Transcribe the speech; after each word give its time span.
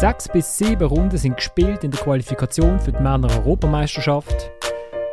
Sechs 0.00 0.28
bis 0.28 0.56
sieben 0.56 0.88
Runden 0.88 1.18
sind 1.18 1.36
gespielt 1.36 1.84
in 1.84 1.90
der 1.90 2.00
Qualifikation 2.00 2.80
für 2.80 2.90
die 2.90 3.02
Männer-Europameisterschaft. 3.02 4.50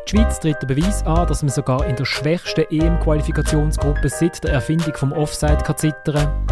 Die 0.07 0.15
Schweiz 0.15 0.39
tritt 0.39 0.61
den 0.61 0.67
Beweis 0.67 1.05
an, 1.05 1.27
dass 1.27 1.43
man 1.43 1.49
sogar 1.49 1.85
in 1.85 1.97
der 1.97 2.05
schwächsten 2.05 2.63
EM-Qualifikationsgruppe 2.71 4.07
seit 4.07 4.41
der 4.45 4.53
Erfindung 4.53 4.95
vom 4.95 5.11
Offside 5.11 5.57
kann 5.57 5.75
zittern. 5.75 6.47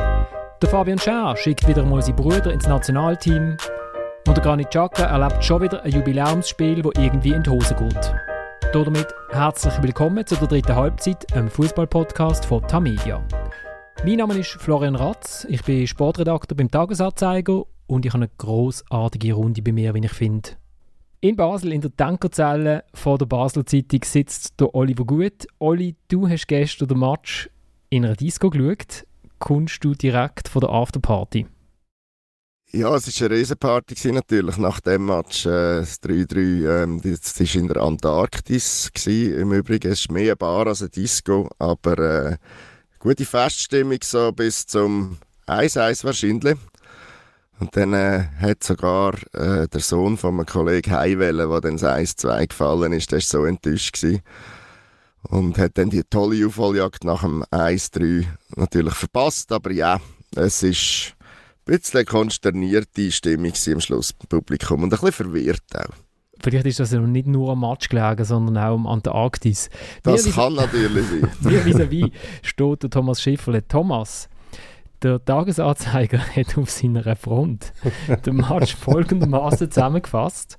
Der 0.62 0.68
Fabian 0.68 1.00
Scher 1.00 1.38
schickt 1.38 1.66
wieder 1.66 1.84
einmal 1.84 2.02
seine 2.02 2.18
Brüder 2.18 2.52
ins 2.52 2.68
Nationalteam. 2.68 3.56
Und 4.28 4.36
der 4.36 4.44
Granit 4.44 4.70
Xhaka 4.70 5.06
erlebt 5.06 5.42
schon 5.42 5.62
wieder 5.62 5.84
ein 5.84 5.92
Jubiläumsspiel, 5.94 6.82
das 6.82 6.92
irgendwie 6.98 7.32
in 7.32 7.44
die 7.44 7.50
Hose 7.50 7.74
geht. 7.74 8.14
Damit 8.74 9.16
herzlich 9.32 9.82
willkommen 9.82 10.28
zu 10.28 10.36
der 10.36 10.50
dritten 10.50 10.76
Halbzeit, 10.76 11.34
einem 11.34 11.50
Fußball-Podcast 11.50 12.46
von 12.46 12.68
Tamedia. 12.68 13.24
Mein 14.04 14.18
Name 14.18 14.38
ist 14.38 14.50
Florian 14.50 14.98
Ratz, 14.98 15.48
ich 15.50 15.64
bin 15.64 15.88
Sportredakteur 15.88 16.58
beim 16.58 16.70
Tagesanzeiger 16.70 17.64
und 17.88 18.06
ich 18.06 18.14
habe 18.14 18.24
eine 18.24 18.32
großartige 18.38 19.34
Runde 19.34 19.62
bei 19.62 19.72
mir, 19.72 19.94
wie 19.94 20.06
ich 20.06 20.12
finde. 20.12 20.50
In 21.22 21.36
Basel, 21.36 21.74
in 21.74 21.82
der 21.82 21.96
Tankerzelle 21.96 22.84
von 22.94 23.18
der 23.18 23.26
Basel 23.26 23.66
Zeitung, 23.66 24.02
sitzt 24.04 24.60
der 24.60 24.76
Oliver 24.76 25.06
Gut. 25.06 25.48
Oli, 25.60 25.96
du 26.08 26.28
hast 26.28 26.48
gestern 26.48 26.88
den 26.88 27.00
Match 27.00 27.50
in 27.90 28.06
einer 28.06 28.16
Disco 28.16 28.50
geschaut. 28.50 29.06
Kommst 29.40 29.84
du 29.84 29.96
direkt 29.96 30.48
von 30.48 30.62
der 30.62 30.70
Afterparty? 30.70 31.48
Ja, 32.72 32.94
es 32.94 33.22
war 33.22 33.28
eine 33.28 33.38
Riesenparty 33.38 34.12
natürlich 34.12 34.58
nach 34.58 34.82
dem 34.82 35.06
Match. 35.06 35.46
Äh, 35.46 35.80
das 35.80 36.02
3-3, 36.04 36.84
ähm, 36.84 37.02
das 37.02 37.40
war 37.40 37.62
in 37.62 37.68
der 37.70 37.78
Antarktis. 37.78 38.92
Gewesen. 38.94 39.40
Im 39.40 39.54
Übrigen 39.54 39.92
ist 39.92 40.00
es 40.02 40.10
mehr 40.10 40.24
eine 40.24 40.36
Bar 40.36 40.68
als 40.68 40.82
ein 40.82 40.92
Disco, 40.92 41.50
aber 41.58 41.98
äh, 42.00 42.38
gute 43.00 43.26
Feststimmung 43.26 44.00
so 44.04 44.32
bis 44.32 44.66
zum 44.66 45.18
1-1 45.48 46.04
wahrscheinlich. 46.04 46.58
Und 47.60 47.76
dann 47.78 47.94
äh, 47.94 48.26
hat 48.40 48.64
sogar 48.64 49.14
äh, 49.34 49.68
der 49.68 49.80
Sohn 49.80 50.18
von 50.18 50.36
meinem 50.36 50.46
Kollegen 50.46 50.92
Heiwelle, 50.92 51.48
der 51.48 51.62
dann 51.62 51.78
das 51.78 52.18
1-2 52.18 52.48
gefallen 52.48 52.94
ist, 52.94 53.12
der 53.12 53.18
war 53.20 53.22
so 53.22 53.46
enttäuscht. 53.46 53.94
Gewesen. 53.94 54.22
Und 55.24 55.58
hat 55.58 55.78
dann 55.78 55.90
die 55.90 56.04
tolle 56.04 56.46
Aufholjagd 56.46 57.04
nach 57.04 57.22
dem 57.22 57.44
1-3 57.46 58.26
natürlich 58.58 58.94
verpasst. 58.94 59.52
Aber 59.52 59.72
ja, 59.72 60.00
es 60.36 60.64
ist 60.64 61.16
ein 61.68 61.78
bisschen 61.78 62.06
konsternierte 62.06 63.12
Stimmung 63.12 63.54
am 63.68 63.80
Schluss 63.80 64.14
im 64.22 64.28
Publikum 64.28 64.84
und 64.84 64.94
ein 64.94 65.00
bisschen 65.00 65.12
verwirrt 65.12 65.64
auch. 65.76 65.96
Vielleicht 66.42 66.66
ist 66.66 66.80
das 66.80 66.92
ja 66.92 67.00
nicht 67.00 67.28
nur 67.28 67.54
am 67.54 67.62
Match 67.62 67.90
gelegen, 67.90 68.24
sondern 68.24 68.58
auch 68.58 68.76
am 68.76 68.88
Antarktis. 68.88 69.70
Das 70.04 70.26
wie, 70.26 70.32
kann 70.32 70.54
natürlich 70.54 71.06
sein. 71.08 71.32
wie 71.40 71.58
vis-à-vis 71.58 72.12
steht 72.44 72.84
der 72.84 72.90
Thomas 72.90 73.22
Schifferle. 73.22 73.68
Thomas, 73.68 74.30
der 75.06 75.24
Tagesanzeiger 75.24 76.18
hat 76.36 76.58
auf 76.58 76.72
seiner 76.72 77.16
Front 77.16 77.74
den 78.26 78.38
Match 78.38 78.76
folgendermaßen 78.76 79.70
zusammengefasst. 79.70 80.58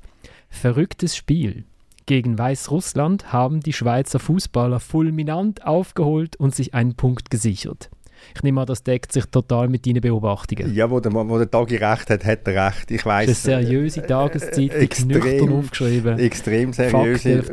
Verrücktes 0.48 1.16
Spiel. 1.16 1.64
Gegen 2.06 2.38
Weißrussland 2.38 3.32
haben 3.32 3.58
die 3.58 3.72
Schweizer 3.72 4.20
Fußballer 4.20 4.78
fulminant 4.78 5.66
aufgeholt 5.66 6.36
und 6.36 6.54
sich 6.54 6.74
einen 6.74 6.94
Punkt 6.94 7.30
gesichert. 7.30 7.90
Ich 8.34 8.42
nehme 8.42 8.60
an, 8.60 8.66
das 8.66 8.82
deckt 8.82 9.12
sich 9.12 9.26
total 9.26 9.68
mit 9.68 9.86
deinen 9.86 10.00
Beobachtungen. 10.00 10.74
Ja, 10.74 10.90
wo 10.90 11.00
der, 11.00 11.12
wo 11.12 11.38
der 11.38 11.50
Tagi 11.50 11.76
recht 11.76 12.10
hat, 12.10 12.24
hat 12.24 12.46
er 12.48 12.66
recht. 12.66 12.90
Ich 12.90 13.04
weiss, 13.06 13.26
das 13.28 13.38
ist 13.38 13.48
eine 13.48 13.66
seriöse 13.66 14.02
äh, 14.02 14.06
Tageszeitung, 14.06 14.80
extrem, 14.80 15.08
nüchtern 15.08 15.52
aufgeschrieben. 15.52 16.18
Extrem 16.18 16.72
seriöse, 16.72 17.44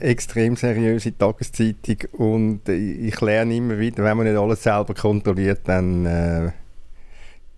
extrem 0.00 0.56
seriöse 0.56 1.16
Tageszeitung 1.16 1.96
und 2.12 2.68
ich 2.68 3.20
lerne 3.20 3.56
immer 3.56 3.78
wieder, 3.78 4.04
wenn 4.04 4.16
man 4.16 4.26
nicht 4.26 4.38
alles 4.38 4.62
selber 4.62 4.94
kontrolliert, 4.94 5.60
dann 5.64 6.06
äh, 6.06 6.50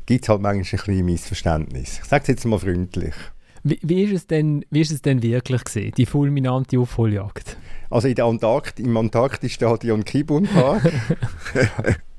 gibt 0.07 0.25
es 0.25 0.29
halt 0.29 0.41
manchmal 0.41 0.81
ein 0.81 0.87
bisschen 0.87 1.05
Missverständnis. 1.05 2.01
Ich 2.03 2.05
sage 2.05 2.23
es 2.23 2.29
jetzt 2.29 2.45
mal 2.45 2.59
freundlich. 2.59 3.15
Wie, 3.65 3.81
wie, 3.83 4.05
ist 4.05 4.13
es 4.13 4.27
denn, 4.29 4.65
wie 4.71 4.81
ist 4.81 4.93
es 4.93 5.03
denn 5.03 5.23
wirklich 5.23 5.65
gewesen, 5.65 5.93
die 5.97 6.07
fulminante 6.07 6.79
Aufholjagd? 6.79 7.57
Also 7.91 8.07
in 8.07 8.15
der 8.15 8.25
Antarkt, 8.27 8.79
im 8.79 8.97
Antarktisstadion 8.97 10.05
Kibun 10.05 10.45
Park 10.45 10.83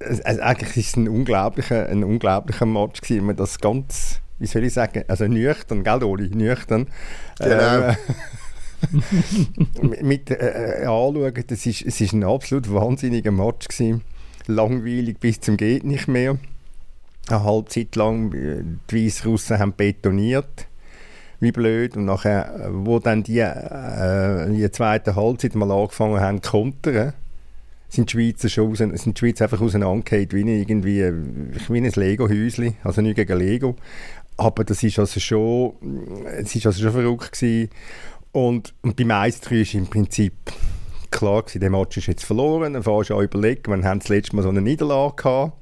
also 0.00 0.42
eigentlich 0.42 0.76
ist 0.76 0.88
es 0.88 0.96
ein 0.96 1.08
unglaublicher, 1.08 1.88
ein 1.88 2.04
unglaublicher 2.04 2.66
Match 2.66 3.00
gewesen, 3.00 3.26
man 3.26 3.36
das 3.36 3.58
ganz, 3.58 4.20
wie 4.38 4.46
soll 4.46 4.64
ich 4.64 4.72
sagen, 4.72 5.04
also 5.08 5.26
nüchtern, 5.26 5.84
gell 5.84 6.02
Oli, 6.02 6.28
nüchtern. 6.30 6.88
Genau. 7.38 7.94
Äh, 8.82 10.02
mit 10.02 10.30
äh, 10.30 10.84
anschauen, 10.86 11.44
das 11.46 11.66
ist, 11.66 11.82
es 11.82 12.00
ist 12.00 12.14
ein 12.14 12.24
absolut 12.24 12.72
wahnsinniger 12.72 13.30
Match 13.30 13.68
gewesen. 13.68 14.00
Langweilig 14.46 15.18
bis 15.20 15.38
zum 15.38 15.58
geht 15.58 15.84
nicht 15.84 16.08
mehr. 16.08 16.38
Eine 17.28 17.44
Halbzeit 17.44 17.94
lang, 17.94 18.32
äh, 18.32 18.64
die 18.90 19.06
Weißrussen 19.06 19.58
haben 19.58 19.74
betoniert 19.74 20.66
wie 21.40 21.52
blöd. 21.52 21.96
Und 21.96 22.04
nachher, 22.06 22.70
wo 22.70 22.98
dann 22.98 23.22
die, 23.22 23.40
äh, 23.40 24.50
die 24.50 24.70
zweite 24.70 25.16
Halbzeit 25.16 25.54
mal 25.54 25.70
angefangen 25.70 26.20
haben 26.20 26.42
zu 26.42 26.50
kontern, 26.50 27.12
sind 27.90 28.12
die 28.12 28.12
Schweizer 28.12 28.48
schon 28.48 28.74
sind 28.74 29.04
die 29.04 29.18
Schweizer 29.18 29.44
einfach 29.44 29.60
auseinandergefallen, 29.60 30.30
wie, 30.32 30.60
irgendwie, 30.60 31.12
wie 31.68 31.78
ein 31.78 31.92
Lego-Häuschen, 31.92 32.76
also 32.84 33.02
nicht 33.02 33.16
gegen 33.16 33.38
Lego. 33.38 33.76
Aber 34.36 34.64
das 34.64 34.82
ist 34.82 34.98
also 34.98 35.20
schon, 35.20 36.24
es 36.24 36.54
ist 36.54 36.66
also 36.66 36.82
schon 36.82 36.92
verrückt 36.92 37.32
gewesen. 37.32 37.70
Und, 38.32 38.74
und 38.82 38.96
beim 38.96 39.10
1 39.10 39.40
ist 39.50 39.74
im 39.74 39.86
Prinzip 39.88 40.32
klar 41.10 41.42
gewesen, 41.42 41.60
der 41.60 41.70
Match 41.70 41.96
ist 41.96 42.06
jetzt 42.06 42.24
verloren, 42.24 42.74
dann 42.74 42.84
fährst 42.84 43.10
du 43.10 43.16
an 43.16 43.24
überlegen, 43.24 43.82
wir 43.82 43.84
haben 43.88 43.98
das 43.98 44.08
letzte 44.08 44.36
Mal 44.36 44.42
so 44.42 44.48
eine 44.48 44.62
Niederlage 44.62 45.16
gehabt, 45.16 45.52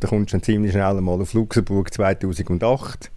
da 0.00 0.08
kommst 0.08 0.32
du 0.32 0.36
dann 0.36 0.42
ziemlich 0.42 0.72
schnell 0.72 1.00
mal 1.00 1.20
auf 1.20 1.32
Luxemburg 1.32 1.94
2008, 1.94 3.12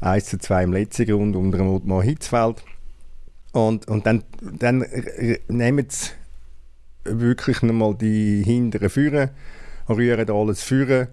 1 0.00 0.24
zu 0.24 0.38
2 0.38 0.64
im 0.64 0.72
letzten 0.72 1.06
Grund 1.06 1.36
unter 1.36 1.58
dem 1.58 1.68
Ottmar 1.68 2.02
Hitzfeld. 2.02 2.64
Und, 3.52 3.86
und 3.88 4.06
dann, 4.06 4.24
dann 4.40 4.86
nehmen 5.48 5.86
sie 5.90 6.12
wirklich 7.04 7.62
nochmal 7.62 7.94
die 7.94 8.42
hinteren 8.42 8.90
Führer, 8.90 9.30
rühren 9.88 10.30
alles 10.30 10.62
führen 10.62 11.08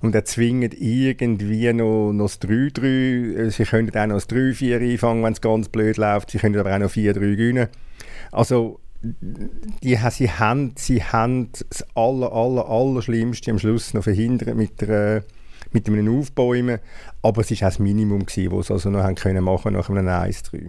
und 0.00 0.14
erzwingen 0.14 0.72
irgendwie 0.72 1.72
noch, 1.72 2.12
noch 2.12 2.26
das 2.26 2.40
3-3. 2.40 3.50
Sie 3.50 3.64
können 3.64 3.96
auch 3.96 4.06
noch 4.06 4.16
das 4.16 4.28
3-4 4.28 4.80
einfangen, 4.80 5.22
wenn 5.22 5.32
es 5.32 5.40
ganz 5.40 5.68
blöd 5.68 5.96
läuft. 5.96 6.30
Sie 6.30 6.38
können 6.38 6.58
aber 6.58 6.74
auch 6.74 6.78
noch 6.78 6.90
4-3 6.90 7.14
gewinnen. 7.14 7.68
Also, 8.32 8.80
die, 9.02 9.98
sie, 10.10 10.30
haben, 10.30 10.74
sie 10.76 11.02
haben 11.02 11.50
das 11.68 11.84
aller, 11.94 12.32
aller, 12.32 12.68
aller 12.68 13.02
Schlimmste 13.02 13.50
am 13.50 13.58
Schluss 13.58 13.94
noch 13.94 14.04
verhindert 14.04 14.56
mit, 14.56 14.80
der, 14.80 15.24
mit 15.72 15.88
einem 15.88 16.18
Aufbäumen. 16.18 16.78
Aber 17.22 17.40
es 17.40 17.50
war 17.50 17.56
auch 17.56 17.60
das 17.60 17.78
Minimum, 17.78 18.26
das 18.26 18.34
sie 18.34 18.48
also 18.48 18.90
noch 18.90 19.02
haben 19.02 19.14
können 19.14 19.44
machen 19.44 19.74
nach 19.74 19.88
einem 19.88 20.06
1-3. 20.06 20.68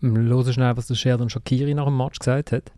Hören 0.00 0.52
schnell, 0.52 0.76
was 0.76 0.86
der 0.86 0.94
Sheridan 0.94 1.30
Shakiri 1.30 1.74
nach 1.74 1.86
dem 1.86 1.96
Match 1.96 2.18
gesagt 2.20 2.52
hat. 2.52 2.72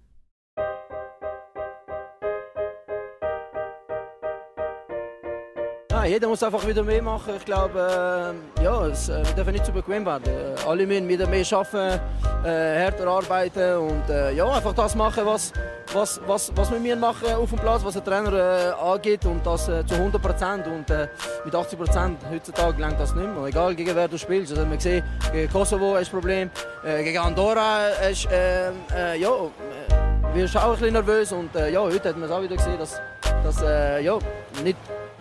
Nein, 6.00 6.12
jeder 6.12 6.28
muss 6.28 6.42
einfach 6.42 6.66
wieder 6.66 6.82
mehr 6.82 7.02
machen. 7.02 7.34
Ich 7.36 7.44
glaube, 7.44 8.34
äh, 8.58 8.64
ja, 8.64 8.86
es, 8.86 9.10
äh, 9.10 9.22
wir 9.22 9.34
dürfen 9.34 9.52
nicht 9.52 9.66
zu 9.66 9.72
bequem 9.72 10.06
werden. 10.06 10.24
Äh, 10.28 10.66
alle 10.66 10.86
müssen 10.86 11.06
wieder 11.06 11.26
mehr 11.26 11.44
arbeiten, 11.52 12.00
äh, 12.42 12.48
härter 12.48 13.06
arbeiten 13.06 13.76
und 13.76 14.08
äh, 14.08 14.32
ja, 14.32 14.48
einfach 14.50 14.72
das 14.72 14.94
machen, 14.94 15.26
was, 15.26 15.52
was, 15.92 16.18
was, 16.26 16.52
was 16.56 16.72
wir 16.72 16.96
machen 16.96 17.34
auf 17.34 17.50
dem 17.50 17.58
Platz, 17.58 17.84
was 17.84 17.92
der 17.92 18.04
Trainer 18.04 18.32
äh, 18.32 18.82
angeht 18.82 19.26
und 19.26 19.44
das 19.44 19.66
zu 19.66 19.94
100 19.94 20.22
Prozent. 20.22 20.66
Und 20.68 20.86
mit 21.44 21.54
80 21.54 21.78
Prozent 21.78 22.18
heutzutage 22.32 22.80
langt 22.80 22.98
das 22.98 23.14
nicht 23.14 23.28
mehr. 23.28 23.44
Egal 23.44 23.74
gegen 23.74 23.94
wer 23.94 24.08
du 24.08 24.16
spielst. 24.16 24.56
Also, 24.56 24.70
wir 24.70 24.80
sehen, 24.80 25.04
gegen 25.34 25.52
Kosovo 25.52 25.96
ist 25.96 26.08
ein 26.08 26.12
Problem, 26.12 26.50
gegen 26.82 27.18
Andorra 27.18 27.88
ist, 28.10 28.24
ja, 28.24 28.72
wirst 30.32 30.56
auch 30.56 30.62
ein 30.64 30.70
bisschen 30.70 30.92
nervös 30.94 31.30
und 31.32 31.50
ja, 31.54 31.80
heute 31.80 32.08
hat 32.08 32.16
man 32.16 32.26
es 32.26 32.34
auch 32.34 32.42
wieder 32.42 32.56
gesehen, 32.56 32.78
dass, 32.78 32.98
dass 33.44 33.60
ja, 34.02 34.18
nicht 34.64 34.78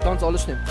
ganz 0.10 0.24
alles 0.24 0.42
stimmt. 0.42 0.68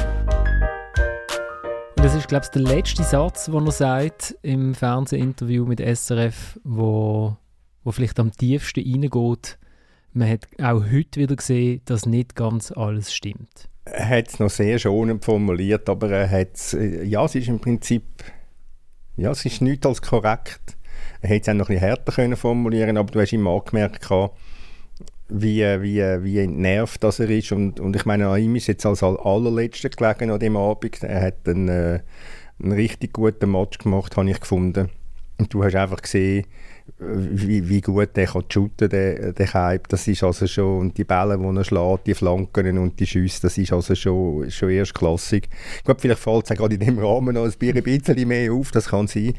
Und 1.96 2.05
das 2.05 2.17
ist, 2.17 2.26
glaube 2.26 2.44
ich, 2.44 2.50
der 2.50 2.62
letzte 2.62 3.05
Satz, 3.05 3.44
den 3.44 3.67
er 3.67 3.73
sagt 3.73 4.37
im 4.43 4.75
Fernsehinterview 4.75 5.64
mit 5.64 5.79
SRF, 5.79 6.58
wo, 6.64 7.37
wo 7.85 7.93
vielleicht 7.93 8.19
am 8.19 8.32
tiefsten 8.32 8.81
reingeht. 8.81 9.58
Man 10.12 10.29
hat 10.29 10.49
auch 10.61 10.82
heute 10.90 11.20
wieder 11.20 11.37
gesehen, 11.37 11.82
dass 11.85 12.05
nicht 12.05 12.35
ganz 12.35 12.73
alles 12.73 13.14
stimmt. 13.14 13.69
Er 13.85 14.08
hat 14.08 14.29
es 14.29 14.40
noch 14.40 14.50
sehr 14.50 14.76
schonend 14.81 15.25
formuliert, 15.25 15.88
aber 15.88 16.11
er 16.11 16.29
hat 16.29 16.75
äh, 16.75 17.05
ja, 17.05 17.25
es 17.25 17.37
ist 17.37 17.46
im 17.46 17.61
Prinzip, 17.61 18.02
ja, 19.17 19.31
es 19.31 19.44
ist 19.44 19.62
nichts 19.62 19.87
als 19.87 20.02
korrekt. 20.02 20.76
Er 21.20 21.29
hätte 21.29 21.43
es 21.43 21.49
auch 21.49 21.58
noch 21.58 21.69
ein 21.69 21.75
bisschen 21.75 21.88
härter 21.88 22.12
können 22.12 22.37
formulieren 22.37 22.96
aber 22.96 23.12
du 23.12 23.20
hast 23.20 23.32
ihm 23.32 23.46
angemerkt, 23.46 24.02
wie, 25.29 25.63
wie, 25.63 26.03
wie 26.25 26.39
entnervt 26.39 27.03
das 27.05 27.21
er 27.21 27.31
ist. 27.31 27.53
Und, 27.53 27.81
und 27.81 27.95
ich 27.97 28.05
meine, 28.05 28.29
an 28.29 28.41
ihm 28.41 28.57
ist 28.57 28.67
jetzt 28.67 28.87
als 28.87 29.03
allerletzter 29.03 29.91
gelegen 29.91 30.31
an 30.31 30.41
dem 30.41 30.57
Abend. 30.57 31.03
Er 31.03 31.23
hat 31.23 31.49
einen, 31.49 31.69
äh, 31.69 32.01
einen 32.63 32.73
richtig 32.73 33.13
guten 33.13 33.51
Match 33.51 33.79
gemacht, 33.79 34.17
habe 34.17 34.31
ich 34.31 34.41
gefunden. 34.41 34.91
Und 35.39 35.55
du 35.55 35.63
hast 35.63 35.77
einfach 35.77 36.03
gesehen, 36.03 36.47
wie, 36.99 37.69
wie 37.69 37.81
gut 37.81 38.17
der 38.17 38.27
kann 38.27 38.45
shooten, 38.49 38.89
der, 38.89 39.33
der 39.33 39.47
Kaib. 39.47 39.89
Das 39.89 40.09
ist 40.09 40.25
also 40.25 40.47
schon, 40.47 40.79
und 40.81 40.99
die 40.99 41.05
Bälle, 41.05 41.39
die 41.39 41.57
er 41.57 41.65
schlägt, 41.65 42.07
die 42.07 42.15
Flanken 42.15 42.79
und 42.79 42.99
die 42.99 43.07
Schüsse, 43.07 43.43
das 43.43 43.59
ist 43.59 43.73
also 43.73 43.95
schon, 43.95 44.51
schon 44.51 44.71
erstklassig. 44.71 45.49
Gut, 45.85 46.01
vielleicht 46.01 46.21
fällt 46.21 46.51
es 46.51 46.57
gerade 46.57 46.75
in 46.75 46.81
dem 46.81 46.99
Rahmen 46.99 47.35
noch 47.35 47.45
ein 47.45 47.53
bisschen 47.53 48.29
mehr 48.29 48.53
auf, 48.53 48.71
das 48.73 48.89
kann 48.89 49.07
sein. 49.07 49.35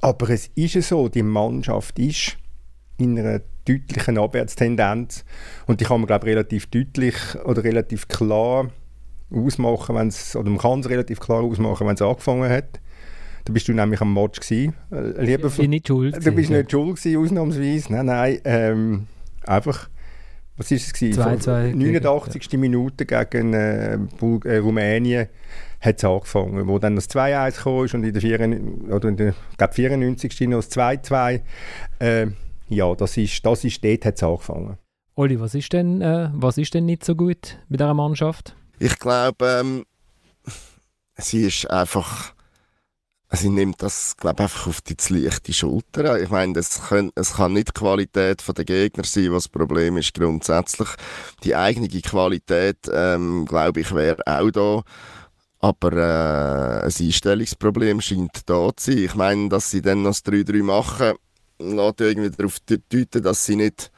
Aber 0.00 0.30
es 0.30 0.50
ist 0.54 0.82
so, 0.88 1.08
die 1.08 1.22
Mannschaft 1.22 1.98
ist 1.98 2.38
in 2.98 3.18
einer 3.18 3.40
deutlichen 3.66 4.18
Abwärtstendenz 4.18 5.24
und 5.66 5.80
die 5.80 5.84
kann 5.84 6.00
man, 6.00 6.06
glaube 6.06 6.26
ich, 6.26 6.34
relativ 6.34 6.66
deutlich 6.66 7.16
oder 7.44 7.64
relativ 7.64 8.08
klar 8.08 8.70
ausmachen, 9.30 9.96
wenn's, 9.96 10.36
oder 10.36 10.50
man 10.50 10.58
kann 10.58 10.80
es 10.80 10.88
relativ 10.88 11.20
klar 11.20 11.42
ausmachen, 11.42 11.86
wenn 11.86 11.94
es 11.94 12.02
angefangen 12.02 12.50
hat. 12.50 12.80
Da 13.44 13.52
bist 13.52 13.68
du 13.68 13.72
nämlich 13.72 14.00
am 14.00 14.12
Match 14.12 14.40
gewesen. 14.40 14.74
Äh, 14.90 15.24
lieber 15.24 15.48
ich 15.48 15.56
bin 15.56 15.70
nicht 15.70 15.86
schuld. 15.86 16.16
Du 16.24 16.32
bist 16.32 16.50
nicht 16.50 16.70
schuld 16.70 16.96
gewesen, 16.96 17.16
ausnahmsweise. 17.22 17.92
Nein, 17.92 18.06
nein. 18.06 18.38
Ähm, 18.44 19.06
einfach, 19.46 19.88
was 20.56 20.70
ist 20.72 20.86
es 20.86 20.92
gewesen? 20.92 21.22
2, 21.22 21.36
2, 21.36 21.72
89. 21.74 22.48
Ja. 22.50 22.58
Minute 22.58 23.06
gegen 23.06 23.52
äh, 23.52 23.94
äh, 23.94 24.56
Rumänien 24.58 25.28
hat 25.80 25.98
es 25.98 26.04
angefangen, 26.04 26.66
wo 26.66 26.78
dann 26.80 26.96
das 26.96 27.08
2-1 27.08 27.62
kam 27.62 27.72
und 27.74 28.04
in 28.04 28.12
der, 28.12 28.22
4, 28.22 28.90
oder 28.90 29.08
in 29.08 29.16
der 29.16 29.34
glaub, 29.56 29.74
94. 29.74 30.40
noch 30.48 30.64
das 30.64 30.72
2-2. 30.72 31.40
Äh, 32.00 32.26
ja, 32.68 32.94
das 32.94 33.16
ist, 33.16 33.44
das 33.44 33.64
ist 33.64 33.82
dort 33.84 34.04
hat 34.04 34.16
es 34.16 34.22
angefangen. 34.22 34.78
Oli, 35.14 35.40
was 35.40 35.54
ist, 35.54 35.72
denn, 35.72 36.02
äh, 36.02 36.30
was 36.34 36.58
ist 36.58 36.74
denn 36.74 36.84
nicht 36.84 37.04
so 37.04 37.14
gut 37.14 37.58
mit 37.68 37.80
dieser 37.80 37.94
Mannschaft? 37.94 38.54
Ich 38.78 38.98
glaube, 38.98 39.60
ähm, 39.60 39.84
sie 41.16 41.46
ist 41.46 41.70
einfach 41.70 42.34
Sie 43.32 43.48
nimmt 43.48 43.82
das, 43.82 44.16
glaube 44.16 44.44
einfach 44.44 44.68
auf 44.68 44.80
die 44.80 44.96
zu 44.96 45.14
leichte 45.14 45.52
Schulter. 45.52 46.20
Ich 46.20 46.30
meine, 46.30 46.58
es 46.58 46.80
kann, 46.88 47.10
es 47.16 47.34
kann 47.34 47.54
nicht 47.54 47.68
die 47.68 47.72
Qualität 47.72 48.42
der 48.56 48.64
Gegner 48.64 49.02
sein, 49.04 49.32
was 49.32 49.44
das 49.44 49.48
Problem 49.48 49.96
ist 49.96 50.14
grundsätzlich. 50.14 50.88
Die 51.42 51.56
eigene 51.56 51.88
Qualität, 51.88 52.78
ähm, 52.92 53.44
glaube 53.46 53.80
ich, 53.80 53.92
wäre 53.92 54.22
auch 54.26 54.50
da. 54.52 54.82
Aber 55.58 55.92
äh, 55.92 56.84
ein 56.84 57.06
Einstellungsproblem 57.06 58.00
scheint 58.00 58.48
da 58.48 58.70
zu 58.76 58.92
sein. 58.92 58.98
Ich 59.02 59.14
meine, 59.16 59.48
dass 59.48 59.72
sie 59.72 59.82
dann 59.82 60.02
noch 60.02 60.10
das 60.10 60.24
3-3 60.24 60.62
machen, 60.62 61.14
lässt 61.58 62.00
irgendwie 62.00 62.30
darauf 62.30 62.58
deuten, 62.60 63.22
dass 63.22 63.46
sie 63.46 63.56
nicht 63.56 63.90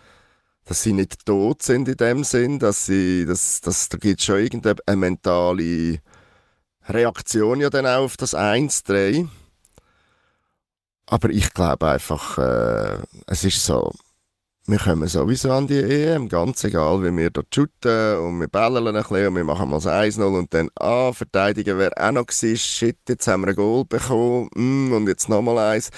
dass 0.69 0.83
sie 0.83 0.93
nicht 0.93 1.25
tot 1.25 1.63
sind 1.63 1.89
in 1.89 1.97
dem 1.97 2.25
Sinn, 2.25 2.59
dass 2.59 2.85
sie, 2.85 3.25
dass, 3.25 3.63
dass 3.63 3.89
da 3.89 3.97
gibt 3.97 4.21
schon 4.21 4.39
irgendeine 4.41 4.77
mentale 4.97 6.01
Reaktion 6.87 7.61
ja 7.61 7.71
dann 7.71 7.87
auch 7.87 8.05
auf 8.05 8.17
das 8.19 8.35
1-3. 8.35 9.29
Aber 11.07 11.31
ich 11.31 11.55
glaube 11.55 11.89
einfach, 11.89 12.37
äh, 12.37 12.99
es 13.27 13.45
ist 13.45 13.65
so, 13.65 13.93
wir 14.67 14.79
kommen 14.79 15.09
sowieso 15.09 15.53
an 15.53 15.67
die 15.67 15.81
EM, 15.81 16.29
ganz 16.29 16.63
egal, 16.65 17.03
wie 17.03 17.17
wir 17.17 17.31
dort 17.31 17.55
shooten 17.55 18.19
und 18.19 18.41
wir 18.41 18.49
bellen 18.49 18.87
ein 18.89 18.93
bisschen 18.93 19.29
und 19.29 19.37
wir 19.37 19.45
machen 19.45 19.71
mal 19.71 19.81
das 19.81 19.87
1-0 19.87 20.23
und 20.23 20.53
dann, 20.53 20.69
ah, 20.75 21.15
verteidigen 21.15 21.79
wäre 21.79 21.97
auch 21.97 22.13
noch 22.13 22.27
gewesen, 22.27 22.59
shit, 22.59 22.99
jetzt 23.09 23.27
haben 23.27 23.43
wir 23.43 23.49
ein 23.49 23.57
Goal 23.57 23.87
bekommen 23.87 24.51
mm, 24.55 24.93
und 24.93 25.09
jetzt 25.09 25.31
nochmal 25.31 25.77
eins. 25.77 25.91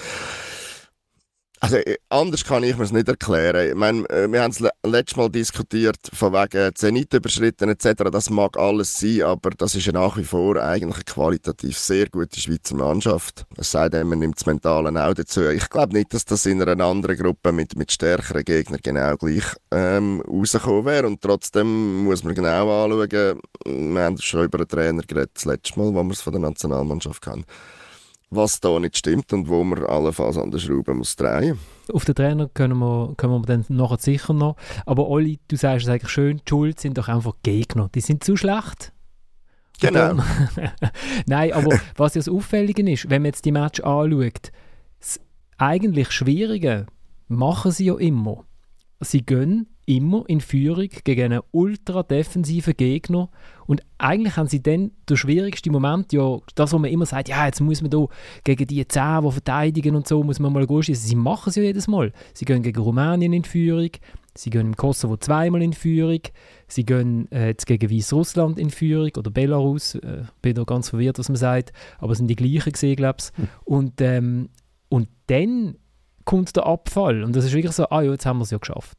Also 1.63 1.75
äh, 1.77 1.97
anders 2.09 2.43
kann 2.43 2.63
ich 2.63 2.75
mir 2.75 2.85
es 2.85 2.91
nicht 2.91 3.07
erklären. 3.07 3.69
Ich 3.69 3.75
meine, 3.75 4.09
äh, 4.09 4.27
wir 4.27 4.41
haben 4.41 4.49
es 4.49 4.63
letztes 4.83 5.15
Mal 5.15 5.29
diskutiert, 5.29 5.99
von 6.11 6.33
wegen 6.33 6.73
Zenit 6.73 7.13
überschritten 7.13 7.69
etc. 7.69 8.09
Das 8.11 8.31
mag 8.31 8.57
alles 8.57 8.99
sein, 8.99 9.21
aber 9.21 9.51
das 9.51 9.75
ist 9.75 9.85
ja 9.85 9.91
nach 9.91 10.17
wie 10.17 10.23
vor 10.23 10.55
eigentlich 10.55 10.95
eine 10.95 11.03
qualitativ 11.03 11.77
sehr 11.77 12.09
gute 12.09 12.39
Schweizer 12.39 12.75
Mannschaft. 12.75 13.45
Es 13.57 13.69
sei 13.69 13.89
denn, 13.89 14.07
man 14.07 14.17
nimmt 14.17 14.37
das 14.37 14.47
Mentale 14.47 14.89
auch 15.07 15.13
dazu. 15.13 15.49
Ich 15.49 15.69
glaube 15.69 15.93
nicht, 15.93 16.11
dass 16.15 16.25
das 16.25 16.47
in 16.47 16.63
einer 16.63 16.83
anderen 16.83 17.15
Gruppe 17.15 17.51
mit, 17.51 17.77
mit 17.77 17.91
stärkeren 17.91 18.43
Gegnern 18.43 18.79
genau 18.81 19.15
gleich 19.17 19.45
ähm, 19.69 20.23
rausgekommen 20.27 20.85
wäre. 20.85 21.05
Und 21.05 21.21
trotzdem 21.21 22.05
muss 22.05 22.23
man 22.23 22.33
genau 22.33 22.85
anschauen, 22.85 23.39
wir 23.65 24.01
haben 24.01 24.17
schon 24.17 24.45
über 24.45 24.57
den 24.57 24.67
Trainer 24.67 25.03
geredet, 25.03 25.31
das 25.35 25.45
letzte 25.45 25.79
Mal, 25.79 25.93
wo 25.93 26.01
wir 26.01 26.11
es 26.11 26.21
von 26.21 26.33
der 26.33 26.41
Nationalmannschaft 26.41 27.27
hatten 27.27 27.45
was 28.31 28.61
da 28.61 28.79
nicht 28.79 28.97
stimmt 28.97 29.31
und 29.33 29.49
wo 29.49 29.63
man 29.63 29.85
allenfalls 29.85 30.37
an 30.37 30.51
der 30.51 30.59
Schraube 30.59 30.93
muss 30.93 31.15
drehen 31.15 31.59
Auf 31.91 32.05
den 32.05 32.15
Trainer 32.15 32.49
können 32.53 32.79
wir, 32.79 33.13
können 33.17 33.33
wir 33.33 33.41
dann 33.41 33.65
nachher 33.67 33.99
sicher 33.99 34.33
noch. 34.33 34.55
Aber 34.85 35.07
Olli, 35.09 35.39
du 35.49 35.57
sagst 35.57 35.85
es 35.85 35.91
eigentlich 35.91 36.11
schön, 36.11 36.37
die 36.37 36.49
Schuld 36.49 36.79
sind 36.79 36.97
doch 36.97 37.09
einfach 37.09 37.33
Gegner. 37.43 37.89
Die 37.93 37.99
sind 37.99 38.23
zu 38.23 38.37
schlecht. 38.37 38.93
Genau. 39.81 40.15
Nein, 41.25 41.53
aber 41.53 41.77
was 41.97 42.15
ja 42.15 42.19
das 42.19 42.29
Auffällige 42.29 42.89
ist, 42.89 43.09
wenn 43.09 43.23
man 43.23 43.29
jetzt 43.29 43.45
die 43.45 43.51
Match 43.51 43.81
anschaut, 43.81 44.51
das 44.99 45.19
eigentlich 45.57 46.11
Schwierige 46.11 46.85
machen 47.27 47.71
sie 47.71 47.85
ja 47.85 47.97
immer. 47.97 48.45
Sie 49.01 49.25
gehen 49.25 49.67
immer 49.85 50.23
in 50.27 50.39
Führung 50.39 50.89
gegen 51.03 51.33
einen 51.33 51.41
ultra 51.51 52.03
defensiven 52.03 52.77
Gegner 52.77 53.29
und 53.71 53.81
eigentlich 53.99 54.35
haben 54.35 54.47
sie 54.47 54.61
dann 54.61 54.91
der 55.07 55.15
schwierigste 55.15 55.71
Moment, 55.71 56.11
ja, 56.11 56.39
das, 56.55 56.73
wo 56.73 56.77
man 56.77 56.91
immer 56.91 57.05
sagt, 57.05 57.29
ja, 57.29 57.45
jetzt 57.45 57.61
muss 57.61 57.81
man 57.81 57.89
da 57.89 58.05
gegen 58.43 58.67
die 58.67 58.85
10, 58.85 59.23
die 59.23 59.31
verteidigen 59.31 59.95
und 59.95 60.05
so, 60.05 60.21
muss 60.25 60.39
man 60.39 60.51
mal 60.51 60.67
gehen 60.67 60.93
Sie 60.93 61.15
machen 61.15 61.51
es 61.51 61.55
ja 61.55 61.63
jedes 61.63 61.87
Mal. 61.87 62.11
Sie 62.33 62.43
gehen 62.43 62.63
gegen 62.63 62.81
Rumänien 62.81 63.31
in 63.31 63.45
Führung, 63.45 63.91
sie 64.35 64.49
gehen 64.49 64.67
im 64.67 64.75
Kosovo 64.75 65.15
zweimal 65.15 65.61
in 65.61 65.71
Führung, 65.71 66.19
sie 66.67 66.85
gehen 66.85 67.31
äh, 67.31 67.47
jetzt 67.47 67.65
gegen 67.65 67.89
Weißrussland 67.89 68.59
in 68.59 68.71
Führung 68.71 69.11
oder 69.17 69.31
Belarus, 69.31 69.95
äh, 69.95 70.23
bin 70.41 70.55
da 70.55 70.65
ganz 70.65 70.89
verwirrt, 70.89 71.17
was 71.17 71.29
man 71.29 71.37
sagt, 71.37 71.71
aber 71.99 72.11
es 72.11 72.17
sind 72.17 72.27
die 72.27 72.35
gleichen 72.35 72.73
gesehen, 72.73 72.97
glaube 72.97 73.19
ich. 73.21 73.37
Hm. 73.37 73.47
Und, 73.63 74.01
ähm, 74.01 74.49
und 74.89 75.07
dann 75.27 75.77
kommt 76.25 76.53
der 76.57 76.65
Abfall 76.65 77.23
und 77.23 77.37
das 77.37 77.45
ist 77.45 77.53
wirklich 77.53 77.71
so, 77.71 77.87
ah 77.87 78.01
ja, 78.01 78.11
jetzt 78.11 78.25
haben 78.25 78.39
wir 78.39 78.43
es 78.43 78.51
ja 78.51 78.57
geschafft. 78.57 78.97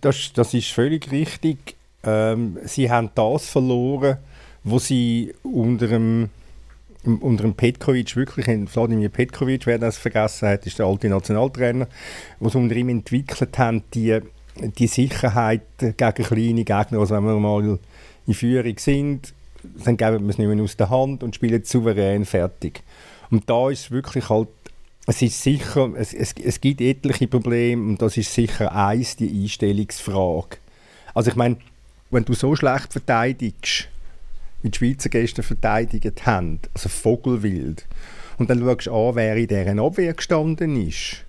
Das, 0.00 0.32
das 0.32 0.54
ist 0.54 0.70
völlig 0.70 1.12
richtig. 1.12 1.76
Ähm, 2.04 2.58
sie 2.64 2.90
haben 2.90 3.10
das 3.14 3.48
verloren, 3.48 4.18
wo 4.64 4.78
sie 4.78 5.34
unter 5.42 5.88
dem, 5.88 6.30
unter 7.04 7.44
dem 7.44 7.54
Petkovic 7.54 8.16
wirklich, 8.16 8.46
Vladimir 8.68 9.08
Petkovic, 9.08 9.66
wer 9.66 9.78
das 9.78 9.98
vergessen 9.98 10.48
hat, 10.48 10.66
ist 10.66 10.78
der 10.78 10.86
alte 10.86 11.08
Nationaltrainer, 11.08 11.88
sie 12.40 12.58
unter 12.58 12.76
ihm 12.76 12.88
entwickelt 12.88 13.58
haben, 13.58 13.82
die, 13.94 14.20
die 14.78 14.86
Sicherheit 14.86 15.62
gegen 15.78 15.96
kleine 15.96 16.64
Gegner, 16.64 16.98
also 16.98 17.14
wenn 17.14 17.24
wir 17.24 17.38
mal 17.38 17.78
in 18.26 18.34
Führung 18.34 18.78
sind, 18.78 19.34
dann 19.62 19.96
geben 19.96 20.24
wir 20.24 20.30
es 20.30 20.38
nicht 20.38 20.48
mehr 20.48 20.62
aus 20.62 20.76
der 20.76 20.90
Hand 20.90 21.22
und 21.22 21.34
spielen 21.34 21.64
souverän 21.64 22.24
fertig. 22.24 22.82
Und 23.30 23.48
da 23.48 23.70
ist 23.70 23.90
wirklich 23.90 24.28
halt 24.28 24.48
es 25.06 25.22
ist 25.22 25.42
sicher, 25.42 25.90
es, 25.96 26.14
es, 26.14 26.34
es 26.40 26.60
gibt 26.60 26.80
etliche 26.80 27.26
Probleme 27.26 27.82
und 27.82 28.00
das 28.00 28.16
ist 28.16 28.32
sicher 28.32 28.74
eins, 28.74 29.16
die 29.16 29.42
Einstellungsfrage. 29.42 30.58
Also 31.14 31.30
ich 31.30 31.36
meine, 31.36 31.56
wenn 32.10 32.24
du 32.24 32.34
so 32.34 32.54
schlecht 32.56 32.92
verteidigst, 32.92 33.88
wie 34.62 34.70
die 34.70 34.78
Schweizer 34.78 35.08
gestern 35.08 35.44
verteidigt 35.44 36.26
haben, 36.26 36.60
also 36.74 36.88
Vogelwild, 36.88 37.86
und 38.38 38.48
dann 38.48 38.60
schaust 38.60 38.86
du 38.86 38.94
an, 38.94 39.14
wer 39.16 39.36
in 39.36 39.48
deren 39.48 39.80
Abwehr 39.80 40.14
gestanden 40.14 40.76
ist, 40.76 41.24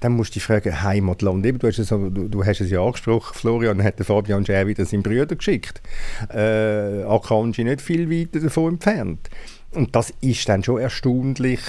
dann 0.00 0.12
musst 0.12 0.30
du 0.30 0.34
dich 0.34 0.44
fragen, 0.44 0.82
Heimatland. 0.82 1.44
Eben, 1.46 1.58
du, 1.58 1.66
hast 1.68 1.78
es, 1.78 1.88
du, 1.88 2.08
du 2.08 2.44
hast 2.44 2.60
es 2.60 2.70
ja 2.70 2.82
angesprochen, 2.82 3.34
Florian 3.34 3.82
hat 3.82 3.96
Fabian 4.00 4.44
Scher 4.44 4.66
wieder 4.66 4.84
seinen 4.84 5.02
Brüder 5.02 5.36
geschickt. 5.36 5.80
Äh, 6.32 7.02
Akanji 7.02 7.64
nicht 7.64 7.80
viel 7.80 8.10
weiter 8.10 8.40
davon 8.40 8.74
entfernt. 8.74 9.30
Und 9.72 9.94
das 9.94 10.12
ist 10.20 10.48
dann 10.48 10.62
schon 10.62 10.80
erstaunlich, 10.80 11.60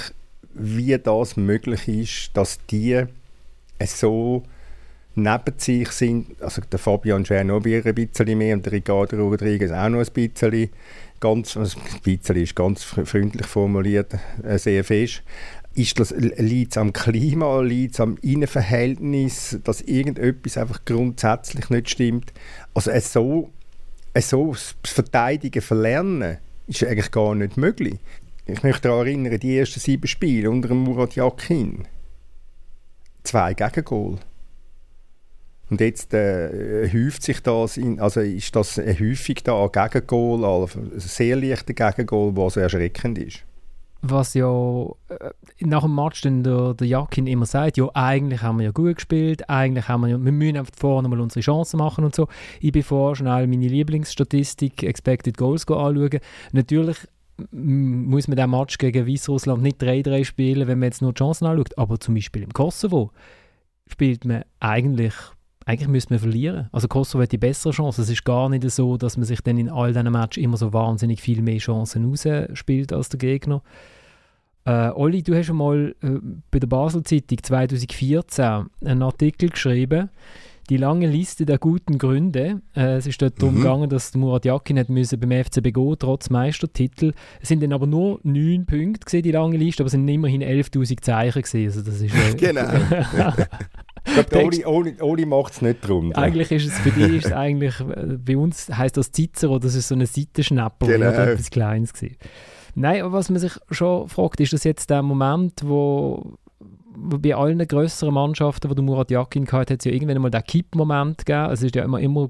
wie 0.54 0.98
das 0.98 1.38
möglich 1.38 1.88
ist, 1.88 2.32
dass 2.34 2.60
die 2.68 3.04
so 3.86 4.44
neben 5.18 5.58
sich 5.58 5.90
sind. 5.92 6.42
Also 6.42 6.62
der 6.62 6.80
Fabian 6.80 7.26
Scher 7.26 7.44
noch 7.44 7.64
ein 7.66 7.96
bisschen 7.96 8.38
mehr 8.38 8.56
und 8.56 8.66
der 8.66 8.74
Ricardo 8.74 9.18
Rodriguez 9.18 9.72
auch 9.72 9.90
noch 9.90 10.00
ein 10.00 10.14
bisschen. 10.14 10.70
Ganz, 11.20 11.58
also 11.58 11.80
ein 11.80 12.02
bisschen 12.04 12.36
ist 12.36 12.56
ganz 12.56 12.84
freundlich 12.84 13.48
formuliert, 13.48 14.14
äh, 14.44 14.60
sehr 14.60 14.84
fest. 14.84 15.24
Ist 15.74 16.00
das, 16.00 16.12
liegt 16.12 16.74
es 16.74 16.78
am 16.78 16.94
Klima, 16.94 17.62
liegt 17.62 17.96
es 17.96 18.00
am 18.00 18.18
Innenverhältnis, 18.22 19.58
dass 19.64 19.82
irgendetwas 19.82 20.58
einfach 20.58 20.86
grundsätzlich 20.86 21.72
nicht 21.72 21.90
stimmt? 21.90 22.34
Also 22.76 22.92
so, 23.00 23.50
so 24.20 24.52
das 24.52 24.76
Verteidigen 24.86 25.62
verlernen, 25.62 26.38
ist 26.68 26.84
eigentlich 26.84 27.10
gar 27.10 27.34
nicht 27.34 27.58
möglich. 27.58 27.98
Ich 28.46 28.62
möchte 28.62 28.88
daran 28.88 29.08
erinnern, 29.08 29.40
die 29.40 29.58
ersten 29.58 29.80
sieben 29.80 30.08
Spiele 30.08 30.52
unter 30.52 30.74
Murat 30.74 31.16
Yakin. 31.16 31.88
Zwei 33.24 33.56
Gegengol. 33.56 34.20
Und 35.70 35.82
jetzt 35.82 36.14
äh, 36.14 36.90
häuft 36.92 37.24
sich 37.24 37.42
das, 37.42 37.78
in, 37.78 38.00
also 38.00 38.22
ist 38.22 38.56
das 38.56 38.80
eine 38.80 38.98
Häufig 38.98 39.44
da 39.44 39.66
an 39.66 39.72
Gegengol, 39.72 40.46
ein 40.46 41.00
sehr 41.00 41.36
leichter 41.36 41.74
Gegengol, 41.74 42.36
was 42.36 42.54
so 42.54 42.62
erschreckend 42.62 43.18
ist. 43.18 43.44
Was 44.02 44.34
ja 44.34 44.86
äh, 45.10 45.32
nach 45.60 45.82
dem 45.82 45.96
Match 45.96 46.22
dann 46.22 46.44
der, 46.44 46.74
der 46.76 46.88
Jakin 46.88 47.28
immer 47.28 47.46
sagt, 47.46 47.78
ja 47.78 47.90
eigentlich 47.94 48.42
haben 48.42 48.60
wir 48.60 48.66
ja 48.66 48.72
gut 48.72 48.96
gespielt, 48.96 49.50
eigentlich 49.50 49.88
haben 49.90 50.02
wir 50.02 50.10
ja, 50.10 50.24
wir 50.24 50.32
müssen 50.32 50.58
einfach 50.58 50.74
vorne 50.78 51.10
mal 51.10 51.20
unsere 51.20 51.42
Chancen 51.42 51.78
machen 51.78 52.06
und 52.06 52.16
so. 52.16 52.28
Ich 52.62 52.72
bin 52.72 52.84
vorher 52.84 53.16
schnell 53.16 53.48
meine 53.48 53.68
Lieblingsstatistik 53.68 54.84
Expected 54.84 55.36
Goals 55.36 55.68
anschauen. 55.68 56.20
Natürlich 56.54 56.98
muss 57.52 58.28
man 58.28 58.38
den 58.38 58.50
Match 58.50 58.78
gegen 58.78 59.08
Weißrussland 59.08 59.62
nicht 59.62 59.82
3-3 59.82 60.24
spielen, 60.24 60.68
wenn 60.68 60.80
man 60.80 60.88
jetzt 60.88 61.02
nur 61.02 61.14
die 61.14 61.20
Chancen 61.20 61.46
anschaut. 61.46 61.78
Aber 61.78 62.00
zum 62.00 62.16
Beispiel 62.16 62.44
im 62.44 62.54
Kosovo 62.54 63.12
spielt 63.88 64.26
man 64.26 64.44
eigentlich, 64.60 65.14
eigentlich 65.68 65.90
müsste 65.90 66.14
man 66.14 66.20
verlieren. 66.20 66.70
Also 66.72 66.88
Kosovo 66.88 67.22
hat 67.22 67.34
die 67.34 67.38
bessere 67.38 67.74
Chance. 67.74 68.02
Es 68.02 68.10
ist 68.10 68.24
gar 68.24 68.48
nicht 68.48 68.70
so, 68.72 68.96
dass 68.96 69.18
man 69.18 69.26
sich 69.26 69.42
dann 69.42 69.58
in 69.58 69.70
all 69.70 69.92
diesen 69.92 70.10
Matches 70.10 70.42
immer 70.42 70.56
so 70.56 70.72
wahnsinnig 70.72 71.22
viel 71.22 71.42
mehr 71.42 71.58
Chancen 71.58 72.06
rausspielt 72.06 72.94
als 72.94 73.10
der 73.10 73.20
Gegner. 73.20 73.62
Äh, 74.64 74.92
Olli, 74.92 75.24
du 75.24 75.36
hast 75.36 75.48
schon 75.48 75.58
mal 75.58 75.94
äh, 76.02 76.20
bei 76.52 76.60
der 76.60 76.68
Basel-Zeitung 76.68 77.44
2014 77.44 78.68
einen 78.86 79.04
Artikel 79.04 79.50
geschrieben, 79.50 80.10
die 80.70 80.78
lange 80.78 81.08
Liste 81.08 81.46
der 81.46 81.58
guten 81.58 81.98
Gründe. 81.98 82.62
Äh, 82.74 82.96
es 82.96 83.06
ist 83.06 83.22
dort 83.22 83.36
mhm. 83.36 83.40
darum 83.40 83.56
gegangen, 83.58 83.90
dass 83.90 84.16
Murat 84.16 84.46
Yakin 84.46 84.78
nicht 84.78 84.90
müssen 84.90 85.20
beim 85.20 85.44
FCB 85.44 85.74
gehen, 85.74 85.96
trotz 86.00 86.30
Meistertitel. 86.30 87.12
Es 87.42 87.50
sind 87.50 87.62
dann 87.62 87.74
aber 87.74 87.88
nur 87.88 88.22
neun 88.24 88.66
Punkte 88.66 89.06
gewesen, 89.06 89.24
die 89.24 89.32
lange 89.32 89.58
Liste, 89.58 89.84
aber 89.84 89.88
es 89.88 89.92
sind 89.92 90.08
immerhin 90.08 90.42
11'000 90.42 91.02
Zeichen 91.02 91.42
gewesen. 91.42 91.66
Also 91.66 91.82
das 91.82 92.00
ist, 92.00 92.16
äh, 92.16 92.36
genau. 92.38 92.68
Oli, 94.34 94.66
Oli, 94.66 94.96
Oli 95.02 95.26
macht 95.26 95.54
es 95.54 95.62
nicht 95.62 95.88
drum. 95.88 96.14
Eigentlich 96.14 96.52
ist 96.52 96.68
es 96.68 96.80
für 96.80 96.92
dich 96.92 97.26
ist 97.26 97.34
eigentlich, 97.34 97.76
bei 98.26 98.38
uns 98.38 98.70
heisst 98.70 98.98
das 98.98 99.12
Cicero, 99.12 99.60
das 99.60 99.76
ist 99.76 99.88
so 99.88 99.96
ein 99.96 100.06
Seitenschnapper 100.06 100.88
genau. 100.88 101.10
oder 101.10 101.32
etwas 101.32 101.50
Kleines 101.50 101.94
gewesen. 101.94 102.18
Nein, 102.76 103.02
aber 103.02 103.14
was 103.14 103.30
man 103.30 103.40
sich 103.40 103.54
schon 103.72 104.08
fragt, 104.08 104.40
ist 104.40 104.54
das 104.54 104.64
jetzt 104.64 104.90
der 104.90 105.02
Moment, 105.02 105.62
wo, 105.66 106.38
bei 106.96 107.36
allen 107.36 107.60
größeren 107.60 108.14
Mannschaften, 108.14 108.70
wo 108.70 108.74
der 108.74 108.84
Murat 108.84 109.12
Yakin 109.12 109.48
hatte, 109.48 109.74
hat 109.74 109.80
es 109.80 109.86
ja 109.86 109.92
irgendwann 109.92 110.22
mal 110.22 110.30
den 110.30 110.44
Kipp-Moment 110.44 111.26
gegeben. 111.26 111.52
Es 111.52 111.64
ist 111.64 111.76
ja 111.76 111.84
immer, 111.84 112.00
immer 112.00 112.30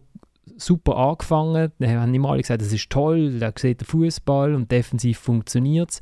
super 0.57 0.97
angefangen. 0.97 1.71
Dann 1.79 1.89
haben 1.89 2.13
immer 2.13 2.29
alle 2.31 2.41
gesagt, 2.41 2.61
das 2.61 2.73
ist 2.73 2.89
toll, 2.89 3.39
da 3.39 3.51
sieht 3.57 3.81
der 3.81 3.87
Fußball 3.87 4.55
und 4.55 4.71
defensiv 4.71 5.19
funktioniert 5.19 5.91
es. 5.91 6.01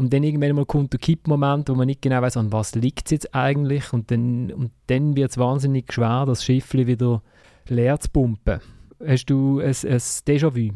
Und 0.00 0.14
dann 0.14 0.22
irgendwann 0.22 0.56
mal 0.56 0.64
kommt 0.64 0.94
der 0.94 0.98
Kipp-Moment, 0.98 1.68
wo 1.68 1.74
man 1.74 1.84
nicht 1.84 2.00
genau 2.00 2.22
weiß, 2.22 2.38
an 2.38 2.50
was 2.52 2.74
liegt 2.74 3.08
es 3.08 3.10
jetzt 3.10 3.34
eigentlich. 3.34 3.92
Und 3.92 4.10
dann, 4.10 4.50
und 4.50 4.70
dann 4.86 5.14
wird 5.14 5.30
es 5.30 5.36
wahnsinnig 5.36 5.92
schwer, 5.92 6.24
das 6.26 6.42
Schiff 6.42 6.72
wieder 6.72 7.22
leer 7.68 8.00
zu 8.00 8.08
pumpen. 8.08 8.60
Hast 9.06 9.26
du 9.26 9.60
ein, 9.60 9.66
ein 9.66 9.74
Déjà-vu? 9.74 10.70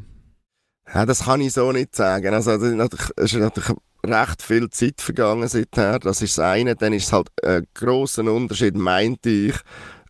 Ja, 0.92 1.06
das 1.06 1.24
kann 1.24 1.40
ich 1.40 1.54
so 1.54 1.72
nicht 1.72 1.96
sagen. 1.96 2.34
Also, 2.34 2.50
es 2.50 3.32
ist 3.32 3.34
natürlich 3.40 3.70
recht 4.04 4.42
viel 4.42 4.68
Zeit 4.68 5.00
vergangen 5.00 5.48
seither. 5.48 6.00
Das 6.00 6.20
ist 6.20 6.36
das 6.36 6.44
eine. 6.44 6.76
Dann 6.76 6.92
ist 6.92 7.04
es 7.04 7.12
halt 7.14 7.30
ein 7.42 7.66
grosser 7.72 8.30
Unterschied, 8.30 8.76
meinte 8.76 9.30
ich, 9.30 9.54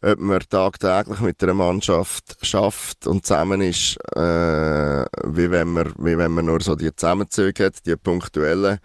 ob 0.04 0.20
man 0.20 0.40
tagtäglich 0.48 1.20
mit 1.20 1.42
einer 1.42 1.54
Mannschaft 1.54 2.36
schafft 2.42 3.06
und 3.06 3.24
zusammen 3.24 3.62
ist, 3.62 3.96
äh, 4.14 5.04
wie, 5.24 5.50
wenn 5.50 5.68
man, 5.68 5.94
wie 5.96 6.18
wenn 6.18 6.32
man 6.32 6.44
nur 6.44 6.60
so 6.60 6.74
die 6.74 6.94
Zusammenzüge 6.94 7.66
hat, 7.66 7.86
die 7.86 7.96
punktuellen 7.96 8.78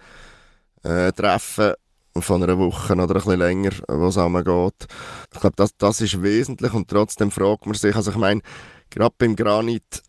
äh, 0.83 1.11
Treffen 1.11 1.73
von 2.17 2.43
einer 2.43 2.57
Woche 2.57 2.93
oder 2.93 3.03
ein 3.03 3.13
bisschen 3.13 3.39
länger, 3.39 3.71
wo 3.87 4.07
es 4.07 4.15
geht. 4.15 4.87
Ich 5.33 5.39
glaube, 5.39 5.55
das, 5.57 5.75
das 5.77 6.01
ist 6.01 6.21
wesentlich 6.21 6.73
und 6.73 6.89
trotzdem 6.89 7.31
fragt 7.31 7.65
man 7.65 7.75
sich, 7.75 7.95
also 7.95 8.11
ich 8.11 8.17
meine, 8.17 8.41
gerade 8.89 9.15
beim 9.17 9.35
Granit 9.35 10.01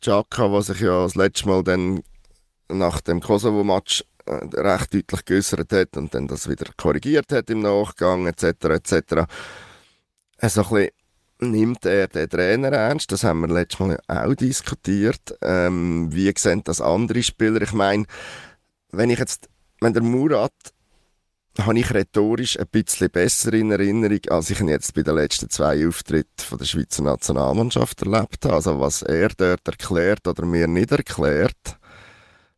Xhaka, 0.00 0.48
der 0.48 0.62
sich 0.62 0.80
ja 0.80 1.02
das 1.02 1.14
letzte 1.14 1.48
Mal 1.48 1.62
dann 1.62 2.02
nach 2.68 3.00
dem 3.00 3.20
Kosovo-Match 3.20 4.04
äh, 4.26 4.60
recht 4.60 4.92
deutlich 4.92 5.24
geäußert 5.24 5.72
hat 5.72 5.96
und 5.96 6.14
dann 6.14 6.26
das 6.26 6.48
wieder 6.48 6.66
korrigiert 6.76 7.32
hat 7.32 7.48
im 7.48 7.60
Nachgang 7.60 8.26
etc. 8.26 8.64
etc. 8.64 9.26
So 10.40 10.62
ein 10.62 10.68
bisschen 10.68 10.90
nimmt 11.40 11.84
er 11.84 12.08
den 12.08 12.28
Trainer 12.28 12.68
ernst? 12.72 13.10
Das 13.10 13.24
haben 13.24 13.40
wir 13.40 13.48
letztes 13.48 13.80
Mal 13.80 13.98
auch 14.06 14.34
diskutiert. 14.34 15.36
Ähm, 15.42 16.08
wie 16.12 16.32
sehen 16.36 16.62
das 16.64 16.80
andere 16.80 17.22
Spieler? 17.22 17.62
Ich 17.62 17.72
meine, 17.72 18.06
wenn 18.90 19.10
ich 19.10 19.18
jetzt, 19.18 19.48
wenn 19.80 19.94
der 19.94 20.02
Murat 20.02 20.52
habe 21.60 21.78
ich 21.78 21.92
rhetorisch 21.92 22.58
ein 22.58 22.68
bisschen 22.70 23.10
besser 23.10 23.52
in 23.52 23.72
Erinnerung, 23.72 24.20
als 24.28 24.50
ich 24.50 24.60
ihn 24.60 24.68
jetzt 24.68 24.94
bei 24.94 25.02
den 25.02 25.16
letzten 25.16 25.50
zwei 25.50 25.88
Auftritten 25.88 26.56
der 26.56 26.64
Schweizer 26.64 27.02
Nationalmannschaft 27.02 28.02
erlebt 28.02 28.44
habe. 28.44 28.54
Also 28.54 28.78
was 28.78 29.02
er 29.02 29.30
dort 29.36 29.66
erklärt 29.66 30.26
oder 30.28 30.46
mir 30.46 30.68
nicht 30.68 30.92
erklärt, 30.92 31.78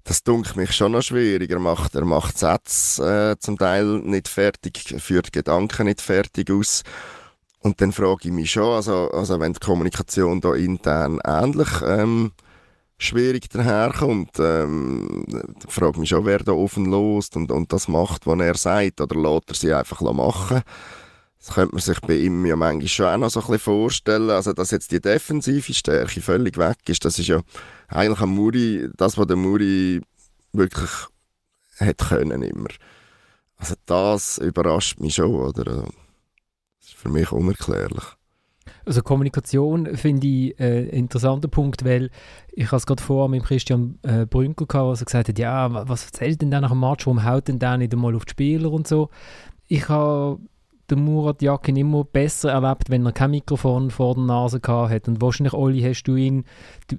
das 0.04 0.22
dunkelt 0.22 0.56
mich 0.56 0.72
schon 0.72 0.92
noch 0.92 1.02
schwierig. 1.02 1.50
Er 1.50 1.60
macht, 1.60 1.94
er 1.94 2.04
macht 2.04 2.36
Sätze 2.36 3.32
äh, 3.32 3.38
zum 3.38 3.56
Teil 3.56 3.86
nicht 4.00 4.28
fertig, 4.28 4.96
führt 4.98 5.32
Gedanken 5.32 5.86
nicht 5.86 6.02
fertig 6.02 6.50
aus. 6.50 6.82
Und 7.62 7.80
dann 7.80 7.92
frage 7.92 8.28
ich 8.28 8.32
mich 8.32 8.50
schon, 8.50 8.72
also, 8.74 9.10
also 9.10 9.38
wenn 9.38 9.52
die 9.52 9.60
Kommunikation 9.60 10.40
da 10.40 10.54
intern 10.54 11.20
ähnlich 11.24 11.68
ähm, 11.84 12.32
schwierig 13.00 13.48
daherkommt. 13.50 14.38
Ähm, 14.38 15.24
ich 15.66 15.72
frage 15.72 15.98
mich 15.98 16.10
schon, 16.10 16.24
wer 16.26 16.38
da 16.38 16.52
offen 16.52 16.86
lost 16.86 17.36
und, 17.36 17.50
und 17.50 17.72
das 17.72 17.88
macht, 17.88 18.26
was 18.26 18.40
er 18.40 18.56
sagt, 18.56 19.00
oder 19.00 19.16
lässt 19.16 19.48
er 19.48 19.54
sie 19.54 19.74
einfach 19.74 20.00
machen. 20.00 20.62
Das 21.38 21.54
könnte 21.54 21.74
man 21.74 21.82
sich 21.82 21.98
bei 22.00 22.16
ihm 22.16 22.44
ja 22.44 22.54
manchmal 22.54 22.88
schon 22.88 23.06
auch 23.06 23.16
noch 23.16 23.30
so 23.30 23.40
ein 23.40 23.46
bisschen 23.46 23.60
vorstellen. 23.60 24.28
Also, 24.28 24.52
dass 24.52 24.70
jetzt 24.70 24.92
die 24.92 25.00
defensive 25.00 25.72
Stärke 25.72 26.20
völlig 26.20 26.58
weg 26.58 26.76
ist, 26.86 27.04
das 27.04 27.18
ist 27.18 27.28
ja 27.28 27.40
eigentlich 27.88 28.20
am 28.20 28.34
Muri, 28.34 28.90
das, 28.96 29.16
was 29.16 29.26
der 29.26 29.36
Muri 29.36 30.02
wirklich 30.52 30.90
hätte 31.76 32.04
können 32.04 32.42
immer. 32.42 32.68
Also, 33.56 33.74
das 33.86 34.36
überrascht 34.36 35.00
mich 35.00 35.14
schon, 35.14 35.34
oder? 35.34 35.86
Ist 36.90 36.98
für 36.98 37.08
mich 37.08 37.30
unerklärlich. 37.30 38.04
Also 38.84 39.02
Kommunikation 39.02 39.94
finde 39.96 40.26
ich 40.26 40.58
äh, 40.58 40.80
ein 40.80 40.88
interessanter 40.88 41.46
Punkt, 41.46 41.84
weil 41.84 42.10
ich 42.50 42.66
habe 42.66 42.78
es 42.78 42.86
gerade 42.86 43.02
vorher 43.02 43.28
mit 43.28 43.44
Christian 43.44 43.98
äh, 44.02 44.26
Brünkel 44.26 44.66
gehabt, 44.66 44.98
der 44.98 45.04
gesagt 45.04 45.28
hat, 45.28 45.38
ja, 45.38 45.88
was 45.88 46.06
erzählt 46.06 46.42
denn 46.42 46.50
der 46.50 46.60
nach 46.60 46.70
dem 46.70 46.80
Match, 46.80 47.06
warum 47.06 47.24
haut 47.24 47.46
denn 47.46 47.60
der 47.60 47.76
nicht 47.76 47.92
einmal 47.92 48.16
auf 48.16 48.24
die 48.24 48.32
Spieler 48.32 48.72
und 48.72 48.88
so. 48.88 49.10
Ich 49.68 49.88
habe 49.88 50.40
den 50.90 51.04
Murat 51.04 51.42
Yakin 51.42 51.76
immer 51.76 52.02
besser 52.02 52.50
erlebt, 52.50 52.90
wenn 52.90 53.06
er 53.06 53.12
kein 53.12 53.30
Mikrofon 53.30 53.92
vor 53.92 54.16
der 54.16 54.24
Nase 54.24 54.58
gehabt 54.58 54.90
hat. 54.90 55.06
Und 55.06 55.22
wahrscheinlich, 55.22 55.52
Olli, 55.52 55.82
hast 55.82 56.02
du 56.04 56.16
ihn, 56.16 56.44
du, 56.88 56.96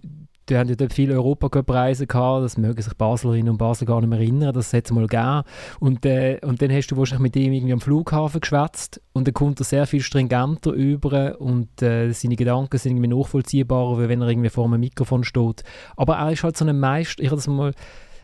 die 0.51 0.57
haben 0.57 0.69
ja 0.69 0.75
dort 0.75 0.93
viele 0.93 1.13
Europacup-Reisen 1.13 2.07
gehabt, 2.07 2.43
das 2.43 2.57
mögen 2.57 2.81
sich 2.81 2.93
Baslerinnen 2.93 3.49
und 3.49 3.57
Basel 3.57 3.87
gar 3.87 4.01
nicht 4.01 4.09
mehr 4.09 4.19
erinnern, 4.19 4.53
das 4.53 4.73
hat 4.73 4.85
es 4.85 4.91
mal 4.91 5.07
gegeben. 5.07 5.43
Und, 5.79 6.05
äh, 6.05 6.39
und 6.43 6.61
dann 6.61 6.71
hast 6.71 6.87
du 6.87 6.97
wahrscheinlich 6.97 7.23
mit 7.23 7.35
ihm 7.37 7.53
irgendwie 7.53 7.73
am 7.73 7.79
Flughafen 7.79 8.41
geschwätzt 8.41 9.01
und 9.13 9.27
dann 9.27 9.33
kommt 9.33 9.61
er 9.61 9.63
sehr 9.63 9.87
viel 9.87 10.01
stringenter 10.01 10.71
über 10.71 11.39
und 11.39 11.81
äh, 11.81 12.11
seine 12.11 12.35
Gedanken 12.35 12.77
sind 12.77 12.97
irgendwie 12.97 13.15
nachvollziehbarer, 13.15 13.99
wie 13.99 14.09
wenn 14.09 14.21
er 14.21 14.27
irgendwie 14.27 14.49
vor 14.49 14.65
einem 14.65 14.81
Mikrofon 14.81 15.23
steht. 15.23 15.63
Aber 15.95 16.17
er 16.17 16.31
ist 16.31 16.43
halt 16.43 16.57
so 16.57 16.65
ein 16.65 16.77
Meister, 16.77 17.23
ich 17.23 17.29
habe 17.29 17.37
das 17.37 17.47
mal 17.47 17.73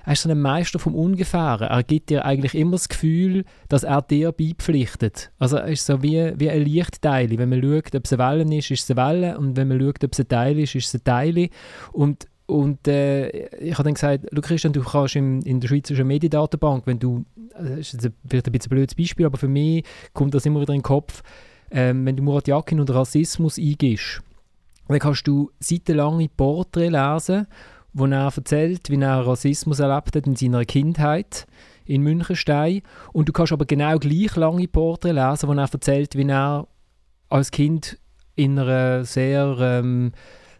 er 0.08 0.14
ist 0.14 0.22
so 0.22 0.30
ein 0.30 0.40
Meister 0.40 0.80
vom 0.80 0.96
Ungefähren. 0.96 1.68
Er 1.68 1.84
gibt 1.84 2.10
dir 2.10 2.24
eigentlich 2.24 2.56
immer 2.56 2.72
das 2.72 2.88
Gefühl, 2.88 3.44
dass 3.68 3.84
er 3.84 4.02
dir 4.02 4.32
beipflichtet. 4.32 5.34
Also 5.38 5.58
er 5.58 5.68
ist 5.68 5.86
so 5.86 6.02
wie, 6.02 6.32
wie 6.38 6.50
ein 6.50 6.62
Lichtteil. 6.62 7.30
Wenn 7.38 7.50
man 7.50 7.62
schaut, 7.62 7.94
ob 7.94 8.06
es 8.06 8.14
eine 8.14 8.24
Welle 8.24 8.58
ist, 8.58 8.72
ist 8.72 8.90
es 8.90 8.98
eine 8.98 9.06
Welle. 9.06 9.38
Und 9.38 9.58
wenn 9.58 9.68
man 9.68 9.82
schaut, 9.82 10.06
ob 10.06 10.14
es 10.14 10.20
ein 10.22 10.30
Teil 10.30 10.60
ist, 10.60 10.76
ist 10.76 10.88
es 10.88 10.94
ein 10.94 11.04
Teil. 11.04 11.50
Und 11.92 12.28
und 12.46 12.88
äh, 12.88 13.48
ich 13.58 13.74
habe 13.74 13.84
dann 13.84 13.96
gesagt, 13.96 14.24
Christian, 14.44 14.72
du 14.72 14.82
kannst 14.82 15.18
in, 15.18 15.42
in 15.42 15.60
der 15.60 15.68
Schweizerischen 15.68 16.08
Mediendatenbank, 16.08 16.88
wenn 16.88 17.00
du, 17.00 17.26
das 17.60 17.94
ist 17.94 18.10
vielleicht 18.26 18.48
ein 18.48 18.54
bisschen 18.54 18.72
ein 18.72 18.76
blödes 18.78 18.96
Beispiel, 18.96 19.26
aber 19.26 19.38
für 19.38 19.50
mich 19.50 19.84
kommt 20.14 20.34
das 20.34 20.46
immer 20.46 20.62
wieder 20.62 20.72
in 20.72 20.80
den 20.80 20.84
Kopf, 20.84 21.22
ähm, 21.70 22.06
wenn 22.06 22.16
du 22.16 22.24
Murat 22.24 22.48
Yakin 22.48 22.80
und 22.80 22.90
Rassismus 22.90 23.58
eingibst, 23.58 24.22
dann 24.88 25.00
kannst 25.00 25.28
du 25.28 25.52
seitenlange 25.60 26.30
Porträts 26.30 26.94
lesen 26.94 27.48
wo 27.98 28.06
er 28.06 28.32
erzählt, 28.36 28.89
wie 28.89 29.01
er 29.01 29.25
Rassismus 29.25 29.80
erlebt 29.80 30.16
hat 30.16 30.27
in 30.27 30.36
seiner 30.36 30.66
Kindheit 30.66 31.48
in 31.86 32.04
Münchenstein. 32.04 32.82
Und 33.13 33.30
du 33.30 33.34
kannst 33.34 33.54
aber 33.54 33.66
genau 33.66 33.98
gleich 33.98 34.36
lange 34.36 34.68
Porträts 34.68 35.16
lesen, 35.16 35.50
wo 35.50 35.54
er 35.54 35.70
erzählt, 35.72 36.16
wie 36.16 36.30
er 36.30 36.68
als 37.30 37.51
Kind 37.51 37.98
in 38.36 38.60
einer 38.60 39.04
sehr 39.04 39.58
ähm, 39.60 40.12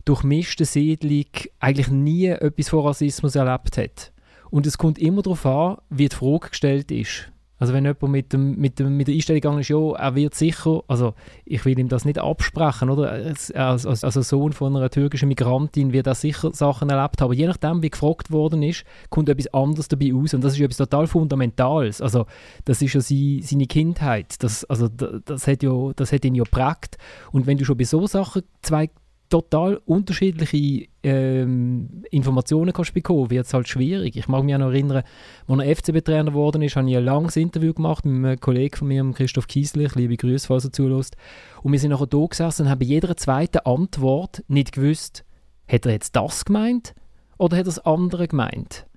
durchmischten 0.06 0.66
Siedlung 0.66 1.26
eigentlich 1.60 1.90
nie 1.90 2.28
etwas 2.28 2.70
von 2.70 2.86
Rassismus 2.86 3.36
erlebt 3.36 3.78
hat. 3.78 4.12
Und 4.50 4.66
es 4.66 4.78
kommt 4.78 4.98
immer 4.98 5.22
darauf 5.22 5.46
an, 5.46 5.78
wie 5.90 6.08
die 6.08 6.16
Frage 6.16 6.50
gestellt 6.50 6.92
ist. 6.92 7.32
Also 7.60 7.74
wenn 7.74 7.86
jemand 7.86 8.02
mit, 8.04 8.34
dem, 8.34 8.56
mit, 8.56 8.80
dem, 8.80 8.96
mit 8.96 9.08
der 9.08 9.16
Einstellung 9.16 9.42
gegangen 9.42 9.60
ist, 9.60 9.70
ja, 9.70 9.92
er 9.94 10.16
wird 10.16 10.36
sicher, 10.36 10.84
also 10.88 11.14
ich 11.46 11.66
will 11.66 11.78
ihm 11.80 11.90
das 11.90 12.06
nicht 12.06 12.20
absprechen, 12.20 12.90
oder? 12.90 13.12
Als, 13.12 13.52
als, 13.52 14.04
als 14.04 14.14
Sohn 14.14 14.54
von 14.54 14.76
einer 14.76 14.90
türkischen 14.90 15.28
Migrantin 15.28 15.94
wird 15.94 16.08
er 16.08 16.16
sicher 16.16 16.52
Sachen 16.54 16.90
erlebt 16.90 17.22
haben. 17.22 17.34
Je 17.34 17.48
nachdem, 17.48 17.82
wie 17.82 17.90
gefragt 17.90 18.32
worden 18.32 18.62
ist, 18.62 18.84
kommt 19.10 19.30
etwas 19.30 19.54
anderes 19.54 19.88
dabei 19.88 20.14
aus. 20.14 20.34
Und 20.34 20.44
das 20.44 20.54
ist 20.54 20.60
etwas 20.60 20.78
total 20.78 21.08
Fundamentales. 21.08 22.02
Also 22.02 22.26
das 22.66 22.82
ist 22.82 22.94
ja 22.94 23.02
sie, 23.02 23.42
seine 23.42 23.66
Kindheit. 23.66 24.36
Das, 24.44 24.64
also 24.66 24.88
das, 24.88 25.22
das, 25.26 25.48
hat 25.48 25.64
ja, 25.64 25.92
das 25.96 26.12
hat 26.12 26.26
ihn 26.26 26.36
ja 26.36 26.44
geprägt. 26.44 26.98
Und 27.32 27.48
wenn 27.48 27.58
du 27.58 27.66
schon 27.66 27.78
bei 27.78 27.86
so 27.86 28.06
Sachen 28.06 28.44
zwei 28.62 28.90
total 29.30 29.82
unterschiedliche 29.86 30.88
ähm, 31.04 32.04
Informationen 32.12 32.74
kannst 32.74 32.94
bekommen, 32.94 33.30
wird 33.30 33.46
es 33.46 33.54
halt 33.54 33.68
schwierig. 33.68 34.16
Ich 34.16 34.28
mag 34.28 34.44
mich 34.44 34.56
auch 34.56 34.60
noch 34.60 34.72
erinnern, 34.72 35.04
als 35.48 35.60
er 35.60 35.76
FCB-Trainer 35.76 36.32
geworden 36.32 36.62
ist, 36.62 36.76
habe 36.76 36.90
ich 36.90 36.98
ein 36.98 37.06
langes 37.06 37.36
Interview 37.36 37.74
gemacht 37.74 38.06
mit 38.06 38.26
einem 38.26 38.40
Kollegen 38.40 38.76
von 38.76 38.88
mir, 38.88 39.04
Christoph 39.14 39.48
Kieslich, 39.48 39.96
liebe 39.96 40.18
Grüße, 40.18 40.48
falls 40.48 40.66
er 40.66 40.72
zulässt. 40.72 41.16
Und 41.64 41.72
wir 41.72 41.80
sind 41.80 41.92
nachher 41.92 42.08
da 42.08 42.26
gesessen 42.26 42.64
und 42.64 42.70
haben 42.70 42.80
bei 42.80 42.86
jeder 42.86 43.16
zweiten 43.18 43.60
Antwort 43.60 44.44
nicht 44.48 44.74
gewusst, 44.74 45.24
hat 45.68 45.86
er 45.86 45.94
jetzt 45.94 46.16
das 46.16 46.46
gemeint 46.46 46.94
oder 47.38 47.58
hat 47.58 47.64
er 47.64 47.66
das 47.66 47.80
andere 47.80 48.28
gemeint? 48.28 48.88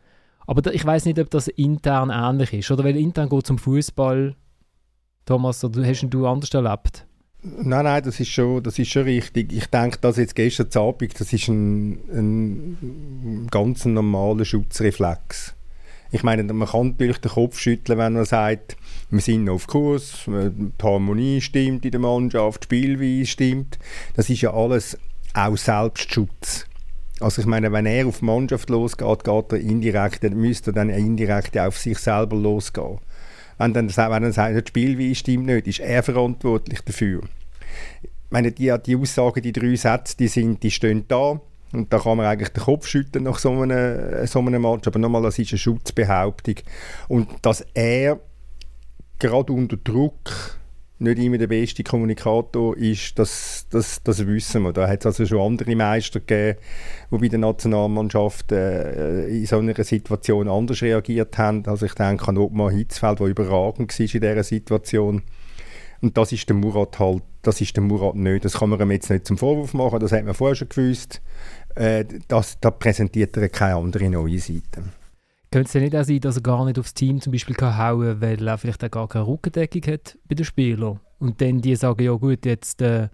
Aber 0.46 0.72
ich 0.74 0.84
weiß 0.84 1.04
nicht, 1.04 1.18
ob 1.18 1.30
das 1.30 1.46
intern 1.46 2.10
ähnlich 2.10 2.52
ist. 2.52 2.70
Oder 2.72 2.82
weil 2.82 2.96
intern 2.96 3.28
geht 3.28 3.46
zum 3.46 3.58
Fußball. 3.58 4.34
Thomas, 5.24 5.62
oder 5.62 5.86
hast 5.86 6.06
du 6.08 6.26
anders 6.26 6.52
erlebt? 6.52 7.06
Nein, 7.42 7.84
nein, 7.84 8.02
das 8.02 8.20
ist 8.20 8.28
schon, 8.28 8.62
das 8.62 8.78
ist 8.78 8.90
schon 8.90 9.04
richtig. 9.04 9.52
Ich 9.52 9.66
denke, 9.66 9.98
dass 9.98 10.18
jetzt 10.18 10.34
gestern 10.34 10.68
Abend, 10.74 11.18
das 11.18 11.32
ist 11.32 11.48
ein, 11.48 11.92
ein 12.12 13.48
ganz 13.50 13.86
normaler 13.86 14.44
Schutzreflex. 14.44 15.54
Ich 16.12 16.22
meine, 16.22 16.42
man 16.42 16.68
kann 16.68 16.88
natürlich 16.88 17.18
den 17.18 17.30
Kopf 17.30 17.58
schütteln, 17.58 17.98
wenn 17.98 18.14
man 18.14 18.24
sagt, 18.24 18.76
wir 19.10 19.20
sind 19.20 19.48
auf 19.48 19.68
Kurs, 19.68 20.24
die 20.26 20.72
Harmonie 20.82 21.40
stimmt 21.40 21.84
in 21.84 21.92
der 21.92 22.00
Mannschaft, 22.00 22.64
die 22.64 22.64
Spielweise 22.64 23.26
stimmt. 23.26 23.78
Das 24.16 24.28
ist 24.28 24.42
ja 24.42 24.52
alles 24.52 24.98
auch 25.32 25.56
Selbstschutz. 25.56 26.66
Also 27.20 27.42
ich 27.42 27.46
meine, 27.46 27.70
wenn 27.70 27.86
er 27.86 28.06
auf 28.06 28.18
die 28.18 28.24
Mannschaft 28.24 28.70
losgeht, 28.70 29.24
geht 29.24 29.52
er 29.52 29.60
indirekt, 29.60 30.24
dann 30.24 30.34
müsste 30.34 30.70
er 30.70 30.74
dann 30.74 30.90
indirekt 30.90 31.56
auf 31.56 31.78
sich 31.78 31.98
selber 31.98 32.36
losgehen. 32.36 32.98
Wenn, 33.60 33.74
dann, 33.74 33.94
wenn 33.94 34.22
er 34.22 34.32
sagt, 34.32 34.54
die 34.54 34.68
Spielweise 34.68 35.14
stimmt 35.14 35.44
nicht, 35.44 35.66
ist 35.66 35.80
er 35.80 36.02
verantwortlich 36.02 36.80
dafür. 36.80 37.20
Ich 38.02 38.30
meine, 38.30 38.52
die, 38.52 38.74
die 38.86 38.96
Aussagen, 38.96 39.42
die 39.42 39.52
drei 39.52 39.76
Sätze, 39.76 40.16
die, 40.16 40.28
sind, 40.28 40.62
die 40.62 40.70
stehen 40.70 41.04
da. 41.08 41.38
Und 41.72 41.92
da 41.92 41.98
kann 41.98 42.16
man 42.16 42.24
eigentlich 42.24 42.48
den 42.48 42.62
Kopf 42.62 42.86
schütteln 42.86 43.24
nach 43.24 43.38
so 43.38 43.50
einem, 43.50 44.26
so 44.26 44.38
einem 44.38 44.62
Match. 44.62 44.88
Aber 44.88 44.98
nochmal, 44.98 45.20
das 45.22 45.38
ist 45.38 45.52
eine 45.52 45.58
Schutzbehauptung. 45.58 46.54
Und 47.08 47.28
dass 47.42 47.60
er 47.74 48.20
gerade 49.18 49.52
unter 49.52 49.76
Druck 49.76 50.58
nicht 51.00 51.18
immer 51.18 51.38
der 51.38 51.46
beste 51.46 51.82
Kommunikator 51.82 52.76
ist, 52.76 53.18
das, 53.18 53.66
das, 53.70 54.02
das 54.02 54.26
wissen 54.26 54.62
wir. 54.62 54.72
Da 54.72 54.86
hat 54.86 55.00
es 55.00 55.06
also 55.06 55.24
schon 55.24 55.40
andere 55.40 55.74
Meister 55.74 56.20
gegeben, 56.20 56.58
die 57.10 57.16
bei 57.18 57.28
der 57.28 57.38
Nationalmannschaft 57.38 58.52
äh, 58.52 59.26
in 59.28 59.46
so 59.46 59.58
einer 59.58 59.82
Situation 59.82 60.48
anders 60.48 60.82
reagiert 60.82 61.38
haben. 61.38 61.64
Also 61.66 61.86
ich 61.86 61.94
denke 61.94 62.28
an 62.28 62.36
Ottmar 62.36 62.70
Hitzfeld, 62.70 63.20
der 63.20 63.28
überragend 63.28 63.98
war 63.98 64.00
in 64.00 64.06
dieser 64.20 64.44
Situation. 64.44 65.22
Und 66.02 66.16
das 66.16 66.32
ist 66.32 66.48
der 66.48 66.56
Murat 66.56 66.98
halt, 66.98 67.22
das 67.42 67.60
ist 67.62 67.76
der 67.76 67.82
Murat 67.82 68.14
nicht. 68.14 68.44
Das 68.44 68.58
kann 68.58 68.68
man 68.68 68.80
ihm 68.80 68.90
jetzt 68.90 69.10
nicht 69.10 69.26
zum 69.26 69.38
Vorwurf 69.38 69.72
machen, 69.72 70.00
das 70.00 70.12
hat 70.12 70.24
man 70.24 70.34
vorher 70.34 70.54
schon 70.54 70.68
gewusst. 70.68 71.22
Äh, 71.76 72.04
da 72.28 72.70
präsentiert 72.70 73.36
er 73.38 73.48
keine 73.48 73.76
andere 73.76 74.10
neue 74.10 74.38
Seite. 74.38 74.82
Könnte 75.52 75.66
es 75.66 75.72
denn 75.72 75.82
nicht 75.82 75.96
auch 75.96 76.04
sein, 76.04 76.20
dass 76.20 76.36
er 76.36 76.42
gar 76.42 76.64
nicht 76.64 76.78
aufs 76.78 76.94
Team 76.94 77.20
zum 77.20 77.32
Beispiel 77.32 77.56
kann 77.56 77.76
hauen 77.76 78.20
weil 78.20 78.46
er 78.46 78.56
vielleicht 78.56 78.84
auch 78.84 78.90
gar 78.90 79.08
keine 79.08 79.26
Rückendeckung 79.26 79.82
hat 79.92 80.16
bei 80.28 80.36
den 80.36 80.44
Spielern? 80.44 81.00
Und 81.18 81.40
dann 81.40 81.60
die 81.60 81.74
sagen, 81.74 82.04
ja 82.04 82.12
gut, 82.12 82.46
jetzt, 82.46 82.80
äh, 82.80 83.08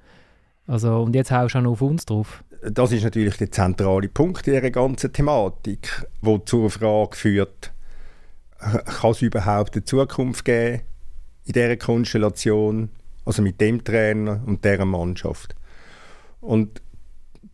also, 0.66 1.00
und 1.02 1.14
jetzt 1.14 1.30
haust 1.30 1.54
du 1.54 1.58
auch 1.58 1.62
noch 1.62 1.72
auf 1.72 1.82
uns 1.82 2.04
drauf. 2.04 2.44
Das 2.62 2.92
ist 2.92 3.04
natürlich 3.04 3.36
der 3.38 3.50
zentrale 3.50 4.08
Punkt 4.08 4.46
in 4.46 4.54
dieser 4.54 4.70
ganzen 4.70 5.12
Thematik, 5.12 6.06
wo 6.20 6.38
zur 6.38 6.70
Frage 6.70 7.16
führt, 7.16 7.72
kann 8.58 9.10
es 9.10 9.22
überhaupt 9.22 9.74
eine 9.74 9.84
Zukunft 9.84 10.44
geben 10.44 10.82
in 11.44 11.52
dieser 11.52 11.76
Konstellation, 11.76 12.90
also 13.24 13.40
mit 13.40 13.60
dem 13.60 13.82
Trainer 13.82 14.42
und 14.44 14.64
dieser 14.64 14.84
Mannschaft? 14.84 15.54
Und 16.40 16.82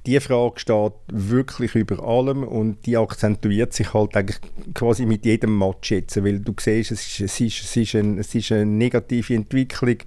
die 0.07 0.19
Frage 0.19 0.59
steht 0.59 0.93
wirklich 1.09 1.75
über 1.75 2.03
allem 2.03 2.43
und 2.43 2.87
die 2.87 2.97
akzentuiert 2.97 3.73
sich 3.73 3.95
halt 3.95 4.17
eigentlich 4.17 4.41
quasi 4.75 5.07
mit 5.07 5.25
jedem 5.25 5.57
Match 5.57 5.93
jetzt, 5.93 6.23
weil 6.25 6.41
du 6.41 6.55
siehst, 6.59 6.91
es 6.91 7.03
ist, 7.03 7.21
es 7.21 7.41
ist, 7.41 7.63
es 7.63 7.77
ist, 7.77 7.95
ein, 7.95 8.19
es 8.19 8.35
ist 8.35 8.51
eine 8.51 8.67
negative 8.67 9.35
Entwicklung. 9.35 9.99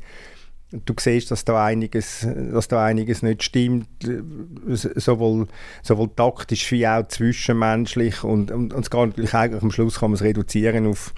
Du 0.72 0.94
siehst, 1.00 1.32
dass 1.32 1.46
da 1.46 1.64
einiges, 1.64 2.28
dass 2.52 2.68
da 2.68 2.84
einiges 2.84 3.22
nicht 3.22 3.44
stimmt, 3.44 3.88
sowohl, 4.68 5.48
sowohl 5.82 6.10
taktisch 6.14 6.70
wie 6.74 6.86
auch 6.86 7.08
zwischenmenschlich 7.08 8.24
und, 8.24 8.52
und, 8.52 8.74
und 8.74 8.82
es 8.84 8.90
geht 8.90 9.00
natürlich 9.00 9.34
eigentlich 9.34 9.64
am 9.64 9.72
Schluss 9.72 10.00
kann 10.00 10.12
man 10.12 10.16
es 10.16 10.24
reduzieren 10.24 10.88
auf, 10.88 11.14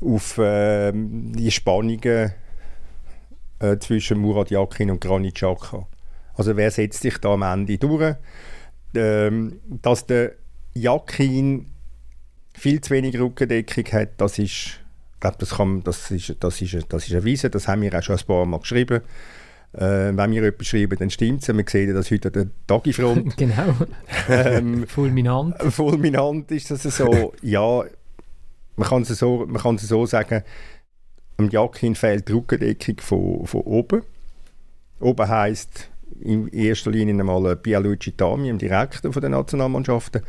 auf 0.00 0.38
äh, 0.38 0.92
die 0.94 1.50
Spannungen 1.50 2.32
äh, 3.58 3.78
zwischen 3.78 4.18
Murat 4.18 4.50
Yakin 4.50 4.90
und 4.90 5.02
Granit 5.02 5.34
Xhaka. 5.34 5.86
Also 6.34 6.56
wer 6.56 6.70
setzt 6.70 7.02
sich 7.02 7.18
da 7.18 7.30
am 7.30 7.42
Ende 7.42 7.78
durch? 7.78 8.16
Ähm, 8.94 9.60
dass 9.64 10.06
der 10.06 10.32
Jakin 10.74 11.66
viel 12.54 12.80
zu 12.80 12.90
wenig 12.90 13.18
Rückendeckung 13.18 13.84
hat, 13.92 14.10
das 14.18 14.38
ist, 14.38 14.80
ich 15.14 15.20
glaube, 15.20 15.36
das, 15.38 15.50
kann, 15.50 15.82
das, 15.82 16.10
ist, 16.10 16.36
das, 16.40 16.60
ist, 16.60 16.86
das 16.88 17.06
ist 17.06 17.12
erwiesen, 17.12 17.50
das 17.50 17.68
haben 17.68 17.82
wir 17.82 17.96
auch 17.96 18.02
schon 18.02 18.16
ein 18.16 18.26
paar 18.26 18.46
Mal 18.46 18.58
geschrieben. 18.58 19.00
Äh, 19.72 20.12
wenn 20.16 20.32
wir 20.32 20.42
etwas 20.42 20.66
schreiben, 20.66 20.98
dann 20.98 21.10
stimmt 21.10 21.42
es. 21.42 21.56
Wir 21.56 21.64
sehen 21.68 21.94
das 21.94 22.10
heute 22.10 22.28
an 22.28 22.32
der 22.32 22.46
Tagifront. 22.66 23.36
genau. 23.36 23.74
Ähm, 24.28 24.86
fulminant. 24.88 25.54
Fulminant 25.72 26.50
ist 26.50 26.70
das 26.72 26.82
so. 26.82 27.32
ja, 27.42 27.84
man 28.76 28.88
kann 28.88 29.02
es 29.02 29.08
so, 29.10 29.46
man 29.46 29.62
kann 29.62 29.76
es 29.76 29.82
so 29.82 30.06
sagen, 30.06 30.42
am 31.36 31.48
Jakin 31.50 31.94
fehlt 31.94 32.28
die 32.28 32.32
Rückendeckung 32.32 32.96
von, 32.98 33.46
von 33.46 33.60
oben. 33.62 34.02
Oben 34.98 35.28
heisst, 35.28 35.89
in 36.22 36.48
erster 36.48 36.90
Linie 36.90 37.14
einmal 37.14 37.56
Pierluigi 37.56 38.12
Tami, 38.12 38.48
dem 38.48 38.58
Direktor 38.58 39.10
der 39.10 39.30
Nationalmannschaften. 39.30 40.22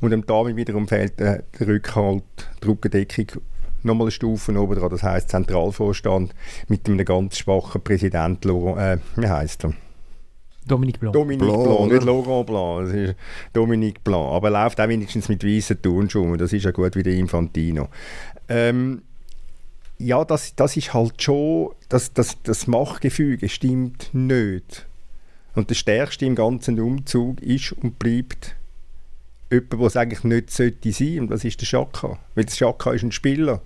Und 0.00 0.10
dem 0.10 0.26
Tami 0.26 0.56
wiederum 0.56 0.88
fehlt 0.88 1.18
der, 1.20 1.44
der 1.58 1.66
Rückhalt, 1.66 2.24
die 2.62 2.68
Rückendeckung 2.68 3.42
nochmal 3.82 4.06
eine 4.06 4.10
Stufe 4.10 4.58
oben 4.58 4.78
dran, 4.78 4.90
das 4.90 5.02
heisst 5.02 5.30
Zentralvorstand 5.30 6.34
mit 6.68 6.88
einem 6.88 7.04
ganz 7.04 7.38
schwachen 7.38 7.80
Präsident, 7.80 8.44
äh, 8.44 8.98
wie 9.16 9.28
heisst 9.28 9.64
er? 9.64 9.74
Dominique 10.66 11.00
Blanc. 11.00 11.14
Dominique 11.14 11.46
Blanc, 11.46 11.64
Blanc 11.64 11.92
nicht 11.92 12.04
Laurent 12.04 12.46
Blanc, 12.46 12.84
das 12.84 12.92
ist 12.92 13.16
Dominique 13.54 14.04
Blanc. 14.04 14.32
Aber 14.32 14.48
er 14.48 14.64
läuft 14.64 14.80
auch 14.80 14.88
wenigstens 14.88 15.28
mit 15.28 15.44
weißen 15.44 15.80
Turnschuhen, 15.80 16.36
das 16.36 16.52
ist 16.52 16.64
ja 16.64 16.70
gut 16.70 16.94
wie 16.94 17.02
der 17.02 17.14
Infantino. 17.14 17.88
Ähm, 18.48 19.02
ja, 19.98 20.24
das, 20.24 20.54
das 20.54 20.76
ist 20.76 20.94
halt 20.94 21.20
schon, 21.22 21.70
das, 21.88 22.12
das, 22.12 22.36
das 22.42 22.66
Machtgefüge 22.66 23.48
stimmt 23.48 24.10
nicht. 24.12 24.87
Und 25.58 25.70
der 25.70 25.74
Stärkste 25.74 26.24
im 26.24 26.36
ganzen 26.36 26.78
Umzug 26.78 27.42
ist 27.42 27.72
und 27.72 27.98
bleibt 27.98 28.54
jemand, 29.50 29.72
der 29.72 29.80
es 29.80 29.96
eigentlich 29.96 30.22
nicht 30.22 30.52
sollte 30.52 30.92
sein. 30.92 31.18
Und 31.18 31.32
das 31.32 31.42
ist 31.42 31.60
der 31.60 31.66
Schaka. 31.66 32.16
Weil 32.36 32.44
der 32.44 32.54
Schaka 32.54 32.92
ist 32.92 33.02
ein 33.02 33.10
Spieler. 33.10 33.60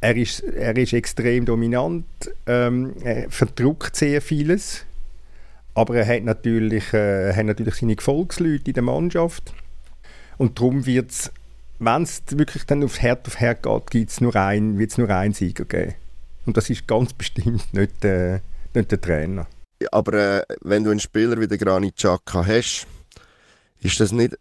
Er 0.00 0.16
ist, 0.16 0.40
er 0.40 0.76
ist 0.76 0.92
extrem 0.92 1.44
dominant, 1.44 2.06
ähm, 2.48 2.94
er 3.04 3.30
verdruckt 3.30 3.94
sehr 3.94 4.20
vieles, 4.20 4.84
aber 5.74 5.94
er 5.94 6.08
hat 6.08 6.24
natürlich, 6.24 6.92
äh, 6.92 7.32
hat 7.34 7.46
natürlich 7.46 7.76
seine 7.76 7.94
Gefolgsleute 7.94 8.66
in 8.66 8.74
der 8.74 8.82
Mannschaft. 8.82 9.54
Und 10.38 10.58
darum 10.58 10.86
wird 10.86 11.12
es, 11.12 11.30
wenn 11.78 12.02
es 12.02 12.24
wirklich 12.32 12.64
dann 12.64 12.82
aufs 12.82 13.00
Herd 13.00 13.28
auf 13.28 13.38
Herd 13.38 13.64
geht, 13.90 14.20
nur 14.20 14.34
ein, 14.34 14.76
wird 14.76 14.90
es 14.90 14.98
nur 14.98 15.10
einen 15.10 15.34
Sieger 15.34 15.66
geben. 15.66 15.94
Und 16.46 16.56
das 16.56 16.68
ist 16.68 16.88
ganz 16.88 17.12
bestimmt 17.12 17.72
nicht, 17.72 18.04
äh, 18.04 18.40
nicht 18.74 18.90
der 18.90 19.00
Trainer. 19.00 19.46
Aber 19.90 20.12
äh, 20.14 20.42
wenn 20.62 20.84
du 20.84 20.90
einen 20.90 21.00
Spieler 21.00 21.40
wie 21.40 21.48
der 21.48 21.58
Granit 21.58 21.96
Xhaka 21.96 22.44
hast, 22.46 22.86
ist 23.80 24.00
das 24.00 24.12
nicht 24.12 24.36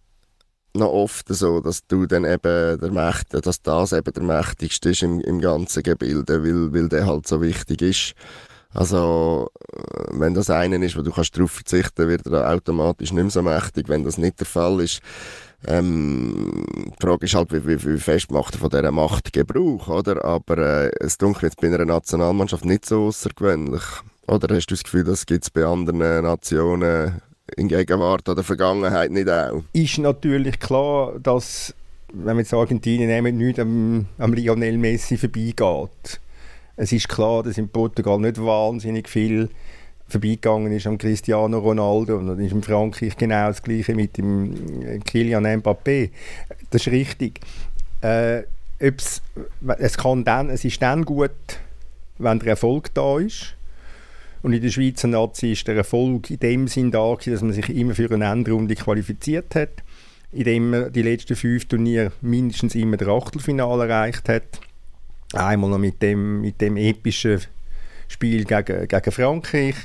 noch 0.74 0.92
oft 0.92 1.28
so, 1.30 1.62
dass 1.62 1.88
du 1.88 2.06
dann 2.06 2.26
eben 2.26 2.80
der 2.80 2.92
Mächte, 2.92 3.42
dass 3.42 3.62
das 3.62 3.94
eben 3.94 4.14
der 4.14 4.24
mächtigste 4.24 4.90
ist 4.90 5.04
im, 5.04 5.22
im 5.22 5.40
ganzen 5.40 5.84
Gebilde, 5.84 6.44
weil, 6.44 6.74
weil 6.74 6.90
der 6.90 7.06
halt 7.06 7.28
so 7.28 7.42
wichtig 7.42 7.82
ist. 7.82 8.14
Also, 8.74 9.50
äh, 9.72 10.20
wenn 10.20 10.34
das 10.34 10.50
einen 10.50 10.84
ist, 10.84 10.98
wo 10.98 11.02
du 11.02 11.12
kannst 11.12 11.36
darauf 11.38 11.52
verzichten, 11.52 12.10
wird 12.10 12.28
er 12.28 12.52
automatisch 12.52 13.14
nicht 13.14 13.24
mehr 13.24 13.32
so 13.32 13.42
mächtig. 13.42 13.88
Wenn 13.88 14.04
das 14.04 14.18
nicht 14.18 14.40
der 14.40 14.48
Fall 14.48 14.82
ist, 14.82 15.02
ähm, 15.66 16.66
die 16.88 17.02
Frage 17.02 17.26
ist 17.26 17.36
halt, 17.36 17.54
wie, 17.54 17.66
wie, 17.66 17.84
wie 17.84 17.98
fest 17.98 18.32
macht 18.32 18.56
er 18.56 18.60
von 18.60 18.70
dieser 18.70 18.92
Macht 18.92 19.32
Gebrauch, 19.32 19.88
oder? 19.88 20.24
Aber 20.26 20.58
äh, 20.58 20.92
es 21.00 21.18
dunkelt 21.18 21.44
jetzt 21.44 21.62
bei 21.62 21.68
einer 21.68 21.86
Nationalmannschaft 21.86 22.66
nicht 22.66 22.86
so 22.86 23.08
außergewöhnlich. 23.08 23.84
Oder 24.28 24.56
hast 24.56 24.68
du 24.68 24.74
das 24.74 24.84
Gefühl, 24.84 25.04
das 25.04 25.26
gibt 25.26 25.44
es 25.44 25.50
bei 25.50 25.66
anderen 25.66 26.00
Nationen 26.00 27.22
in 27.58 27.68
Gegenwart 27.68 28.28
oder 28.28 28.44
Vergangenheit 28.44 29.12
nicht 29.12 29.30
auch? 29.30 29.64
Ist 29.74 30.00
natürlich 30.00 30.60
klar, 30.60 31.14
dass, 31.20 31.76
wenn 32.12 32.36
wir 32.36 32.42
jetzt 32.42 32.54
Argentinien 32.54 33.08
nehmen, 33.08 33.38
nicht 33.38 33.60
am, 33.60 34.08
am 34.18 34.34
Lionel 34.34 34.78
Messi 34.78 35.18
vorbeigeht. 35.18 36.20
Es 36.76 36.92
ist 36.92 37.08
klar, 37.08 37.44
dass 37.44 37.58
in 37.58 37.70
Portugal 37.70 38.20
nicht 38.20 38.44
wahnsinnig 38.44 39.08
viel 39.08 39.50
vorbeigegangen 40.08 40.72
ist 40.72 40.88
am 40.88 40.98
Cristiano 40.98 41.60
Ronaldo 41.60 42.18
und 42.18 42.28
dann 42.28 42.40
ist 42.40 42.52
in 42.52 42.62
Frankreich 42.62 43.18
genau 43.18 43.48
das 43.48 43.64
Gleiche 43.64 43.96
mit 43.96 44.18
dem 44.18 45.04
Kylian 45.04 45.46
Mbappé. 45.46 46.10
Das 46.70 46.86
ist 46.86 46.92
richtig. 46.92 47.40
Äh, 48.02 48.44
es, 48.78 49.22
kann 49.98 50.24
dann, 50.24 50.50
es 50.50 50.66
ist 50.66 50.82
dann 50.82 51.06
gut, 51.06 51.32
wenn 52.18 52.40
der 52.40 52.50
Erfolg 52.50 52.94
da 52.94 53.20
ist 53.20 53.56
und 54.46 54.54
in 54.54 54.62
der 54.62 54.70
Schweizer 54.70 55.08
Nazi 55.08 55.54
ist 55.54 55.68
der 55.68 55.76
Erfolg 55.76 56.30
in 56.30 56.38
dem 56.38 56.68
Sinn 56.68 56.92
da, 56.92 57.16
dass 57.16 57.42
man 57.42 57.52
sich 57.52 57.68
immer 57.70 57.96
für 57.96 58.12
eine 58.12 58.26
Endrunde 58.26 58.76
qualifiziert 58.76 59.56
hat, 59.56 59.72
indem 60.32 60.70
man 60.70 60.94
die 60.94 61.02
letzten 61.02 61.36
fünf 61.36 61.66
Turniere 61.66 62.12
mindestens 62.22 62.76
immer 62.76 62.96
das 62.96 63.08
Achtelfinale 63.08 63.88
erreicht 63.88 64.30
hat. 64.30 64.44
Einmal 65.34 65.72
noch 65.72 65.80
mit 65.80 66.00
dem, 66.04 66.42
mit 66.42 66.62
dem 66.62 66.78
epischen 66.78 67.42
Spiel 68.08 68.46
gegen, 68.46 68.88
gegen 68.88 69.12
Frankreich. 69.12 69.78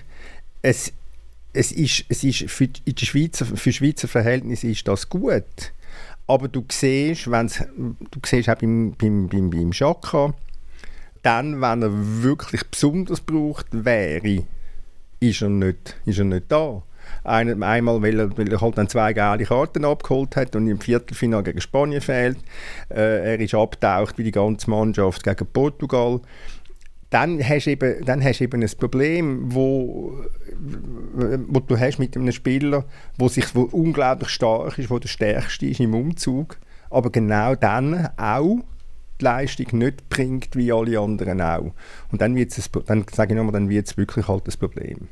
Es, 0.61 0.93
es 1.55 1.73
ist, 1.73 2.05
es 2.11 2.23
ist 2.23 2.51
für, 2.51 2.69
in 2.85 2.95
der 2.95 3.07
Schweizer, 3.07 3.47
für 3.47 3.73
Schweizer 3.73 4.09
Verhältnisse 4.09 4.69
ist 4.69 4.87
das 4.87 5.09
gut. 5.09 5.73
Aber 6.27 6.49
du 6.49 6.63
siehst, 6.71 7.31
wenn's, 7.31 7.65
du 7.79 8.21
siehst 8.27 8.51
auch 8.51 8.57
beim, 8.57 8.93
beim, 8.93 9.27
beim, 9.27 9.49
beim 9.49 9.71
Chaka, 9.71 10.35
dann, 11.23 11.61
wenn 11.61 11.83
er 11.83 11.91
wirklich 11.93 12.63
besonders 12.71 13.25
gebraucht 13.25 13.67
wäre, 13.71 14.45
ist 15.21 15.43
er 15.43 15.51
nicht, 15.51 15.97
ist 16.07 16.19
er 16.19 16.25
nicht 16.25 16.45
da. 16.49 16.83
Ein, 17.25 17.63
einmal, 17.63 18.03
weil 18.03 18.19
er, 18.19 18.39
weil 18.39 18.51
er 18.51 18.61
halt 18.61 18.79
dann 18.79 18.89
zwei 18.89 19.13
gelbe 19.13 19.45
Karten 19.45 19.85
abgeholt 19.85 20.37
hat 20.37 20.57
und 20.57 20.69
im 20.69 20.81
Viertelfinale 20.81 21.43
gegen 21.43 21.61
Spanien 21.61 22.01
fehlt. 22.01 22.39
Äh, 22.89 23.33
er 23.33 23.41
ist 23.41 23.55
abgetaucht 23.55 24.17
wie 24.17 24.25
die 24.25 24.31
ganze 24.31 24.71
Mannschaft 24.71 25.23
gegen 25.23 25.47
Portugal. 25.47 26.21
Dann 27.11 27.43
hast 27.47 27.67
du 27.67 27.71
eben, 27.71 28.05
dann 28.05 28.23
hast 28.23 28.41
eben 28.41 28.63
ein 28.63 28.71
Problem, 28.79 29.53
wo, 29.53 30.21
wo 31.49 31.61
du 31.61 31.79
hast 31.79 31.99
mit 31.99 32.17
einem 32.17 32.31
Spieler, 32.31 32.85
wo 33.19 33.29
sich 33.29 33.53
wo 33.55 33.63
unglaublich 33.63 34.29
stark 34.29 34.79
ist, 34.79 34.91
wo 34.91 34.99
der 34.99 35.09
stärkste 35.09 35.67
ist 35.67 35.81
im 35.81 35.95
Umzug, 35.95 36.59
aber 36.89 37.11
genau 37.11 37.57
dann 37.57 38.11
auch 38.17 38.61
die 39.21 39.25
Leistung 39.25 39.79
nicht 39.79 40.09
bringt 40.09 40.57
wie 40.57 40.73
alle 40.73 40.99
anderen 40.99 41.41
auch. 41.41 41.73
Und 42.11 42.21
dann 42.21 42.35
wird 42.35 42.57
es, 42.57 42.71
dann 42.87 43.05
sage 43.13 43.33
ich 43.33 43.37
nochmal, 43.37 43.53
dann 43.53 43.69
wird 43.69 43.87
es 43.87 43.97
wirklich 43.97 44.29
halt 44.29 44.47
das 44.47 44.57
Problem. 44.57 45.09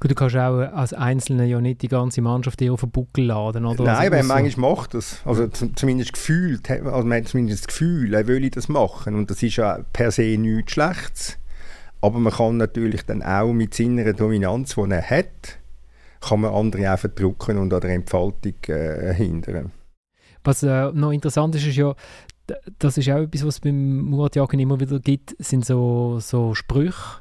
Gut, 0.00 0.12
du 0.12 0.14
kannst 0.14 0.34
auch 0.34 0.60
als 0.60 0.94
Einzelner 0.94 1.44
ja 1.44 1.60
nicht 1.60 1.82
die 1.82 1.88
ganze 1.88 2.22
Mannschaft 2.22 2.62
auf 2.62 2.80
den 2.80 2.90
Buckel 2.90 3.26
laden, 3.26 3.66
oder? 3.66 3.84
Nein, 3.84 3.96
also, 3.96 4.12
weil 4.12 4.22
manchmal 4.22 4.70
macht 4.70 4.94
das. 4.94 5.20
Also 5.26 5.46
zumindest 5.48 6.14
gefühlt, 6.14 6.70
also 6.70 7.06
man 7.06 7.18
hat 7.18 7.28
zumindest 7.28 7.64
das 7.64 7.66
Gefühl, 7.68 8.14
er 8.14 8.26
will 8.26 8.48
das 8.48 8.70
machen. 8.70 9.14
Und 9.14 9.30
das 9.30 9.42
ist 9.42 9.56
ja 9.56 9.80
per 9.92 10.10
se 10.10 10.38
nichts 10.38 10.72
Schlechtes. 10.72 11.36
Aber 12.00 12.18
man 12.18 12.32
kann 12.32 12.56
natürlich 12.56 13.04
dann 13.04 13.22
auch 13.22 13.52
mit 13.52 13.74
seiner 13.74 14.10
Dominanz, 14.14 14.74
die 14.74 14.90
er 14.90 15.02
hat, 15.02 15.58
kann 16.22 16.40
man 16.40 16.54
andere 16.54 16.94
auch 16.94 16.98
verdrücken 16.98 17.58
und 17.58 17.74
an 17.74 17.80
der 17.80 17.90
Entfaltung 17.90 18.54
äh, 18.68 19.12
hindern. 19.12 19.70
Was 20.44 20.62
äh, 20.62 20.90
noch 20.92 21.12
interessant 21.12 21.54
ist, 21.54 21.66
ist 21.66 21.76
ja, 21.76 21.94
das 22.78 22.98
ist 22.98 23.08
auch 23.10 23.18
etwas, 23.18 23.44
was 23.44 23.54
es 23.56 23.60
beim 23.60 24.00
Murat 24.02 24.36
Yakin 24.36 24.60
immer 24.60 24.80
wieder 24.80 24.98
gibt, 25.00 25.34
sind 25.38 25.64
so, 25.64 26.18
so 26.20 26.54
Sprüche, 26.54 27.20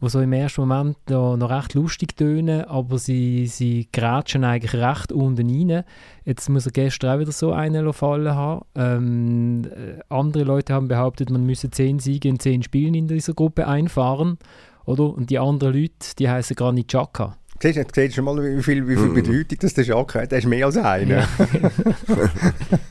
die 0.00 0.08
so 0.08 0.20
im 0.20 0.32
ersten 0.32 0.62
Moment 0.62 0.96
noch, 1.08 1.36
noch 1.36 1.50
recht 1.50 1.74
lustig 1.74 2.16
tönen, 2.16 2.64
aber 2.64 2.98
sie, 2.98 3.46
sie 3.46 3.88
grätschen 3.92 4.44
eigentlich 4.44 4.74
recht 4.74 5.12
unten 5.12 5.48
rein. 5.48 5.84
Jetzt 6.24 6.48
muss 6.48 6.66
er 6.66 6.72
gestern 6.72 7.14
auch 7.16 7.20
wieder 7.20 7.32
so 7.32 7.52
einen 7.52 7.92
fallen 7.92 8.34
haben. 8.34 8.64
Ähm, 8.74 9.64
äh, 9.64 10.00
andere 10.08 10.44
Leute 10.44 10.72
haben 10.72 10.88
behauptet, 10.88 11.30
man 11.30 11.44
müsse 11.44 11.70
zehn 11.70 11.98
Siege 11.98 12.28
in 12.28 12.38
zehn 12.38 12.62
Spielen 12.62 12.94
in 12.94 13.08
dieser 13.08 13.34
Gruppe 13.34 13.66
einfahren. 13.68 14.38
Oder? 14.86 15.12
Und 15.12 15.30
die 15.30 15.38
anderen 15.38 15.74
Leute, 15.74 16.16
die 16.18 16.28
heißen 16.28 16.56
Granit 16.56 16.88
Xhaka. 16.88 17.36
Siehst 17.62 17.76
du, 17.76 17.84
siehst 17.94 18.14
schon 18.14 18.24
mal, 18.24 18.36
wie 18.42 18.62
viel, 18.62 18.88
wie 18.88 18.96
viel 18.96 19.08
mm. 19.08 19.14
Bedeutung 19.14 19.58
das 19.60 19.74
der 19.74 19.84
Jacques 19.84 20.14
hat? 20.14 20.32
Der 20.32 20.38
ist 20.38 20.46
mehr 20.46 20.64
als 20.64 20.78
einer. 20.78 21.18
Ja. 21.20 21.28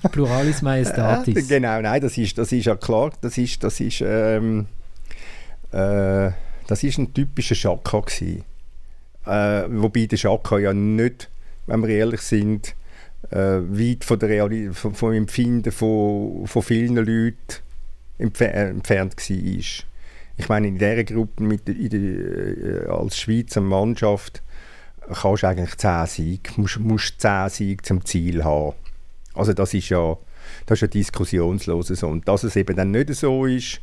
Pluralis 0.11 0.61
Majestatis. 0.61 1.47
genau, 1.47 1.81
nein, 1.81 1.99
das 1.99 2.15
ist, 2.19 2.37
das 2.37 2.51
ist 2.51 2.65
ja 2.65 2.75
klar. 2.75 3.11
Das 3.21 3.35
ist, 3.39 3.63
das 3.63 3.79
ist, 3.79 4.03
ähm, 4.05 4.67
äh, 5.71 6.29
das 6.67 6.83
ist 6.83 6.99
ein 6.99 7.11
typischer 7.15 7.55
Schakka 7.55 8.01
gewesen. 8.01 8.43
Äh, 9.25 9.63
wobei 9.69 10.05
der 10.05 10.17
Schakka 10.17 10.59
ja 10.59 10.71
nicht, 10.71 11.31
wenn 11.65 11.81
wir 11.81 11.89
ehrlich 11.89 12.21
sind, 12.21 12.75
äh, 13.31 13.37
weit 13.37 14.03
von 14.03 14.19
der 14.19 14.29
Realität, 14.29 14.75
vom, 14.75 14.93
vom 14.93 15.13
Empfinden 15.13 15.71
von, 15.71 16.45
von 16.45 16.61
vielen 16.61 16.95
Leuten 16.95 17.35
äh, 18.19 18.23
entfernt 18.69 19.15
war. 19.17 19.85
Ich 20.37 20.47
meine, 20.47 20.67
in 20.67 20.77
dieser 20.77 21.03
Gruppe 21.05 21.41
mit, 21.41 21.67
in 21.67 21.89
der, 21.89 22.83
äh, 22.83 22.87
als 22.87 23.17
Schweizer 23.17 23.61
Mannschaft 23.61 24.43
kannst 25.13 25.43
du 25.43 25.47
eigentlich 25.47 25.77
10 25.77 26.05
Siege, 26.05 26.51
musst, 26.57 26.79
musst 26.79 27.21
10 27.21 27.49
Siege 27.49 27.83
zum 27.83 28.05
Ziel 28.05 28.43
haben. 28.43 28.73
Also 29.33 29.53
das 29.53 29.73
ist 29.73 29.89
ja, 29.89 30.17
das 30.65 30.77
ist 30.77 30.81
ja 30.81 30.87
diskussionslos 30.87 31.87
so. 31.87 32.07
Und 32.07 32.27
dass 32.27 32.43
es 32.43 32.55
eben 32.55 32.75
dann 32.75 32.91
nicht 32.91 33.13
so 33.15 33.45
ist, 33.45 33.81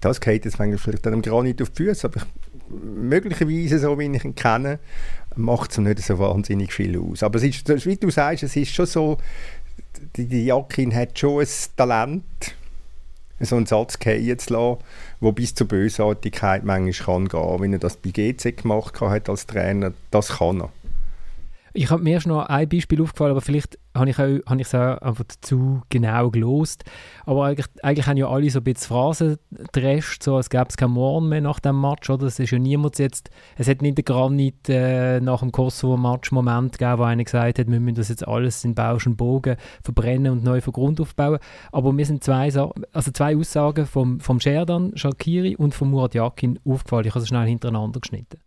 das 0.00 0.20
geht 0.20 0.44
jetzt 0.44 0.56
vielleicht 0.56 1.06
dann 1.06 1.22
gar 1.22 1.42
nicht 1.42 1.62
auf 1.62 1.70
die 1.70 1.84
Füße, 1.84 2.08
aber 2.08 2.20
ich, 2.20 2.74
möglicherweise, 2.84 3.78
so 3.78 3.98
wie 3.98 4.06
ich 4.06 4.24
ihn 4.24 4.34
kenne, 4.34 4.78
macht 5.36 5.70
es 5.70 5.78
nicht 5.78 6.00
so 6.00 6.18
wahnsinnig 6.18 6.72
viel 6.72 6.98
aus. 6.98 7.22
Aber 7.22 7.36
es 7.36 7.44
ist, 7.44 7.86
wie 7.86 7.96
du 7.96 8.10
sagst, 8.10 8.42
es 8.42 8.56
ist 8.56 8.74
schon 8.74 8.86
so, 8.86 9.18
die, 10.16 10.26
die 10.26 10.46
Jakin 10.46 10.94
hat 10.94 11.18
schon 11.18 11.42
ein 11.42 11.48
Talent, 11.76 12.24
so 13.40 13.56
einen 13.56 13.66
Satz 13.66 13.96
fallen 14.02 14.38
zu 14.38 14.54
lassen, 14.54 14.78
der 15.22 15.32
bis 15.32 15.54
zur 15.54 15.68
Bösartigkeit 15.68 16.64
manchmal 16.64 16.92
kann 16.92 17.28
gehen. 17.28 17.60
Wenn 17.60 17.72
er 17.72 17.78
das 17.78 17.96
bei 17.96 18.10
GC 18.10 18.56
gemacht 18.56 19.00
hat 19.00 19.28
als 19.28 19.46
Trainer, 19.46 19.92
das 20.10 20.38
kann 20.38 20.62
er. 20.62 20.70
Ich 21.74 21.90
habe 21.90 22.02
mir 22.02 22.14
erst 22.14 22.26
noch 22.26 22.46
ein 22.46 22.68
Beispiel 22.68 23.00
aufgefallen, 23.00 23.30
aber 23.30 23.40
vielleicht 23.40 23.78
habe 23.94 24.10
ich, 24.10 24.18
es 24.18 24.74
auch 24.74 24.98
einfach 24.98 25.24
zu 25.40 25.82
genau 25.88 26.30
gelost. 26.30 26.84
Aber 27.24 27.46
eigentlich, 27.46 27.66
eigentlich 27.82 28.06
haben 28.06 28.16
ja 28.16 28.28
alle 28.28 28.50
so 28.50 28.58
ein 28.58 28.64
bisschen 28.64 28.88
Phrasen 28.88 29.36
gedrescht, 29.50 30.22
so 30.22 30.36
als 30.36 30.50
gäbe 30.50 30.66
es 30.68 30.76
keinen 30.76 30.92
Morgen 30.92 31.28
mehr 31.28 31.40
nach 31.40 31.60
dem 31.60 31.80
Match. 31.80 32.10
Oder? 32.10 32.26
Es 32.26 32.38
ist 32.38 32.50
ja 32.50 32.58
niemand 32.58 32.98
jetzt, 32.98 33.30
es 33.56 33.68
hat 33.68 33.80
nicht 33.80 33.96
der 33.96 34.04
Granit 34.04 34.68
äh, 34.68 35.20
nach 35.20 35.40
dem 35.40 35.52
Kosovo-Match 35.52 36.32
Moment 36.32 36.78
gegeben, 36.78 36.98
wo 36.98 37.04
einer 37.04 37.24
gesagt 37.24 37.58
hat, 37.58 37.70
wir 37.70 37.80
müssen 37.80 37.96
das 37.96 38.08
jetzt 38.08 38.26
alles 38.26 38.64
in 38.64 38.74
Bausch 38.74 39.06
und 39.06 39.16
Bogen 39.16 39.56
verbrennen 39.82 40.32
und 40.32 40.44
neu 40.44 40.60
von 40.60 40.72
Grund 40.72 41.00
aufbauen. 41.00 41.38
Aber 41.70 41.92
mir 41.92 42.04
sind 42.04 42.22
zwei, 42.22 42.52
also 42.92 43.10
zwei 43.12 43.36
Aussagen 43.36 43.86
vom, 43.86 44.20
vom 44.20 44.40
Sherdan 44.40 44.92
Shakiri 44.94 45.56
und 45.56 45.74
von 45.74 45.90
Murat 45.90 46.14
Yakin 46.14 46.58
aufgefallen. 46.64 47.06
Ich 47.06 47.14
habe 47.14 47.20
sie 47.20 47.28
schnell 47.28 47.46
hintereinander 47.46 48.00
geschnitten. 48.00 48.38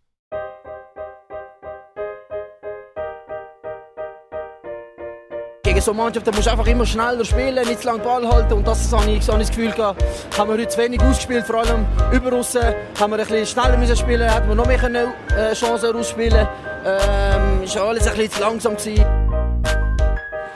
Gegen 5.76 5.84
so 5.84 5.92
Mannschaften 5.92 6.30
musst 6.34 6.46
du 6.46 6.50
einfach 6.50 6.66
immer 6.68 6.86
schneller 6.86 7.22
spielen, 7.22 7.68
nicht 7.68 7.80
zu 7.80 7.86
lange 7.88 7.98
Ball 7.98 8.26
halten. 8.26 8.54
Und 8.54 8.66
das 8.66 8.90
habe 8.90 9.10
ich, 9.10 9.22
so 9.22 9.34
habe 9.34 9.42
ich 9.42 9.48
das 9.48 9.54
Gefühl 9.56 9.72
gehabt, 9.72 10.02
haben 10.38 10.48
wir 10.48 10.54
heute 10.54 10.68
zu 10.68 10.78
wenig 10.78 11.02
ausgespielt, 11.02 11.44
vor 11.44 11.56
allem 11.56 11.84
über 12.14 12.30
Russen. 12.30 12.62
Haben 12.98 13.12
wir 13.12 13.18
ein 13.18 13.26
bisschen 13.26 13.46
schneller 13.46 13.76
müssen 13.76 13.94
spielen, 13.94 14.26
hätten 14.26 14.48
wir 14.48 14.54
noch 14.54 14.66
mehr 14.66 14.78
können, 14.78 15.08
äh, 15.36 15.52
Chancen 15.52 15.94
rausspielen 15.94 16.48
ähm, 16.82 17.62
Ist 17.62 17.76
alles 17.76 18.08
ein 18.08 18.16
bisschen 18.16 18.30
zu 18.30 18.40
langsam 18.40 18.76
gewesen. 18.76 19.04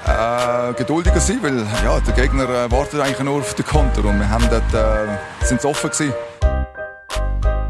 Äh, 0.07 0.73
geduldiger 0.79 1.21
sein, 1.21 1.39
weil 1.43 1.59
ja, 1.85 2.01
der 2.01 2.15
Gegner 2.15 2.45
äh, 2.45 2.71
wartet 2.71 3.01
eigentlich 3.01 3.21
nur 3.21 3.41
auf 3.41 3.53
den 3.53 3.67
Konter 3.67 4.03
und 4.07 4.19
wir 4.19 4.31
haben 4.31 4.49
dort, 4.49 4.73
äh, 4.73 5.45
sind 5.45 5.63
offen 5.67 5.91
gewesen. 5.91 6.15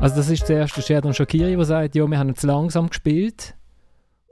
Also 0.01 0.15
das 0.15 0.31
ist 0.31 0.47
zuerst 0.47 0.77
der 0.77 0.83
Sheridan 0.83 1.15
Shakiri, 1.15 1.57
der 1.57 1.65
sagt, 1.65 1.97
ja, 1.97 2.07
wir 2.07 2.17
haben 2.17 2.37
zu 2.37 2.47
langsam 2.47 2.89
gespielt. 2.89 3.57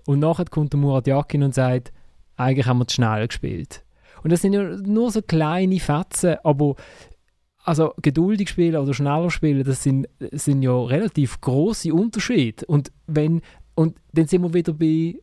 Und 0.06 0.20
nachher 0.20 0.44
kommt 0.44 0.72
der 0.72 0.78
Murat 0.78 1.08
Yakin 1.08 1.42
und 1.42 1.54
sagt, 1.54 1.92
eigentlich 2.38 2.66
haben 2.66 2.78
wir 2.78 2.86
zu 2.86 2.94
schnell 2.94 3.26
gespielt. 3.26 3.84
Und 4.22 4.32
das 4.32 4.42
sind 4.42 4.52
ja 4.52 4.62
nur 4.62 5.10
so 5.10 5.22
kleine 5.22 5.78
Fetzen, 5.78 6.36
aber 6.42 6.74
also 7.64 7.92
geduldig 8.00 8.48
spielen 8.48 8.76
oder 8.76 8.94
schneller 8.94 9.30
spielen, 9.30 9.62
das 9.64 9.82
sind, 9.82 10.08
sind 10.32 10.62
ja 10.62 10.72
relativ 10.72 11.40
große 11.40 11.92
Unterschiede. 11.92 12.64
Und 12.66 12.90
wenn 13.06 13.42
und 13.74 13.96
dann 14.12 14.26
sind 14.26 14.42
wir 14.42 14.54
wieder 14.54 14.72
bei 14.72 15.14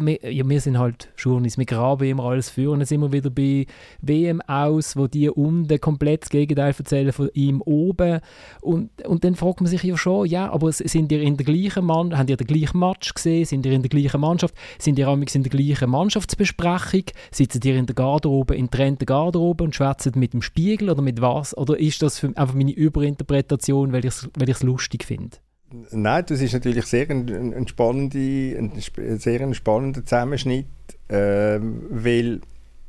wir, 0.00 0.32
ja, 0.32 0.48
wir 0.48 0.60
sind 0.60 0.78
halt 0.78 1.12
Journeys, 1.18 1.58
wir 1.58 1.66
graben 1.66 2.08
immer 2.08 2.24
alles 2.24 2.48
für 2.48 2.70
und 2.70 2.78
dann 2.78 2.86
sind 2.86 3.00
wir 3.00 3.12
wieder 3.12 3.30
bei 3.30 3.66
WM 4.00 4.40
aus, 4.42 4.96
wo 4.96 5.06
die 5.06 5.28
unten 5.28 5.80
komplett 5.80 6.22
das 6.22 6.30
Gegenteil 6.30 6.74
erzählen 6.76 7.12
von 7.12 7.28
ihm 7.34 7.60
oben. 7.62 8.20
Und, 8.60 8.90
und 9.06 9.24
dann 9.24 9.34
fragt 9.34 9.60
man 9.60 9.68
sich 9.68 9.82
ja 9.82 9.96
schon, 9.96 10.26
ja, 10.26 10.50
aber 10.50 10.72
sind 10.72 11.12
ihr 11.12 11.20
in 11.20 11.36
der 11.36 11.44
gleichen 11.44 11.84
Mann, 11.84 12.16
haben 12.16 12.28
ihr 12.28 12.36
den 12.36 12.46
gleichen 12.46 12.78
Match 12.78 13.12
gesehen, 13.12 13.44
sind 13.44 13.66
ihr 13.66 13.72
in 13.72 13.82
der 13.82 13.90
gleichen 13.90 14.20
Mannschaft, 14.20 14.54
sind 14.78 14.98
ihr 14.98 15.08
in 15.08 15.42
der 15.42 15.50
gleichen 15.50 15.90
Mannschaftsbesprechung, 15.90 17.04
sitzen 17.30 17.60
ihr 17.64 17.76
in 17.76 17.86
der 17.86 17.94
Garderobe, 17.94 18.56
in 18.56 18.70
trennter 18.70 19.06
Garderobe 19.06 19.64
und 19.64 19.74
schwätzen 19.74 20.12
mit 20.16 20.32
dem 20.32 20.42
Spiegel? 20.42 20.90
Oder 20.90 21.02
mit 21.02 21.20
was? 21.20 21.56
Oder 21.56 21.78
ist 21.78 22.02
das 22.02 22.18
für, 22.18 22.28
einfach 22.36 22.54
meine 22.54 22.72
Überinterpretation, 22.72 23.92
weil 23.92 24.04
ich 24.04 24.12
es 24.12 24.28
weil 24.34 24.54
lustig 24.62 25.04
finde? 25.04 25.43
Nein, 25.90 26.24
das 26.28 26.40
ist 26.40 26.52
natürlich 26.52 26.84
sehr 26.86 27.08
ein, 27.10 27.54
ein, 27.54 27.66
spannende, 27.68 28.18
ein 28.58 29.18
sehr 29.18 29.40
ein 29.40 29.54
spannender 29.54 30.04
Zusammenschnitt, 30.04 30.66
äh, 31.08 31.58
weil 31.90 32.40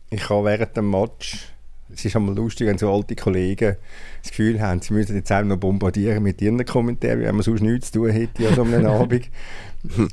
ich 0.10 0.30
habe 0.30 0.46
während 0.46 0.78
dem 0.78 0.92
Match, 0.92 1.52
es 1.92 2.06
ist 2.06 2.16
einmal 2.16 2.36
lustig, 2.36 2.68
wenn 2.68 2.78
so 2.78 2.92
alte 2.92 3.16
Kollegen 3.16 3.78
das 4.22 4.32
Gefühl 4.32 4.62
haben, 4.62 4.82
sie 4.82 4.94
müssen 4.94 5.16
jetzt 5.16 5.32
auch 5.32 5.44
noch 5.44 5.58
bombardieren 5.58 6.22
mit 6.24 6.42
ihren 6.42 6.64
Kommentaren, 6.66 7.22
wenn 7.22 7.36
man 7.36 7.44
sonst 7.44 7.62
nichts 7.62 7.92
zu 7.92 8.00
tun 8.00 8.12
hätte 8.12 8.48
an 8.48 8.56
so 8.56 8.64
einem 8.64 8.86
Abend. 8.88 9.30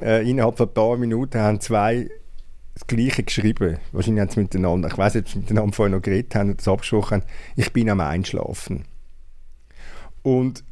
Äh, 0.01 0.29
innerhalb 0.29 0.57
von 0.57 0.69
ein 0.69 0.75
paar 0.75 0.97
Minuten 0.97 1.41
haben 1.41 1.61
zwei 1.61 2.09
das 2.75 2.87
Gleiche 2.87 3.23
geschrieben. 3.23 3.79
Wahrscheinlich 3.93 4.21
haben 4.23 4.31
sie 4.31 4.41
miteinander, 4.41 4.89
ich 4.89 4.97
weiß 4.97 5.15
nicht, 5.15 5.27
ob 5.27 5.33
sie 5.33 5.39
miteinander 5.41 5.73
vorher 5.75 5.97
noch 5.97 6.03
geredet 6.03 6.35
haben 6.35 6.51
oder 6.51 6.57
das 6.57 6.69
abgesprochen 6.69 7.21
haben. 7.21 7.29
Ich 7.57 7.73
bin 7.73 7.91
am 7.91 8.01
Einschlafen. 8.01 8.85
Und 10.23 10.65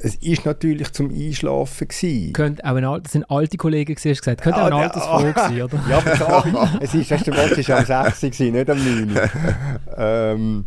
es 0.00 0.14
ist 0.16 0.44
natürlich 0.44 0.92
zum 0.92 1.10
Einschlafen 1.10 1.88
gewesen. 1.88 2.32
Könnte 2.32 2.64
auch 2.64 2.76
ein, 2.76 3.02
das 3.02 3.12
sind 3.12 3.28
alte 3.30 3.56
Kollegen 3.56 3.94
gewesen, 3.94 4.10
hast 4.10 4.20
gesagt. 4.20 4.42
Könnte 4.42 4.62
auch 4.62 4.66
ein 4.66 4.72
ah, 4.72 4.82
Altersfroh 4.82 5.32
ah, 5.34 5.48
sein, 5.48 5.62
oder? 5.62 5.84
ja, 5.90 5.98
aber 5.98 6.70
es 6.80 6.94
ist, 6.94 7.10
der 7.10 7.34
Match 7.34 7.58
ist 7.58 7.70
am 7.70 7.84
6 7.84 8.20
gewesen, 8.20 8.52
nicht 8.52 8.70
am 8.70 8.78
9. 8.78 9.30
ähm, 9.96 10.64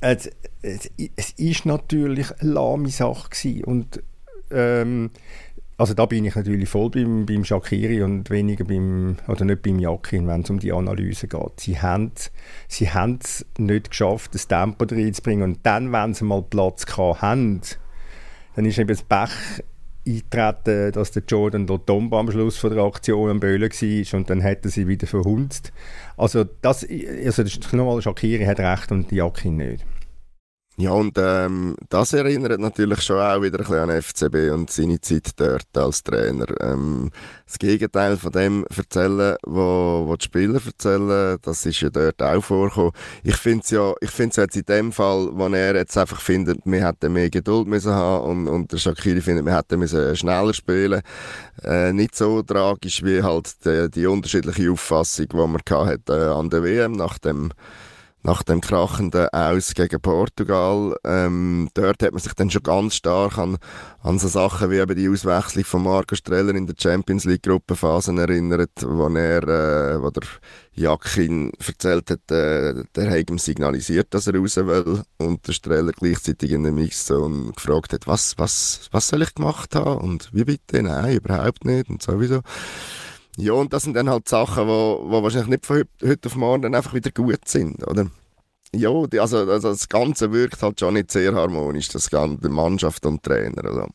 es, 0.00 0.30
es, 0.62 0.90
es 1.16 1.30
ist 1.32 1.66
natürlich 1.66 2.28
eine 2.40 2.52
lahme 2.52 2.88
Sache 2.90 3.28
gewesen. 3.28 3.64
und 3.64 4.02
ähm, 4.50 5.10
also 5.76 5.94
da 5.94 6.06
bin 6.06 6.24
ich 6.24 6.34
natürlich 6.34 6.68
voll 6.68 6.90
beim, 6.90 7.24
beim 7.24 7.44
Shakiri 7.44 8.02
und 8.02 8.30
weniger 8.30 8.64
beim, 8.64 9.16
oder 9.28 9.44
nicht 9.44 9.62
beim 9.62 9.78
Jakin, 9.78 10.26
wenn 10.26 10.40
es 10.42 10.50
um 10.50 10.58
die 10.58 10.72
Analyse 10.72 11.28
geht. 11.28 11.60
Sie 11.60 11.80
haben 11.80 12.10
sie 12.66 12.88
es 12.88 13.46
nicht 13.58 13.90
geschafft, 13.90 14.34
das 14.34 14.48
Tempo 14.48 14.84
reinzubringen 14.84 15.44
und 15.44 15.58
dann, 15.62 15.92
wenn 15.92 16.14
sie 16.14 16.24
mal 16.24 16.42
Platz 16.42 16.84
haben, 16.96 17.60
dann 18.58 18.64
ist 18.64 18.76
eben 18.76 18.88
das 18.88 19.02
Pech 19.02 19.30
eintreten, 20.04 20.90
dass 20.90 21.12
der 21.12 21.22
Jordan 21.28 21.68
Lotomba 21.68 22.18
am 22.18 22.28
Schluss 22.28 22.56
von 22.56 22.74
der 22.74 22.82
Aktion 22.82 23.30
am 23.30 23.38
Böhlen 23.38 23.70
war 23.70 24.18
und 24.18 24.30
dann 24.30 24.40
hätte 24.40 24.68
sie 24.68 24.88
wieder 24.88 25.06
verhunzt. 25.06 25.72
Also 26.16 26.42
das, 26.60 26.84
also 27.24 27.44
das 27.44 27.72
nochmal, 27.72 28.02
Shakiri 28.02 28.46
hat 28.46 28.58
recht 28.58 28.90
und 28.90 29.12
Jakin 29.12 29.58
nicht. 29.58 29.86
Ja, 30.80 30.92
und 30.92 31.18
ähm, 31.18 31.74
das 31.88 32.12
erinnert 32.12 32.60
natürlich 32.60 33.02
schon 33.02 33.18
auch 33.18 33.42
wieder 33.42 33.58
ein 33.58 33.64
bisschen 33.64 33.90
an 33.90 34.00
FCB 34.00 34.52
und 34.52 34.70
seine 34.70 35.00
Zeit 35.00 35.30
dort 35.34 35.66
als 35.76 36.04
Trainer. 36.04 36.46
Ähm, 36.60 37.10
das 37.46 37.58
Gegenteil 37.58 38.16
von 38.16 38.30
dem 38.30 38.64
erzählen, 38.76 39.34
wo, 39.44 40.04
wo 40.06 40.14
die 40.14 40.24
Spieler 40.24 40.60
erzählen, 40.64 41.36
das 41.42 41.66
ist 41.66 41.80
ja 41.80 41.90
dort 41.90 42.22
auch 42.22 42.40
vorgekommen. 42.44 42.92
Ich 43.24 43.34
finde 43.34 43.64
es 43.64 43.70
ja, 43.70 43.92
ich 44.00 44.10
finde 44.10 44.30
es 44.30 44.36
jetzt 44.36 44.56
in 44.56 44.66
dem 44.66 44.92
Fall, 44.92 45.30
wo 45.32 45.48
er 45.48 45.74
jetzt 45.74 45.98
einfach 45.98 46.20
findet, 46.20 46.60
wir 46.64 46.86
hätten 46.86 47.12
mehr 47.12 47.28
Geduld 47.28 47.66
müssen 47.66 47.90
haben 47.92 48.46
und, 48.46 48.46
und 48.46 48.70
der 48.70 48.78
Shakiri 48.78 49.20
findet, 49.20 49.46
wir 49.46 49.56
hätten 49.56 49.80
müssen 49.80 50.14
schneller 50.14 50.54
spielen, 50.54 51.02
äh, 51.64 51.92
nicht 51.92 52.14
so 52.14 52.40
tragisch 52.42 53.02
wie 53.02 53.20
halt 53.20 53.52
die, 53.64 53.90
die 53.90 54.06
unterschiedliche 54.06 54.70
Auffassung, 54.70 55.26
die 55.26 55.36
man 55.36 55.60
hatte, 55.68 56.12
äh, 56.12 56.38
an 56.38 56.50
der 56.50 56.62
WM 56.62 56.92
nach 56.92 57.18
dem 57.18 57.50
nach 58.22 58.42
dem 58.42 58.60
krachenden 58.60 59.28
Aus 59.28 59.74
gegen 59.74 60.00
Portugal. 60.00 60.96
Ähm, 61.04 61.68
dort 61.74 62.02
hat 62.02 62.12
man 62.12 62.20
sich 62.20 62.34
dann 62.34 62.50
schon 62.50 62.62
ganz 62.62 62.96
stark 62.96 63.38
an, 63.38 63.58
an 64.02 64.18
so 64.18 64.28
Sachen 64.28 64.70
wie 64.70 64.78
eben 64.78 64.96
die 64.96 65.08
Auswechslung 65.08 65.64
von 65.64 65.82
Marco 65.84 66.14
Streller 66.14 66.54
in 66.54 66.66
der 66.66 66.74
Champions 66.78 67.24
League 67.24 67.44
Gruppenphasen 67.44 68.18
erinnert, 68.18 68.70
wo 68.82 69.08
er, 69.08 69.42
äh, 69.42 70.02
wo 70.02 70.10
der 70.10 70.24
Jakin 70.74 71.52
erzählt 71.64 72.10
hat, 72.10 72.30
äh, 72.30 72.84
der 72.94 73.10
hat 73.10 73.30
ihm 73.30 73.38
signalisiert, 73.38 74.12
dass 74.14 74.26
er 74.26 74.36
raus 74.36 74.56
will 74.56 75.02
und 75.18 75.46
der 75.46 75.52
Streller 75.52 75.92
gleichzeitig 75.92 76.52
in 76.52 76.64
der 76.64 76.72
Mixzone 76.72 77.52
gefragt 77.52 77.92
hat, 77.92 78.06
was, 78.06 78.36
was, 78.36 78.88
was 78.90 79.08
soll 79.08 79.22
ich 79.22 79.34
gemacht 79.34 79.74
haben 79.74 80.00
und 80.00 80.30
wie 80.32 80.44
bitte? 80.44 80.82
Nein, 80.82 81.16
überhaupt 81.16 81.64
nicht 81.64 81.88
und 81.88 82.02
sowieso. 82.02 82.40
Ja, 83.40 83.52
und 83.52 83.72
das 83.72 83.84
sind 83.84 83.94
dann 83.94 84.10
halt 84.10 84.28
Sachen, 84.28 84.64
die 84.64 84.68
wo, 84.68 85.00
wo 85.04 85.22
wahrscheinlich 85.22 85.48
nicht 85.48 85.66
von 85.66 85.84
heute 86.04 86.28
auf 86.28 86.34
morgen 86.34 86.62
dann 86.62 86.74
einfach 86.74 86.92
wieder 86.92 87.12
gut 87.12 87.46
sind, 87.46 87.86
oder? 87.86 88.10
Ja, 88.74 89.06
die, 89.06 89.20
also, 89.20 89.38
also 89.38 89.68
das 89.70 89.88
Ganze 89.88 90.32
wirkt 90.32 90.60
halt 90.60 90.80
schon 90.80 90.94
nicht 90.94 91.12
sehr 91.12 91.32
harmonisch, 91.32 91.88
das 91.88 92.10
Ganze, 92.10 92.48
Mannschaft 92.48 93.06
und 93.06 93.22
Trainer. 93.22 93.64
Also. 93.64 93.86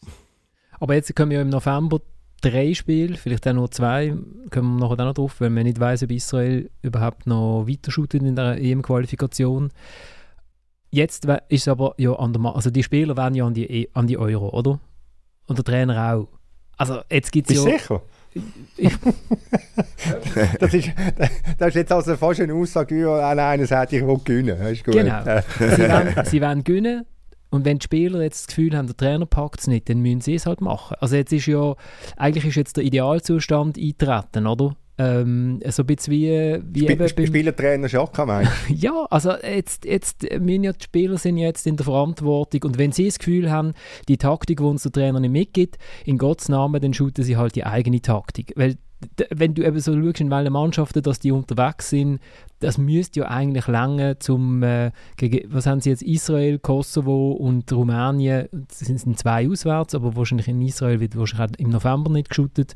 Aber 0.79 0.95
jetzt 0.95 1.13
kommen 1.13 1.31
ja 1.31 1.41
im 1.41 1.49
November 1.49 1.99
drei 2.39 2.73
Spiele, 2.73 3.17
vielleicht 3.17 3.45
auch 3.45 3.53
nur 3.53 3.69
zwei, 3.69 4.15
kommen 4.49 4.79
wir 4.79 4.87
nachher 4.87 5.05
noch 5.05 5.13
drauf, 5.13 5.35
weil 5.39 5.49
man 5.49 5.63
nicht 5.63 5.79
weiß, 5.79 6.03
ob 6.03 6.11
Israel 6.11 6.69
überhaupt 6.81 7.27
noch 7.27 7.65
weiter 7.67 7.91
in 8.13 8.35
der 8.37 8.61
EM-Qualifikation. 8.61 9.71
Jetzt 10.89 11.25
ist 11.25 11.43
es 11.49 11.67
aber 11.67 11.95
ja 11.97 12.13
an 12.13 12.31
der, 12.31 12.55
also 12.55 12.69
die 12.69 12.83
Spieler 12.83 13.17
werden 13.17 13.35
ja 13.35 13.45
an 13.45 13.53
die, 13.53 13.65
e, 13.65 13.89
an 13.93 14.07
die 14.07 14.17
Euro, 14.17 14.57
oder? 14.57 14.79
Und 15.47 15.57
der 15.57 15.65
Trainer 15.65 16.13
auch. 16.13 16.29
Also 16.77 17.01
jetzt 17.09 17.33
gibt 17.33 17.49
es 17.49 17.57
ja... 17.57 17.63
sicher? 17.63 18.01
das, 20.59 20.73
ist, 20.73 20.89
das 21.57 21.67
ist 21.69 21.75
jetzt 21.75 21.91
also 21.91 22.15
fast 22.15 22.41
eine 22.41 22.53
Aussage, 22.53 22.95
wie 22.95 23.05
einer 23.05 23.65
sagt, 23.65 23.93
ich 23.93 24.05
will 24.05 24.19
gewinnen. 24.23 24.59
Ist 24.67 24.83
gut. 24.83 24.95
Genau. 24.95 25.23
sie, 25.59 25.89
wollen, 25.89 26.25
sie 26.25 26.41
wollen 26.41 26.63
gewinnen 26.63 27.05
und 27.53 27.65
wenn 27.65 27.77
die 27.77 27.83
Spieler 27.83 28.21
jetzt 28.23 28.41
das 28.41 28.47
Gefühl 28.47 28.75
haben, 28.75 28.87
der 28.87 28.97
Trainer 28.97 29.27
packt 29.27 29.59
es 29.59 29.67
nicht, 29.67 29.87
dann 29.87 29.99
müssen 29.99 30.21
sie 30.21 30.33
es 30.33 30.47
halt 30.47 30.59
machen. 30.59 30.97
Also 30.99 31.15
jetzt 31.15 31.31
ist 31.31 31.45
ja, 31.45 31.75
eigentlich 32.17 32.45
ist 32.45 32.55
jetzt 32.55 32.77
der 32.77 32.83
Idealzustand 32.83 33.77
eintreten, 33.77 34.47
oder? 34.47 34.75
Ähm, 34.95 35.59
so 35.69 35.81
ein 35.81 35.85
bisschen 35.87 36.13
wie, 36.13 36.59
wie 36.71 36.85
Sp 36.85 37.17
eben 37.17 37.27
Spielertrainer 37.27 37.89
Schaka, 37.89 38.25
meinst 38.27 38.51
Ja, 38.69 39.07
also 39.09 39.31
jetzt, 39.31 39.85
jetzt 39.85 40.21
die 40.21 40.73
Spieler 40.79 41.17
sind 41.17 41.37
jetzt 41.37 41.65
in 41.65 41.77
der 41.77 41.85
Verantwortung 41.85 42.63
und 42.63 42.77
wenn 42.77 42.91
sie 42.91 43.05
das 43.05 43.17
Gefühl 43.17 43.49
haben, 43.49 43.73
die 44.07 44.17
Taktik, 44.17 44.59
die 44.59 44.63
uns 44.63 44.83
der 44.83 44.91
Trainer 44.91 45.19
nicht 45.19 45.31
mitgibt, 45.31 45.77
in 46.05 46.19
Gottes 46.19 46.47
Namen, 46.47 46.79
dann 46.79 46.93
shooten 46.93 47.23
sie 47.23 47.37
halt 47.37 47.55
die 47.55 47.65
eigene 47.65 48.01
Taktik. 48.01 48.53
Weil 48.55 48.75
wenn 49.31 49.53
du 49.53 49.65
eben 49.65 49.79
so 49.79 49.93
schaust, 49.93 50.21
in 50.21 50.29
welchen 50.29 50.53
Mannschaften 50.53 51.01
dass 51.01 51.19
die 51.19 51.31
unterwegs 51.31 51.89
sind, 51.89 52.19
das 52.59 52.77
müsste 52.77 53.21
ja 53.21 53.27
eigentlich 53.27 53.67
lange 53.67 54.19
zum, 54.19 54.63
äh, 54.63 54.91
gegen, 55.17 55.51
was 55.51 55.65
haben 55.65 55.81
sie 55.81 55.89
jetzt, 55.89 56.03
Israel, 56.03 56.59
Kosovo 56.59 57.31
und 57.31 57.71
Rumänien, 57.71 58.47
das 58.51 58.79
sind 58.79 59.19
zwei 59.19 59.49
auswärts, 59.49 59.95
aber 59.95 60.15
wahrscheinlich 60.15 60.47
in 60.47 60.61
Israel 60.61 60.99
wird 60.99 61.17
wahrscheinlich 61.17 61.59
im 61.59 61.69
November 61.69 62.11
nicht 62.11 62.29
geshootet. 62.29 62.73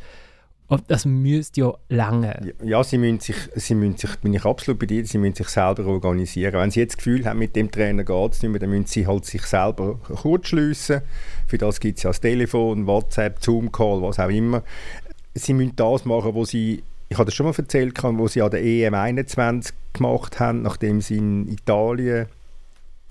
Das 0.88 1.06
müsste 1.06 1.62
ja 1.62 1.74
lange. 1.88 2.54
Ja, 2.62 2.84
sie 2.84 2.98
müssen 2.98 3.22
sich, 3.22 3.38
sie 3.56 3.74
müssen 3.74 3.98
sich, 3.98 4.16
bin 4.18 4.34
ich 4.34 4.44
absolut 4.44 4.80
bei 4.80 4.86
dir, 4.86 5.06
sie 5.06 5.18
müssen 5.18 5.36
sich 5.36 5.48
selber 5.48 5.86
organisieren. 5.86 6.54
Wenn 6.54 6.72
sie 6.72 6.82
jetzt 6.82 6.94
das 6.94 6.98
Gefühl 6.98 7.26
haben, 7.26 7.40
mit 7.40 7.56
dem 7.56 7.72
Trainer 7.72 8.04
geht 8.04 8.34
es 8.34 8.42
nicht 8.42 8.52
mehr, 8.52 8.60
dann 8.60 8.72
müssen 8.72 8.86
sie 8.86 9.08
halt 9.08 9.24
sich 9.26 9.44
selber 9.44 9.96
kurzschliessen. 9.96 11.02
Für 11.48 11.58
das 11.58 11.80
gibt 11.80 11.98
es 12.00 12.04
ja 12.04 12.10
das 12.10 12.20
Telefon, 12.20 12.86
WhatsApp, 12.86 13.42
Zoom-Call, 13.42 14.02
was 14.02 14.20
auch 14.20 14.30
immer. 14.30 14.62
Sie 15.36 15.54
müssen 15.54 15.76
das 15.78 16.04
machen, 16.04 16.36
was 16.36 16.50
sie, 16.50 16.84
ich 17.08 17.18
habe 17.18 17.26
das 17.26 17.36
schon 17.36 17.46
mal 17.46 17.56
erzählt, 17.58 17.98
was 18.04 18.34
sie 18.34 18.42
an 18.42 18.52
der 18.52 18.62
EM 18.62 18.94
21 18.94 19.74
gemacht 19.94 20.42
haben, 20.42 20.64
nachdem 20.64 21.00
sie 21.00 21.18
in 21.18 21.48
Italien 21.48 22.26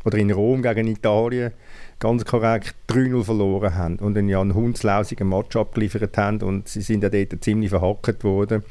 oder 0.05 0.19
in 0.19 0.31
Rom 0.31 0.61
gegen 0.61 0.89
Italien 0.89 1.53
ganz 1.99 2.25
korrekt 2.25 2.75
3-0 2.89 3.25
verloren 3.25 3.75
haben 3.75 3.97
und 3.97 4.15
dann 4.15 4.29
ja 4.29 4.41
einen 4.41 4.55
hundslausigen 4.55 5.29
Match 5.29 5.57
abgeliefert 5.57 6.17
haben 6.19 6.43
und 6.43 6.69
sie 6.69 6.83
sind 6.83 7.03
ja 7.03 7.09
dort 7.09 7.43
ziemlich 7.43 7.71
verhackt 7.71 8.23
worden. 8.25 8.63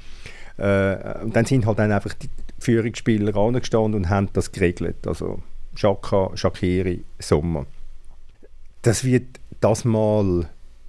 Äh, 0.57 1.23
und 1.23 1.35
dann 1.35 1.45
sind 1.45 1.65
halt 1.65 1.79
dann 1.79 1.91
einfach 1.91 2.13
die 2.13 2.29
Führungsspieler 2.59 3.35
angestanden 3.35 3.95
und 3.95 4.09
haben 4.09 4.29
das 4.33 4.51
geregelt. 4.51 5.07
Also 5.07 5.41
Shaka, 5.75 6.31
Shakiri, 6.35 7.03
Sommer. 7.19 7.65
Das 8.83 9.03
wird 9.03 9.39
das 9.59 9.83
mal 9.83 10.47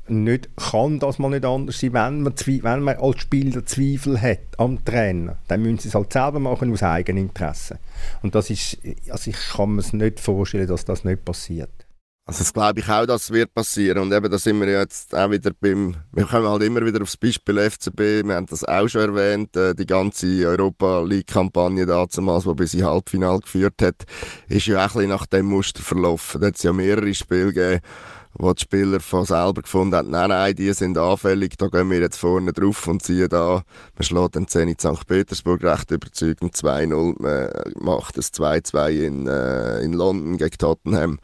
nicht, 0.09 0.49
kann 0.57 1.01
das 1.01 1.19
mal 1.19 1.31
nicht 1.31 1.45
anders 1.45 1.81
sein, 1.81 1.93
wenn 1.93 2.23
man, 2.23 2.35
wenn 2.37 2.83
man 2.83 2.97
als 2.97 3.21
Spieler 3.21 3.67
Zweifel 3.67 4.21
hat 4.21 4.39
am 4.59 4.85
Trainer, 4.85 5.39
dann 5.49 5.63
müssen 5.63 5.79
sie 5.79 5.89
es 5.89 5.95
halt 5.95 6.13
selber 6.13 6.39
machen 6.39 6.73
aus 6.73 6.83
Eigeninteresse. 6.83 7.79
Und 8.23 8.35
das 8.35 8.51
ist, 8.51 8.79
also 9.09 9.31
ich 9.31 9.37
kann 9.55 9.75
mir 9.75 9.81
es 9.81 9.93
nicht 9.93 10.21
vorstellen, 10.21 10.69
dass 10.69 10.85
das 10.85 11.05
nicht 11.05 11.25
passiert. 11.25 11.86
Also 12.29 12.41
das 12.41 12.53
glaube 12.53 12.81
ich 12.81 12.89
auch, 12.89 13.07
dass 13.07 13.31
wird 13.31 13.55
passieren 13.55 13.99
und 13.99 14.13
eben 14.13 14.29
da 14.29 14.37
sind 14.37 14.61
wir 14.61 14.69
jetzt 14.69 15.15
auch 15.15 15.31
wieder 15.31 15.53
beim, 15.61 15.95
wir 16.11 16.25
kommen 16.25 16.49
halt 16.49 16.65
immer 16.65 16.85
wieder 16.85 17.01
aufs 17.01 17.17
Beispiel 17.17 17.71
FCB, 17.71 18.27
wir 18.27 18.35
haben 18.35 18.47
das 18.47 18.65
auch 18.65 18.89
schon 18.89 19.03
erwähnt, 19.03 19.55
äh, 19.55 19.77
die 19.77 19.87
ganze 19.87 20.45
Europa 20.45 21.03
League 21.03 21.29
Kampagne 21.29 21.87
damals, 21.87 22.43
die 22.45 22.55
bis 22.55 22.75
ins 22.75 22.83
Halbfinale 22.83 23.39
geführt 23.39 23.81
hat, 23.81 24.07
ist 24.49 24.67
ja 24.67 24.79
auch 24.79 24.83
ein 24.83 24.93
bisschen 24.95 25.09
nach 25.11 25.27
dem 25.27 25.47
Muster 25.47 25.83
verlaufen. 25.83 26.41
Da 26.41 26.49
hat 26.49 26.57
es 26.57 26.65
ja 26.65 26.73
mehrere 26.73 27.15
Spiele 27.15 27.53
gegeben, 27.53 27.81
wo 28.33 28.53
die 28.53 28.63
Spieler 28.63 28.99
von 28.99 29.25
selber 29.25 29.63
gefunden 29.63 29.95
haben, 29.95 30.11
nein, 30.11 30.31
nein, 30.31 30.57
die 30.57 30.73
sind 30.73 30.99
anfällig, 30.99 31.57
da 31.57 31.69
gehen 31.69 31.89
wir 31.93 32.01
jetzt 32.01 32.19
vorne 32.19 32.53
drauf 32.53 32.89
und 32.89 33.05
ziehen 33.05 33.29
da, 33.29 33.63
man 33.95 34.03
schlägt 34.03 34.35
den 34.35 34.49
10 34.49 34.69
in 34.69 34.79
St. 34.81 35.07
Petersburg 35.07 35.63
recht 35.63 35.93
überzeugend 35.93 36.57
2-0, 36.57 37.23
man 37.23 37.51
macht 37.79 38.19
das 38.19 38.33
2-2 38.35 38.89
in, 38.91 39.29
äh, 39.29 39.79
in 39.83 39.93
London 39.93 40.39
gegen 40.39 40.59
Tottenham 40.59 41.21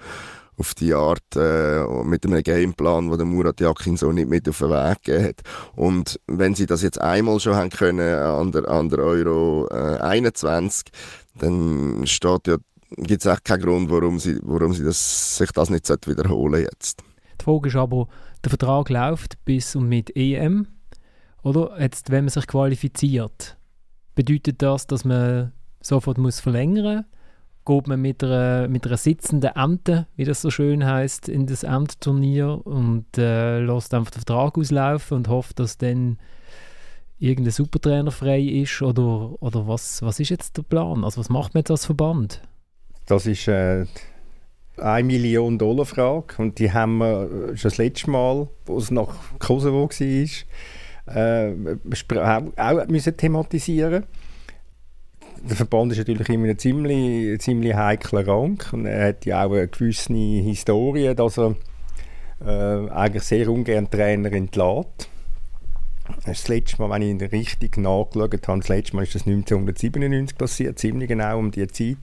auf 0.58 0.74
die 0.74 0.92
Art 0.94 1.34
äh, 1.34 1.84
mit 2.04 2.26
einem 2.26 2.42
Gameplan, 2.42 3.10
wo 3.10 3.16
der 3.16 3.26
Murat 3.26 3.60
Yakin 3.60 3.96
so 3.96 4.12
nicht 4.12 4.28
mit 4.28 4.48
auf 4.48 4.58
den 4.58 4.70
Weg 4.70 5.02
gegeben 5.02 5.24
hat. 5.24 5.40
Und 5.74 6.20
wenn 6.26 6.54
sie 6.54 6.66
das 6.66 6.82
jetzt 6.82 7.00
einmal 7.00 7.40
schon 7.40 7.56
haben 7.56 7.70
können 7.70 8.14
an 8.18 8.52
der, 8.52 8.68
an 8.68 8.88
der 8.88 8.98
Euro 9.00 9.68
äh, 9.70 9.98
21, 9.98 10.92
dann 11.38 12.06
steht 12.06 12.46
ja, 12.46 12.56
gibt 12.96 13.24
es 13.24 13.26
echt 13.26 13.44
keinen 13.44 13.62
Grund, 13.62 13.90
warum 13.90 14.18
sie, 14.18 14.38
warum 14.42 14.74
sie 14.74 14.84
das, 14.84 15.38
sich 15.38 15.50
das 15.52 15.70
nicht 15.70 15.88
wiederholen 16.06 16.60
jetzt. 16.60 17.02
Die 17.40 17.44
Frage 17.44 17.68
ist 17.68 17.76
aber, 17.76 18.08
der 18.44 18.50
Vertrag 18.50 18.90
läuft 18.90 19.42
bis 19.44 19.74
und 19.74 19.88
mit 19.88 20.14
EM, 20.14 20.66
oder? 21.42 21.80
Jetzt, 21.80 22.10
wenn 22.10 22.24
man 22.24 22.30
sich 22.30 22.46
qualifiziert, 22.46 23.56
bedeutet 24.14 24.60
das, 24.62 24.86
dass 24.86 25.04
man 25.04 25.52
sofort 25.80 26.18
muss 26.18 26.40
verlängern 26.40 26.96
muss? 26.96 27.04
Geht 27.64 27.86
man 27.86 28.00
mit 28.00 28.22
einer, 28.24 28.68
mit 28.68 28.86
einer 28.86 28.96
sitzenden 28.96 29.54
Ente, 29.54 30.06
wie 30.16 30.24
das 30.24 30.42
so 30.42 30.50
schön 30.50 30.84
heißt, 30.84 31.28
in 31.28 31.46
das 31.46 31.62
Endturnier 31.62 32.60
und 32.64 33.06
äh, 33.16 33.60
lässt 33.60 33.94
einfach 33.94 34.10
den 34.10 34.22
Vertrag 34.22 34.58
auslaufen 34.58 35.18
und 35.18 35.28
hofft, 35.28 35.58
dass 35.58 35.78
dann 35.78 36.18
irgendein 37.18 37.52
Supertrainer 37.52 38.10
frei 38.10 38.40
ist 38.40 38.82
oder, 38.82 39.40
oder 39.40 39.68
was, 39.68 40.02
was 40.02 40.18
ist 40.18 40.30
jetzt 40.30 40.56
der 40.56 40.62
Plan? 40.62 41.04
Also 41.04 41.20
was 41.20 41.28
macht 41.28 41.54
man 41.54 41.60
jetzt 41.60 41.70
als 41.70 41.86
Verband? 41.86 42.42
Das 43.06 43.26
ist 43.26 43.46
äh, 43.46 43.86
eine 44.76 45.06
Million 45.06 45.58
Dollar 45.58 45.86
Frage 45.86 46.34
und 46.38 46.58
die 46.58 46.72
haben 46.72 46.98
wir 46.98 47.28
schon 47.54 47.70
das 47.70 47.78
letzte 47.78 48.10
Mal, 48.10 48.48
wo 48.66 48.78
es 48.78 48.90
nach 48.90 49.14
Kosovo 49.38 49.88
war, 49.88 51.14
äh, 51.14 51.54
auch, 52.16 52.42
auch 52.56 52.88
müssen 52.88 53.16
thematisieren 53.16 54.04
der 55.48 55.56
Verband 55.56 55.92
ist 55.92 55.98
natürlich 55.98 56.28
immer 56.28 56.48
ein 56.48 56.58
ziemlich, 56.58 57.40
ziemlich 57.40 57.74
heikler 57.74 58.26
Rang 58.26 58.62
und 58.72 58.86
er 58.86 59.08
hat 59.08 59.26
ja 59.26 59.44
auch 59.44 59.52
eine 59.52 59.68
gewisse 59.68 60.12
Historie, 60.14 61.14
dass 61.14 61.38
er 61.38 61.56
äh, 62.44 62.90
eigentlich 62.90 63.24
sehr 63.24 63.48
ungern 63.48 63.90
Trainer 63.90 64.32
entlässt. 64.32 65.08
Das 66.24 66.48
letzte 66.48 66.80
Mal, 66.80 66.90
wenn 66.90 67.20
ich 67.20 67.32
richtig 67.32 67.76
nachgeschaut 67.76 68.46
habe, 68.46 68.60
das 68.60 68.68
letzte 68.68 68.96
Mal 68.96 69.02
ist 69.02 69.14
das 69.14 69.26
1997 69.26 70.36
passiert, 70.36 70.78
ziemlich 70.78 71.08
genau 71.08 71.38
um 71.38 71.50
die 71.50 71.66
Zeit, 71.68 71.96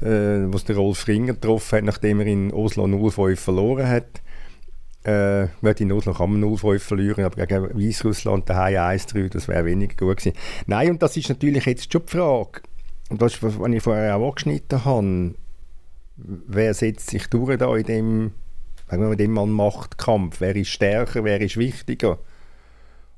äh, 0.00 0.50
wo 0.50 0.56
es 0.56 0.64
der 0.64 0.76
Rolf 0.76 1.06
Ringer 1.06 1.34
getroffen 1.34 1.78
hat, 1.78 1.84
nachdem 1.84 2.20
er 2.20 2.26
in 2.26 2.52
Oslo 2.52 2.84
0-5 2.84 3.36
verloren 3.36 3.88
hat. 3.88 4.21
Äh, 5.04 5.48
in 5.78 5.92
Oslo 5.92 6.12
kann 6.14 6.38
man 6.38 6.44
0-5 6.44 6.78
verlieren, 6.78 7.24
aber 7.24 7.44
gegen 7.44 7.76
Weißrussland 7.76 8.48
daheim 8.48 8.98
1-3, 8.98 9.28
das 9.28 9.48
wäre 9.48 9.64
weniger 9.64 9.96
gut 9.96 10.18
gewesen. 10.18 10.36
Nein, 10.66 10.90
und 10.90 11.02
das 11.02 11.16
ist 11.16 11.28
natürlich 11.28 11.66
jetzt 11.66 11.92
schon 11.92 12.02
die 12.06 12.12
Frage, 12.12 12.62
und 13.10 13.20
das 13.20 13.34
ist, 13.34 13.42
was 13.42 13.70
ich 13.70 13.82
vorher 13.82 14.16
auch 14.16 14.28
angeschnitten 14.28 14.84
habe, 14.84 15.34
wer 16.16 16.74
setzt 16.74 17.10
sich 17.10 17.26
durch 17.26 17.58
da 17.58 17.76
in 17.76 17.84
dem, 17.84 18.32
sagen 18.88 19.18
wir 19.18 19.28
mal, 19.28 19.46
Machtkampf? 19.46 20.40
Wer 20.40 20.56
ist 20.56 20.68
stärker, 20.68 21.24
wer 21.24 21.40
ist 21.40 21.56
wichtiger? 21.56 22.18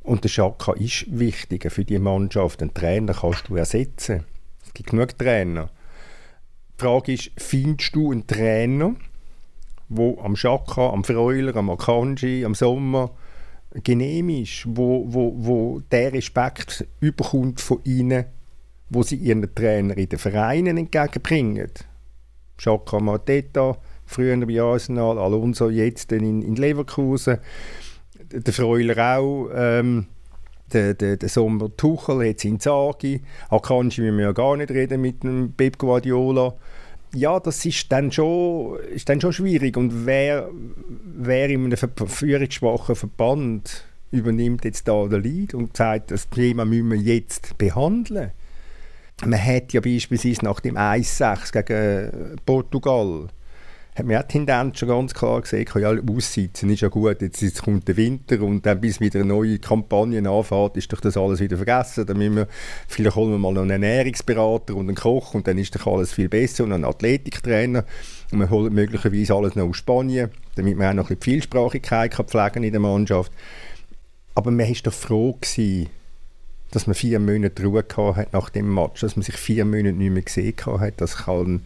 Und 0.03 0.25
der 0.25 0.29
Schaka 0.29 0.73
ist 0.73 1.07
wichtiger 1.09 1.71
für 1.71 1.85
die 1.85 1.99
Mannschaft. 1.99 2.61
Einen 2.61 2.75
Trainer 2.75 3.15
kannst 3.15 3.49
du 3.49 3.57
ersetzen. 3.57 4.25
Es 4.65 4.75
gibt 4.75 4.91
genug 4.91 5.19
Trainer. 5.19 5.71
Die 6.77 6.83
Frage 6.83 7.13
ist, 7.13 7.31
findest 7.37 7.95
du 7.95 8.11
einen 8.11 8.27
Trainer, 8.27 8.97
der 9.89 10.19
am 10.23 10.37
Schaka, 10.37 10.91
am 10.91 11.05
Freuler, 11.05 11.57
am 11.57 11.71
Akanji, 11.71 12.45
am 12.45 12.55
Sommer 12.55 13.11
genehm 13.83 14.29
ist, 14.29 14.65
wo, 14.67 15.05
wo, 15.09 15.33
wo 15.37 15.81
der 15.91 16.13
Respekt 16.13 16.87
überkommt 17.01 17.61
von 17.61 17.81
ihnen, 17.85 18.27
wo 18.89 19.03
sie 19.03 19.17
ihren 19.17 19.53
Trainer 19.55 19.97
in 19.97 20.09
den 20.09 20.19
Vereinen 20.19 20.77
entgegenbringen? 20.77 21.71
Schaka 22.57 23.01
Mateta, 23.01 23.77
früher 24.07 24.37
bei 24.47 24.61
Arsenal, 24.61 25.19
Alonso 25.19 25.71
jetzt 25.71 26.13
in, 26.13 26.43
in 26.43 26.55
Leverkusen, 26.55 27.39
der 28.33 28.53
Freuler 28.53 29.19
auch, 29.19 29.49
ähm, 29.55 30.07
der, 30.73 30.95
der, 30.95 31.17
der 31.17 31.29
Sommer 31.29 31.77
Tuchel, 31.77 32.23
jetzt 32.23 32.45
Inzaghi, 32.45 33.23
Akanji 33.51 34.03
müssen 34.03 34.19
wir 34.19 34.27
ja 34.27 34.33
gar 34.33 34.57
nicht 34.57 34.71
reden 34.71 35.01
mit 35.01 35.23
dem 35.23 35.53
Pep 35.53 35.79
Guardiola. 35.79 36.55
Ja, 37.15 37.39
das 37.39 37.65
ist 37.65 37.91
dann 37.93 38.11
schon, 38.11 38.79
ist 38.95 39.09
dann 39.09 39.21
schon 39.21 39.33
schwierig 39.33 39.77
und 39.77 40.07
wer, 40.07 40.51
wer 41.17 41.49
in 41.49 41.65
einem 41.67 42.09
führungsschwachen 42.09 42.97
Verband 42.97 43.85
übernimmt 44.11 44.65
jetzt 44.65 44.89
da 44.89 45.07
den 45.07 45.23
Lead 45.23 45.55
und 45.55 45.77
sagt, 45.77 46.11
das 46.11 46.29
Thema 46.29 46.65
müssen 46.65 46.91
wir 46.91 46.99
jetzt 46.99 47.57
behandeln. 47.59 48.33
Man 49.25 49.41
hat 49.41 49.73
ja 49.73 49.81
beispielsweise 49.81 50.45
nach 50.45 50.61
dem 50.61 50.77
1-6 50.77 51.63
gegen 51.63 52.37
Portugal 52.45 53.29
hat 53.97 54.07
man 54.07 54.17
auch 54.17 54.23
die 54.23 54.29
Tendenz 54.29 54.79
schon 54.79 54.89
ganz 54.89 55.15
klar 55.15 55.41
gesehen, 55.41 55.69
ja, 55.77 55.91
aussitzen 55.91 56.69
ist 56.69 56.81
ja 56.81 56.89
gut, 56.89 57.23
jetzt, 57.23 57.41
jetzt 57.43 57.63
kommt 57.63 57.87
der 57.87 57.97
Winter 57.97 58.43
und 58.43 58.67
dann 58.67 58.81
bis 58.81 58.99
wieder 59.01 59.21
eine 59.21 59.29
neue 59.29 59.61
Kampagne 59.61 60.29
anfängt, 60.29 60.77
ist 60.77 60.93
doch 60.93 61.01
das 61.01 61.17
alles 61.17 61.39
wieder 61.39 61.57
vergessen. 61.57 62.05
Dann 62.05 62.19
müssen 62.19 62.35
wir, 62.35 62.49
vielleicht 62.89 63.15
holen 63.15 63.31
wir 63.31 63.39
mal 63.39 63.53
noch 63.53 63.63
einen 63.63 63.71
Ernährungsberater 63.71 64.75
und 64.75 64.89
einen 64.89 64.97
Koch 64.97 65.35
und 65.35 65.47
dann 65.47 65.59
ist 65.59 65.77
doch 65.77 65.87
alles 65.87 66.13
viel 66.13 66.29
besser 66.29 66.65
und 66.65 66.73
einen 66.73 66.85
Athletiktrainer 66.85 67.85
und 68.33 68.41
wir 68.41 68.51
holen 68.51 68.75
möglicherweise 68.75 69.33
alles 69.33 69.55
noch 69.55 69.69
aus 69.69 69.77
Spanien, 69.77 70.31
damit 70.57 70.77
man 70.77 70.89
auch 70.89 70.95
noch 70.95 71.11
ein 71.11 71.17
bisschen 71.17 71.35
Vielsprachigkeit 71.35 72.11
kann 72.11 72.27
pflegen 72.27 72.65
in 72.65 72.73
der 72.73 72.81
Mannschaft. 72.81 73.31
Aber 74.35 74.51
man 74.51 74.67
war 74.67 74.77
doch 74.83 74.93
froh 74.93 75.39
gewesen, 75.41 75.89
dass 76.73 76.89
man 76.89 76.95
vier 76.95 77.21
Monate 77.21 77.63
Ruhe 77.63 77.85
hat 78.17 78.33
nach 78.33 78.51
dem 78.51 78.75
Match, 78.75 79.03
dass 79.03 79.15
man 79.15 79.23
sich 79.23 79.37
vier 79.37 79.65
Monate 79.65 79.93
nicht 79.93 80.11
mehr 80.11 80.23
gesehen 80.23 80.55
hat. 80.67 80.95
Das 80.97 81.19
kann 81.19 81.63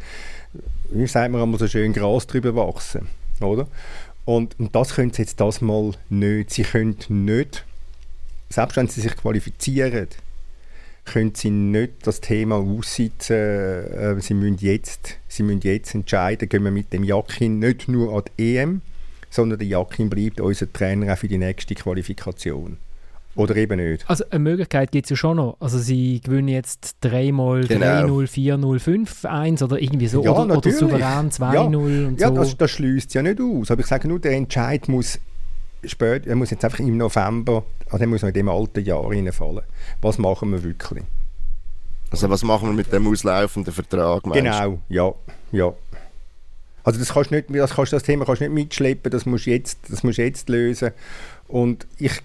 wie 0.91 1.07
sagt 1.07 1.33
man 1.33 1.43
einmal 1.43 1.59
so 1.59 1.69
schön, 1.69 1.93
Gras 1.93 2.27
drüber 2.27 2.55
wachsen, 2.55 3.09
oder? 3.41 3.67
Und, 4.25 4.59
und 4.59 4.75
das 4.75 4.95
können 4.95 5.13
sie 5.13 5.23
jetzt 5.23 5.41
das 5.41 5.61
mal 5.61 5.93
nicht. 6.11 6.51
Sie 6.51 6.63
können 6.63 6.97
nicht, 7.09 7.65
selbst 8.51 8.77
wenn 8.77 8.89
sie 8.89 9.01
sich 9.01 9.17
qualifizieren, 9.17 10.09
können 11.05 11.35
sie 11.35 11.51
nicht 11.51 12.07
das 12.07 12.21
Thema 12.21 12.57
aussitzen. 12.57 13.37
Äh, 13.37 14.21
sie, 14.21 14.35
müssen 14.35 14.59
jetzt, 14.59 15.17
sie 15.29 15.43
müssen 15.43 15.63
jetzt 15.63 15.95
entscheiden, 15.95 16.49
gehen 16.49 16.65
wir 16.65 16.71
mit 16.71 16.93
dem 16.93 17.05
Jakin 17.05 17.59
nicht 17.59 17.89
nur 17.89 18.15
an 18.15 18.25
die 18.39 18.57
EM, 18.57 18.83
sondern 19.31 19.59
der 19.59 19.69
Jakin 19.69 20.11
bleibt 20.11 20.41
unser 20.41 20.71
Trainer 20.71 21.13
auch 21.13 21.19
für 21.19 21.29
die 21.29 21.39
nächste 21.39 21.75
Qualifikation. 21.75 22.77
Oder 23.39 23.55
eben 23.55 23.79
nicht? 23.79 24.05
Also 24.11 24.25
eine 24.31 24.41
Möglichkeit 24.41 24.91
gibt 24.91 25.07
es 25.07 25.11
ja 25.11 25.17
schon 25.17 25.37
noch. 25.37 25.57
Also 25.61 25.79
sie 25.79 26.21
gewinnen 26.21 26.49
jetzt 26.49 26.97
dreimal 27.01 27.65
genau. 27.69 28.19
3-0, 28.19 28.59
4-0, 28.59 29.23
5-1 29.23 29.63
oder 29.63 29.81
irgendwie 29.81 30.09
so. 30.09 30.25
Ja, 30.25 30.33
oder, 30.33 30.59
oder 30.59 30.73
souverän 30.73 31.31
2-0 31.31 31.55
ja. 31.55 31.63
und 32.09 32.21
ja, 32.21 32.29
so. 32.31 32.35
das, 32.35 32.57
das 32.57 32.71
schließt 32.73 33.15
ja 33.15 33.23
nicht 33.23 33.41
aus. 33.41 33.71
Aber 33.71 33.81
ich 33.81 33.87
sage 33.87 34.09
nur, 34.09 34.19
der 34.19 34.33
Entscheid 34.33 34.89
muss 34.89 35.21
später, 35.85 36.31
er 36.31 36.35
muss 36.35 36.51
jetzt 36.51 36.65
einfach 36.65 36.81
im 36.81 36.97
November, 36.97 37.63
also 37.87 37.99
er 37.99 38.09
muss 38.09 38.23
noch 38.23 38.29
in 38.29 38.35
dem 38.35 38.49
alten 38.49 38.85
Jahr 38.85 39.09
reinfallen. 39.09 39.63
Was 40.03 40.19
machen 40.19 40.51
wir 40.51 40.65
wirklich? 40.65 41.05
Also 42.11 42.29
was 42.29 42.43
machen 42.43 42.71
wir 42.71 42.73
mit 42.73 42.93
dem 42.93 43.07
auslaufenden 43.07 43.73
Vertrag? 43.73 44.25
Genau, 44.25 44.81
ja, 44.89 45.15
ja. 45.53 45.73
Also 46.83 46.99
das 46.99 47.13
kannst 47.13 47.31
nicht, 47.31 47.55
das, 47.55 47.75
kannst, 47.75 47.93
das 47.93 48.03
Thema 48.03 48.25
kannst 48.25 48.41
du 48.41 48.47
nicht 48.47 48.55
mitschleppen, 48.55 49.13
das 49.13 49.27
musst 49.27 49.47
du 49.47 49.51
jetzt, 49.51 49.79
das 49.89 50.03
musst 50.03 50.19
jetzt 50.19 50.49
lösen. 50.49 50.91
Und 51.47 51.87
ich 51.99 52.21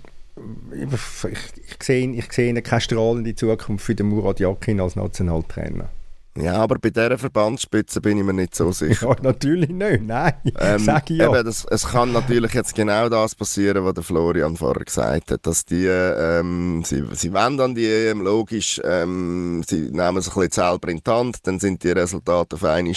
ich, 0.71 1.31
ich, 1.31 1.83
sehe, 1.83 2.11
ich 2.11 2.31
sehe 2.31 2.61
keine 2.61 2.81
strahlende 2.81 3.35
Zukunft 3.35 3.85
für 3.85 3.95
den 3.95 4.07
Murat 4.07 4.39
Yakin 4.39 4.79
als 4.79 4.95
Nationaltrainer. 4.95 5.89
Ja, 6.35 6.55
aber 6.55 6.79
bei 6.79 6.89
dieser 6.89 7.19
Verbandsspitze 7.19 8.01
bin 8.01 8.17
ich 8.17 8.23
mir 8.23 8.33
nicht 8.33 8.55
so 8.55 8.71
sicher. 8.71 9.09
ja, 9.09 9.15
natürlich 9.21 9.69
nicht, 9.69 10.01
nein, 10.01 10.33
ähm, 10.59 10.79
sag 10.79 11.07
ich 11.11 11.17
ja. 11.17 11.31
Eben, 11.31 11.45
das, 11.45 11.63
es 11.69 11.87
kann 11.87 12.11
natürlich 12.11 12.53
jetzt 12.53 12.73
genau 12.73 13.07
das 13.07 13.35
passieren, 13.35 13.85
was 13.85 13.93
der 13.93 14.03
Florian 14.03 14.57
vorher 14.57 14.83
gesagt 14.83 15.29
hat, 15.29 15.45
dass 15.45 15.63
die, 15.63 15.85
ähm, 15.85 16.81
sie, 16.83 17.03
sie 17.11 17.31
wollen 17.31 17.59
an 17.59 17.75
die 17.75 17.85
EM, 17.85 18.21
logisch, 18.21 18.81
ähm, 18.83 19.61
sie 19.67 19.91
nehmen 19.91 20.21
sich 20.23 20.35
ein 20.35 20.47
bisschen 20.47 20.51
selber 20.51 20.87
in 20.89 21.01
die 21.05 21.11
Hand, 21.11 21.37
dann 21.43 21.59
sind 21.59 21.83
die 21.83 21.91
Resultate 21.91 22.55
auf 22.55 22.63
einmal 22.63 22.95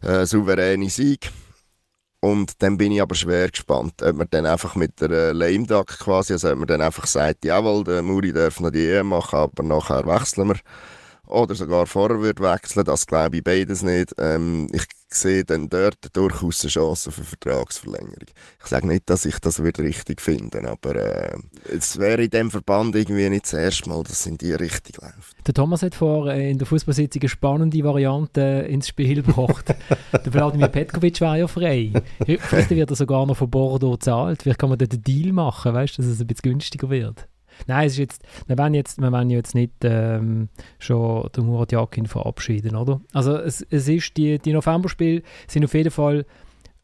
äh, 0.00 0.24
souveräne 0.24 0.88
Sieg 0.88 1.30
und 2.24 2.62
dann 2.62 2.78
bin 2.78 2.92
ich 2.92 3.02
aber 3.02 3.14
schwer 3.14 3.50
gespannt, 3.50 4.02
ob 4.02 4.16
man 4.16 4.26
dann 4.30 4.46
einfach 4.46 4.76
mit 4.76 4.98
der 4.98 5.10
äh, 5.10 5.32
Lame 5.32 5.66
Duck 5.66 5.88
quasi, 5.98 6.32
also 6.32 6.52
ob 6.52 6.58
man 6.60 6.68
dann 6.68 6.80
einfach 6.80 7.06
sagt, 7.06 7.44
jawohl, 7.44 7.84
der 7.84 8.00
Muri 8.02 8.32
darf 8.32 8.60
noch 8.60 8.70
die 8.70 8.86
EM 8.88 9.08
machen, 9.08 9.40
aber 9.40 9.62
nachher 9.62 10.06
wechseln 10.06 10.48
wir 10.48 10.56
oder 11.26 11.54
sogar 11.54 11.86
vorher 11.86 12.22
wird 12.22 12.40
wechseln, 12.40 12.84
das 12.84 13.06
glaube 13.06 13.36
ich 13.36 13.44
beides 13.44 13.82
nicht. 13.82 14.14
Ähm, 14.16 14.68
ich 14.72 14.84
sehe 15.10 15.44
dann 15.44 15.68
dort 15.68 16.16
durchaus 16.16 16.62
eine 16.62 16.70
Chance 16.70 17.12
für 17.12 17.24
Vertragsverlängerung. 17.24 18.28
Ich 18.58 18.66
sage 18.70 18.86
nicht, 18.86 19.10
dass 19.10 19.26
ich 19.26 19.38
das 19.40 19.60
richtig 19.60 20.22
finde, 20.22 20.66
aber 20.66 20.96
äh, 20.96 21.36
es 21.70 21.98
wäre 21.98 22.24
in 22.24 22.30
dem 22.30 22.50
Verband 22.50 22.96
irgendwie 22.96 23.28
nicht 23.28 23.44
das 23.44 23.52
erste 23.52 23.90
Mal, 23.90 24.02
dass 24.02 24.20
es 24.20 24.26
in 24.26 24.38
die 24.38 24.54
Richtung 24.54 24.94
läuft. 25.02 25.33
Der 25.46 25.52
Thomas 25.52 25.82
hat 25.82 25.94
vor 25.94 26.32
äh, 26.32 26.50
in 26.50 26.58
der 26.58 26.66
Fußballsitzung 26.66 27.22
eine 27.22 27.28
spannende 27.28 27.84
Variante 27.84 28.40
ins 28.40 28.88
Spiel 28.88 29.22
gebracht. 29.22 29.74
der 30.12 30.32
Vladimir 30.32 30.68
Petkovic 30.68 31.20
war 31.20 31.36
ja 31.36 31.46
frei. 31.46 31.92
Vielleicht 32.24 32.70
wird 32.70 32.90
er 32.90 32.96
sogar 32.96 33.26
noch 33.26 33.36
von 33.36 33.50
Bordeaux 33.50 33.92
gezahlt. 33.92 34.42
Vielleicht 34.42 34.58
kann 34.58 34.70
man 34.70 34.78
dort 34.78 34.92
einen 34.92 35.02
Deal 35.02 35.32
machen, 35.32 35.74
weißt, 35.74 35.98
dass 35.98 36.06
es 36.06 36.20
ein 36.20 36.26
bisschen 36.26 36.52
günstiger 36.52 36.88
wird. 36.88 37.28
Nein, 37.66 37.86
es 37.86 37.92
ist 37.92 37.98
jetzt, 37.98 38.22
wir 38.46 38.58
wollen 38.58 38.74
jetzt, 38.74 39.00
wir 39.00 39.12
wollen 39.12 39.30
jetzt 39.30 39.54
nicht 39.54 39.72
ähm, 39.82 40.48
schon 40.78 41.28
den 41.36 41.46
Murat 41.46 41.72
Yakin 41.72 42.06
verabschieden, 42.06 42.74
oder? 42.74 43.00
Also 43.12 43.36
es, 43.36 43.64
es 43.70 43.86
ist, 43.86 44.16
die, 44.16 44.38
die 44.38 44.52
Novemberspiele 44.52 45.22
sind 45.46 45.64
auf 45.64 45.74
jeden 45.74 45.90
Fall 45.90 46.26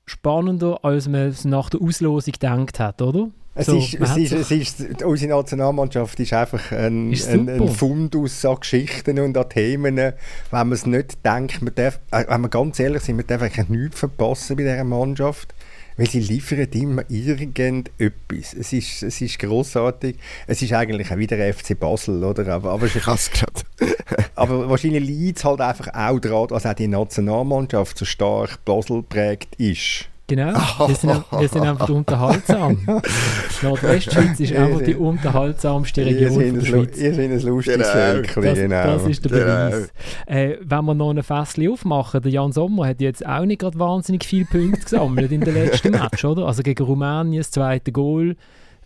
spannender, 0.07 0.85
als 0.85 1.09
man 1.09 1.29
es 1.29 1.44
nach 1.44 1.70
der 1.70 1.81
Auslosung 1.81 2.33
gedacht 2.33 2.79
hat, 2.79 3.03
oder? 3.03 3.31
Es, 3.61 3.66
so, 3.66 3.77
ist, 3.77 3.94
es, 3.94 4.16
ist, 4.16 4.33
es 4.33 4.51
ist, 4.51 5.03
unsere 5.03 5.33
Nationalmannschaft 5.33 6.18
ist 6.20 6.33
einfach 6.33 6.73
ein, 6.73 7.12
ist 7.12 7.29
ein, 7.29 7.49
ein 7.49 7.68
Fundus 7.68 8.44
an 8.44 8.57
Geschichten 8.59 9.18
und 9.18 9.37
an 9.37 9.49
Themen. 9.49 9.96
Wenn 9.96 10.14
man 10.51 10.73
es 10.73 10.87
nicht 10.87 11.25
denkt, 11.25 11.61
man 11.61 11.75
darf, 11.75 12.01
äh, 12.11 12.25
wenn 12.27 12.40
wir 12.40 12.49
ganz 12.49 12.81
ehrlich 12.81 13.03
sind, 13.03 13.16
man 13.16 13.27
darf 13.27 13.42
eigentlich 13.42 13.68
nichts 13.68 13.99
verpassen 14.01 14.57
bei 14.57 14.62
dieser 14.62 14.85
Mannschaft 14.85 15.55
weil 16.01 16.09
sie 16.09 16.20
liefern 16.20 16.66
immer 16.73 17.03
irgendetwas. 17.11 18.55
Es 18.59 18.73
ist, 18.73 19.03
es 19.03 19.20
ist 19.20 19.38
großartig. 19.38 20.16
Es 20.46 20.62
ist 20.62 20.73
eigentlich 20.73 21.12
auch 21.12 21.18
wieder 21.18 21.37
FC 21.53 21.79
Basel, 21.79 22.25
oder? 22.25 22.55
Aber, 22.55 22.70
aber, 22.70 22.87
ich 22.87 23.07
hasse 23.07 23.31
aber 24.35 24.70
wahrscheinlich 24.70 25.05
liegt 25.05 25.38
es 25.38 25.44
halt 25.44 25.61
einfach 25.61 25.88
auch 25.92 26.18
daran, 26.18 26.49
dass 26.49 26.64
auch 26.64 26.73
die 26.73 26.88
Nationalmannschaft 26.88 27.99
so 27.99 28.07
stark 28.07 28.64
Basel 28.64 29.03
prägt 29.03 29.57
ist. 29.57 30.09
Genau, 30.30 30.52
wir 30.86 30.94
sind, 30.94 31.24
wir 31.32 31.48
sind 31.48 31.62
einfach 31.62 31.88
unterhaltsam. 31.88 32.78
Nordwestschweiz 33.62 34.38
ist 34.38 34.52
einfach 34.52 34.81
die 34.81 34.94
unterhaltsamste 34.94 36.06
Region 36.06 36.40
ihr 36.40 36.52
der 36.52 36.60
Schweiz. 36.64 36.98
Ihr 36.98 37.14
seid 37.14 37.31
ein 37.33 37.40
lustiges 37.40 37.78
genau. 37.78 37.88
Völkchen, 37.88 38.42
genau. 38.54 38.85
das 38.85 39.06
ist 39.06 39.24
der 39.24 39.31
Beweis. 39.31 39.90
Genau. 40.28 40.38
Äh, 40.38 40.58
wenn 40.62 40.85
wir 40.85 40.94
noch 40.94 41.10
ein 41.10 41.22
Fässchen 41.24 41.68
aufmachen, 41.68 42.22
der 42.22 42.31
Jan 42.31 42.52
Sommer 42.52 42.87
hat 42.87 43.00
jetzt 43.00 43.26
auch 43.26 43.44
nicht 43.44 43.60
gerade 43.60 43.76
wahnsinnig 43.81 44.24
viele 44.24 44.44
Punkte 44.44 44.83
gesammelt 44.83 45.33
in 45.33 45.40
den 45.40 45.52
letzten 45.52 45.90
Match, 46.00 46.24
oder? 46.24 46.46
Also 46.46 46.62
gegen 46.62 46.85
Rumänien, 46.85 47.40
das 47.40 47.50
zweite 47.50 47.90
Goal, 47.90 48.37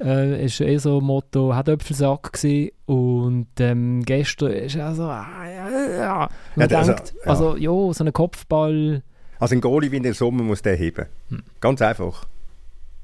äh, 0.01 0.47
ist 0.47 0.63
eh 0.63 0.79
so 0.79 0.97
ein 0.97 1.05
Motto, 1.05 1.55
hat 1.55 1.69
Öpfelsack 1.69 2.33
gesehen 2.33 2.71
und 2.87 3.49
ähm, 3.61 4.03
gestern 4.07 4.51
ist 4.53 4.77
er 4.77 4.95
so, 4.95 5.03
ah, 5.03 5.27
ja, 5.45 5.95
ja. 5.95 6.29
Man 6.57 6.71
ja, 6.71 6.83
denkt, 6.85 6.89
also, 6.89 6.93
ja. 6.93 7.27
also 7.27 7.57
jo, 7.59 7.93
so 7.93 8.03
ein 8.03 8.15
Kopfball 8.15 9.03
also 9.45 9.57
ein 9.57 9.61
Goalie 9.61 9.93
wie 9.93 9.99
in 9.99 10.03
der 10.03 10.15
Sommer 10.15 10.43
muss 10.43 10.63
der 10.63 10.75
heben. 10.75 11.05
Hm. 11.29 11.43
Ganz 11.61 11.83
einfach. 11.83 12.27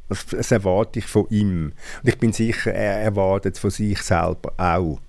Das, 0.08 0.24
das 0.24 0.50
erwarte 0.50 0.98
ich 0.98 1.04
von 1.04 1.26
ihm. 1.28 1.72
Und 2.02 2.08
ich 2.08 2.18
bin 2.18 2.32
sicher, 2.32 2.72
er 2.72 3.02
erwartet 3.02 3.56
es 3.56 3.60
von 3.60 3.70
sich 3.70 4.00
selber 4.00 4.54
auch. 4.56 5.00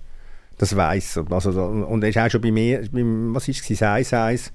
Das 0.58 0.76
weiß 0.76 1.16
er. 1.16 1.32
Also, 1.32 1.50
und 1.62 2.04
er 2.04 2.10
ist 2.10 2.18
auch 2.18 2.30
schon 2.30 2.42
bei 2.42 2.50
mir, 2.50 2.86
was 2.92 3.48
ist 3.48 3.68
es, 3.68 3.80
1-1, 3.80 4.50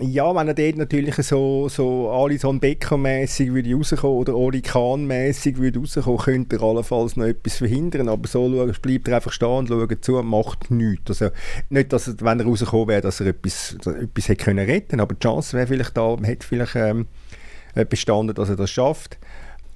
ja, 0.00 0.34
wenn 0.34 0.48
er 0.48 0.54
dort 0.54 0.76
natürlich 0.76 1.14
so, 1.16 1.68
so 1.68 2.10
Alison 2.10 2.60
Becker-mässig 2.60 3.52
würde 3.52 3.74
rauskommen 3.74 4.16
oder 4.16 4.34
Oli 4.34 4.62
Kahn-mässig 4.62 5.58
würde 5.58 5.78
rauskommen, 5.78 6.18
könnte 6.18 6.56
er 6.56 6.62
allenfalls 6.62 7.16
noch 7.16 7.26
etwas 7.26 7.56
verhindern. 7.56 8.08
Aber 8.08 8.26
so 8.28 8.50
schaut, 8.50 8.82
bleibt 8.82 9.08
er 9.08 9.16
einfach 9.16 9.32
stehen 9.32 9.48
und 9.48 9.68
schaut 9.68 10.04
zu 10.04 10.16
und 10.16 10.26
macht 10.26 10.70
nichts. 10.70 11.10
Also 11.10 11.34
nicht, 11.68 11.92
dass 11.92 12.08
er, 12.08 12.14
wenn 12.20 12.40
er 12.40 12.46
rausgekommen 12.46 12.88
wäre, 12.88 13.00
dass 13.00 13.20
er 13.20 13.28
etwas, 13.28 13.74
etwas 13.74 14.28
hätte 14.28 14.44
können 14.44 14.66
retten 14.66 15.00
aber 15.00 15.14
die 15.14 15.20
Chance 15.20 15.56
wäre 15.56 15.66
vielleicht 15.66 15.96
da, 15.96 16.16
hätte 16.22 16.46
vielleicht 16.46 16.76
ähm, 16.76 17.06
bestanden, 17.88 18.34
dass 18.34 18.48
er 18.48 18.56
das 18.56 18.70
schafft. 18.70 19.18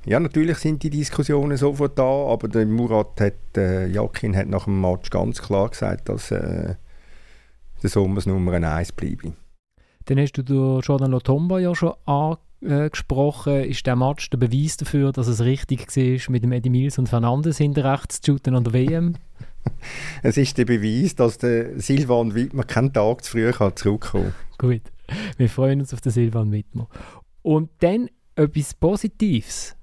Ja, 0.07 0.21
natürlich 0.21 0.59
sind 0.59 0.83
die 0.83 0.91
Diskussionen 0.91 1.57
sofort 1.57 1.99
da, 1.99 2.05
aber 2.05 2.49
der 2.49 2.67
Murat 2.67 3.21
hat, 3.21 3.57
äh, 3.57 3.87
Jakin 3.87 4.37
hat 4.37 4.49
nach 4.49 4.65
dem 4.65 4.81
Match 4.81 5.09
ganz 5.09 5.41
klar 5.41 5.71
gesagt, 5.71 6.11
dass 6.11 6.31
äh, 6.31 6.75
der 7.83 7.91
Sommer 7.91 8.21
Nummer 8.27 8.53
1 8.53 8.93
bleibe. 8.93 9.33
Dann 10.07 10.19
hast 10.19 10.33
du 10.33 10.43
den 10.43 10.81
Jordan 10.81 11.11
Lotomba 11.11 11.59
ja 11.59 11.75
schon 11.75 11.95
angesprochen. 12.05 13.65
Ist 13.65 13.87
der 13.87 13.97
Match 13.97 14.29
der 14.31 14.39
Beweis 14.39 14.77
dafür, 14.77 15.13
dass 15.13 15.29
es 15.29 15.41
richtig 15.41 15.87
war, 15.97 16.33
mit 16.33 16.43
dem 16.43 16.53
Eddie 16.53 16.71
Mills 16.71 16.99
und 16.99 17.09
Fernandes 17.09 17.59
hinter 17.59 17.91
rechts 17.93 18.21
zu 18.21 18.33
shooten 18.33 18.55
an 18.55 18.65
der 18.65 18.73
WM? 18.73 19.15
es 20.23 20.37
ist 20.37 20.59
der 20.59 20.67
Beweis, 20.67 21.15
dass 21.15 21.39
der 21.39 21.81
Silvan 21.81 22.35
Wittmer 22.35 22.65
keinen 22.65 22.93
Tag 22.93 23.25
zu 23.25 23.33
früh 23.33 23.51
zurückkommen 23.75 24.01
kann. 24.01 24.35
Gut, 24.59 24.83
wir 25.37 25.49
freuen 25.49 25.81
uns 25.81 25.95
auf 25.95 26.01
den 26.01 26.13
Silvan 26.13 26.53
Wittmer. 26.53 26.89
Und 27.43 27.71
dann 27.81 28.11
etwas 28.37 28.75
Positives. 28.75 29.77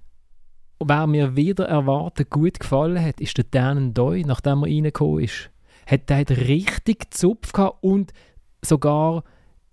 Wer 0.83 1.07
mir 1.07 1.35
wieder 1.35 1.65
erwartet 1.65 2.29
gut 2.29 2.59
gefallen 2.59 3.03
hat, 3.03 3.21
ist 3.21 3.37
der 3.37 3.45
Dan 3.49 3.93
Doi, 3.93 4.23
nachdem 4.25 4.63
er 4.63 4.69
reingekommen 4.69 5.23
ist. 5.23 5.51
Hat 5.85 6.09
der 6.09 6.27
richtig 6.29 7.13
Zupf 7.13 7.51
gehabt 7.51 7.83
und 7.83 8.13
sogar 8.63 9.23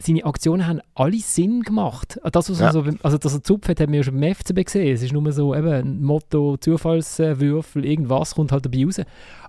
seine 0.00 0.24
Aktionen 0.24 0.66
haben 0.66 0.80
alle 0.94 1.18
Sinn 1.18 1.62
gemacht. 1.62 2.20
Das, 2.30 2.48
was 2.48 2.60
ja. 2.60 2.70
so, 2.70 2.84
also, 3.02 3.18
dass 3.18 3.34
er 3.34 3.42
Zupf 3.42 3.68
hat, 3.68 3.80
haben 3.80 3.90
wir 3.92 3.98
ja 3.98 4.04
schon 4.04 4.20
beim 4.20 4.32
FCB 4.32 4.64
gesehen. 4.64 4.94
Es 4.94 5.02
ist 5.02 5.12
nur 5.12 5.32
so 5.32 5.54
eben 5.56 5.68
ein 5.68 6.02
Motto, 6.02 6.56
Zufallswürfel, 6.56 7.84
irgendwas 7.84 8.36
kommt 8.36 8.52
halt 8.52 8.64
dabei 8.64 8.84
raus. 8.84 9.00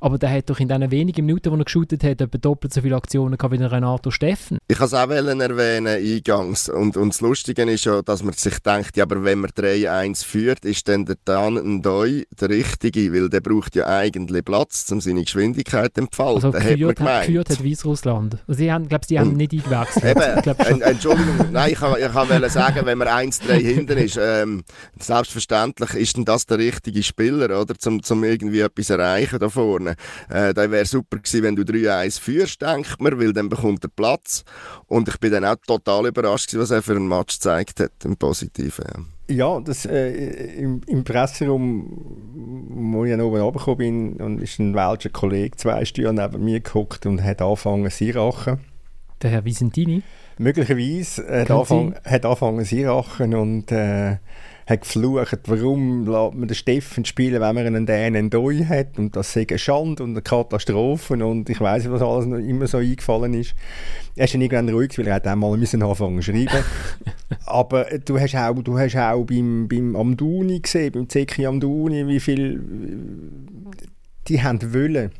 Aber 0.02 0.18
der 0.18 0.32
hat 0.32 0.50
doch 0.50 0.60
in 0.60 0.68
den 0.68 0.92
wenigen 0.92 1.26
Minuten, 1.26 1.52
wo 1.52 1.56
er 1.56 1.64
geshootet 1.64 2.04
hat, 2.04 2.22
etwa 2.22 2.38
doppelt 2.38 2.74
so 2.74 2.82
viele 2.82 2.96
Aktionen 2.96 3.38
gehabt 3.38 3.54
wie 3.54 3.64
Renato 3.64 4.12
Steffen. 4.12 4.58
Ich 4.68 4.78
kann 4.78 4.88
es 4.88 4.94
auch 4.94 5.10
erwähnen, 5.10 5.88
eingangs. 5.88 6.70
Und, 6.70 6.98
und 6.98 7.14
das 7.14 7.22
Lustige 7.22 7.64
ist 7.64 7.86
ja, 7.86 8.02
dass 8.02 8.24
man 8.24 8.34
sich 8.34 8.60
denkt, 8.60 8.98
ja, 8.98 9.04
aber 9.04 9.24
wenn 9.24 9.40
man 9.40 9.52
3-1 9.52 10.26
führt, 10.26 10.66
ist 10.66 10.88
dann 10.88 11.06
der 11.06 11.18
Dan 11.26 11.56
Ndoi 11.56 12.26
der 12.40 12.50
Richtige, 12.50 13.14
weil 13.14 13.30
der 13.30 13.42
braucht 13.42 13.76
ja 13.76 13.88
eigentlich 13.88 14.46
Platz, 14.46 14.90
um 14.92 15.02
seine 15.02 15.24
Geschwindigkeit 15.24 15.94
zu 15.94 16.02
entfalten, 16.02 16.46
also 16.46 16.52
geführt, 16.52 17.00
hat, 17.00 17.26
geführt 17.26 17.50
hat 17.50 17.64
Weißrussland. 17.64 18.38
Also 18.48 18.58
sie 18.58 18.72
haben, 18.72 18.88
glaube 18.88 19.06
ich, 19.08 19.18
haben 19.18 19.34
nicht 19.34 19.54
eingewechselt. 19.54 20.06
Eben, 20.06 20.82
Entschuldigung, 20.82 21.52
nein, 21.52 21.72
ich 21.72 21.80
kann, 21.80 21.96
ich 22.00 22.12
kann 22.12 22.50
sagen, 22.50 22.86
wenn 22.86 22.98
man 22.98 23.08
1-3 23.08 23.54
hinten 23.54 23.98
ist, 23.98 24.18
ähm, 24.22 24.64
selbstverständlich 25.00 25.94
ist 25.94 26.18
denn 26.18 26.26
das 26.26 26.46
der 26.46 26.58
richtige 26.58 27.04
Spieler, 27.04 27.60
oder, 27.60 27.76
zum, 27.78 28.02
zum 28.04 28.24
irgendwie 28.24 28.62
etwas 28.62 28.90
erreichen 28.90 29.40
da 29.40 29.50
vorne. 29.50 29.89
Äh, 30.30 30.54
da 30.54 30.70
wäre 30.70 30.86
super 30.86 31.18
gewesen, 31.18 31.44
wenn 31.44 31.56
du 31.56 31.64
3-1 31.64 32.20
führst, 32.20 32.62
denkt 32.62 33.02
man, 33.02 33.20
weil 33.20 33.34
dann 33.34 33.50
bekommt 33.50 33.84
er 33.84 33.90
Platz. 33.90 34.44
Und 34.88 35.08
ich 35.08 35.18
bin 35.20 35.32
dann 35.32 35.46
auch 35.46 35.56
total 35.68 36.08
überrascht 36.08 36.48
gewesen, 36.48 36.62
was 36.62 36.72
er 36.72 36.82
für 36.82 36.96
einen 36.96 37.08
Match 37.08 37.36
gezeigt 37.36 37.80
hat, 37.80 37.92
im 38.04 38.18
Positiven. 38.18 38.86
Ja. 38.88 39.04
Ja, 39.30 39.60
das, 39.60 39.86
äh, 39.86 40.10
im, 40.56 40.82
im 40.88 41.04
Presseraum, 41.04 41.86
wo 42.94 43.06
ich 43.06 43.14
oben 43.14 43.40
runtergekommen 43.40 43.78
bin, 43.78 44.14
und 44.16 44.42
ist 44.42 44.58
ein 44.58 44.74
welcher 44.74 45.10
Kollege 45.10 45.56
zwei 45.56 45.86
Stühle 45.86 46.14
neben 46.14 46.44
mir 46.44 46.62
geguckt 46.62 47.06
und 47.06 47.24
hat 47.24 47.40
angefangen 47.40 47.92
zu 47.92 48.10
rachen. 48.16 48.60
Der 49.22 49.30
Herr 49.30 49.46
Vicentini? 49.46 50.02
Möglicherweise 50.40 51.28
hat 51.28 51.52
angefangen, 51.52 51.96
hat 52.04 52.26
angefangen 52.26 52.66
zu 52.66 52.84
rachen 52.86 53.36
und 53.36 53.72
äh, 53.72 54.18
hat 54.70 54.82
geflucht, 54.82 55.40
warum 55.48 56.06
lässt 56.06 56.36
man 56.36 56.48
den 56.48 56.56
Steffen 56.56 57.04
spielen, 57.04 57.42
wenn 57.42 57.56
man 57.56 57.66
einen 57.66 57.86
Dänen 57.86 58.30
Doi 58.30 58.64
hat 58.64 59.00
und 59.00 59.16
das 59.16 59.34
sei 59.34 59.46
eine 59.50 59.58
Schande 59.58 60.04
und 60.04 60.12
eine 60.12 60.22
Katastrophe 60.22 61.14
und 61.26 61.50
ich 61.50 61.60
weiß 61.60 61.84
nicht, 61.84 61.92
was 61.92 62.02
alles 62.02 62.28
noch 62.28 62.38
immer 62.38 62.68
so 62.68 62.78
eingefallen 62.78 63.34
ist. 63.34 63.56
Er 64.16 64.26
ist 64.26 64.34
dann 64.36 64.42
irgendwann 64.42 64.70
ruhig, 64.70 64.98
weil 64.98 65.08
er 65.08 65.16
hat 65.16 65.28
einmal 65.28 65.58
müssen 65.58 65.82
anfangen 65.82 66.22
zu 66.22 66.32
schreiben. 66.32 66.64
Aber 67.46 67.86
du 68.06 68.20
hast 68.20 68.36
auch, 68.36 68.54
du 68.62 68.78
hast 68.78 68.96
auch 68.96 69.24
beim, 69.24 69.68
beim 69.68 69.96
Amduni 69.96 70.60
gesehen, 70.60 70.92
beim 70.92 71.10
Zeki 71.10 71.48
Amduni, 71.48 72.08
wie 72.08 72.20
viel 72.20 72.62
die 74.28 74.42
haben 74.42 74.74
wollen. 74.74 75.12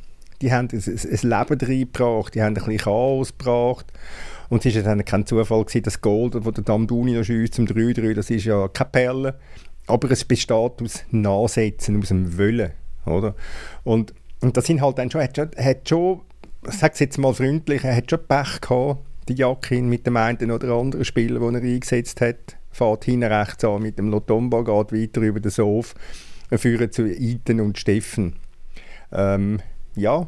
Die 0.42 0.54
haben 0.54 0.70
ein, 0.72 0.80
ein 0.80 1.30
Leben 1.30 1.60
reingebracht, 1.68 2.36
die 2.36 2.42
haben 2.42 2.56
ein 2.56 2.64
bisschen 2.64 2.78
Chaos 2.78 3.38
gebracht 3.38 3.88
und 4.50 4.66
es 4.66 4.76
war 4.76 4.84
dann 4.84 5.06
kein 5.06 5.26
Zufall, 5.26 5.64
gewesen, 5.64 5.84
das 5.84 6.02
Gold, 6.02 6.36
das 6.36 6.44
der 6.44 6.64
Damduni 6.64 7.14
noch 7.14 7.24
schießt 7.24 7.54
zum 7.54 7.66
3-3, 7.66 8.14
das 8.14 8.30
ist 8.30 8.46
ja 8.46 8.68
keine 8.68 8.90
Perle. 8.90 9.40
Aber 9.88 10.12
es 10.12 10.26
besteht 10.26 10.52
aus 10.82 11.04
Nachsetzen, 11.12 12.00
aus 12.02 12.10
dem 12.10 12.38
Wollen. 12.38 12.72
Oder? 13.06 13.36
Und, 13.84 14.14
und 14.42 14.58
das 14.58 14.66
sind 14.66 14.82
halt 14.82 14.98
dann 14.98 15.10
schon, 15.10 15.22
hat 15.22 15.36
schon, 15.36 15.50
hat 15.58 15.88
schon 15.88 16.22
es 16.64 17.00
jetzt 17.00 17.18
mal 17.18 17.34
freundlich, 17.34 17.84
er 17.84 17.96
hat 17.96 18.10
schon 18.10 18.20
Pech 18.28 18.62
gehabt, 18.62 19.06
die 19.28 19.36
Jakin 19.36 19.88
mit 19.88 20.06
dem 20.06 20.18
einen 20.18 20.52
oder 20.52 20.70
anderen 20.74 21.06
Spieler, 21.06 21.40
den 21.40 21.56
er 21.56 21.62
eingesetzt 21.62 22.22
hat. 22.22 22.58
Fährt 22.72 23.06
hinten 23.06 23.32
rechts 23.32 23.64
an 23.64 23.82
mit 23.82 23.98
dem 23.98 24.10
Lotomba, 24.10 24.62
geht 24.62 24.94
weiter 24.94 25.22
über 25.22 25.40
den 25.40 25.52
Sof, 25.52 25.96
führen 26.52 26.92
zu 26.92 27.08
Iten 27.08 27.62
und 27.62 27.78
Steffen. 27.78 28.36
Ähm, 29.12 29.60
ja, 29.96 30.28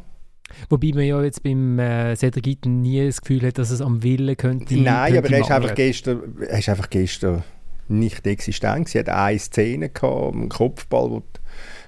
Wobei 0.70 0.92
man 0.94 1.04
ja 1.04 1.22
jetzt 1.24 1.44
beim 1.44 1.80
äh, 1.80 2.16
Cedric 2.16 2.66
nie 2.66 3.06
das 3.06 3.22
Gefühl 3.22 3.48
hat, 3.48 3.58
dass 3.58 3.72
es 3.72 3.82
am 3.82 4.04
Willen 4.04 4.38
könnte. 4.38 4.76
Nein, 4.76 5.14
könnte 5.14 5.28
aber 5.28 5.36
er 5.36 5.42
ist, 5.42 5.52
einfach 5.52 5.76
gestern, 5.76 6.22
er 6.42 6.60
ist 6.60 6.70
einfach 6.70 6.90
gestern 6.90 7.44
nicht 7.88 8.26
existent. 8.26 8.90
Sie 8.90 9.00
hat 9.00 9.10
eine 9.10 9.40
Szene 9.40 9.90
gehabt, 9.90 10.34
einen 10.34 10.50
Kopfball, 10.50 11.10
wo 11.10 11.24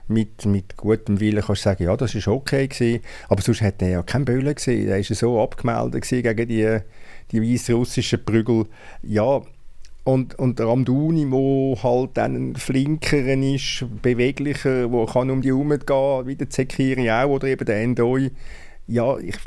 mit, 0.07 0.45
mit 0.45 0.77
gutem 0.77 1.19
Willen 1.19 1.41
kannst 1.41 1.61
du 1.61 1.69
sagen, 1.69 1.83
ja, 1.83 1.95
das 1.95 2.15
war 2.15 2.33
okay 2.33 2.67
gewesen. 2.67 3.01
Aber 3.29 3.41
sonst 3.41 3.61
hat 3.61 3.81
er 3.81 3.89
ja 3.89 4.03
keinen 4.03 4.25
Böllen 4.25 4.53
gesehen. 4.53 4.89
Er 4.89 4.97
war 4.97 5.03
so 5.03 5.41
abgemeldet 5.41 6.07
gegen 6.07 6.47
die, 6.47 6.79
die 7.31 7.41
weißrussischen 7.41 8.23
Prügel. 8.23 8.65
Ja, 9.01 9.41
und, 10.03 10.37
und 10.37 10.59
der 10.59 10.67
Amduni, 10.67 11.29
der 11.29 11.83
halt 11.83 12.11
dann 12.15 12.55
flinker 12.55 13.19
ist, 13.19 13.85
beweglicher, 14.01 14.89
der 14.89 15.05
kann 15.05 15.29
um 15.29 15.41
die 15.41 15.49
Herum 15.49 15.69
gehen, 15.69 16.27
wie 16.27 16.35
der 16.35 16.49
Zekiri 16.49 17.09
auch, 17.09 17.29
oder 17.29 17.47
eben 17.47 17.65
der 17.65 17.81
Endoi. 17.81 18.31
Ja, 18.85 19.17
ich, 19.17 19.37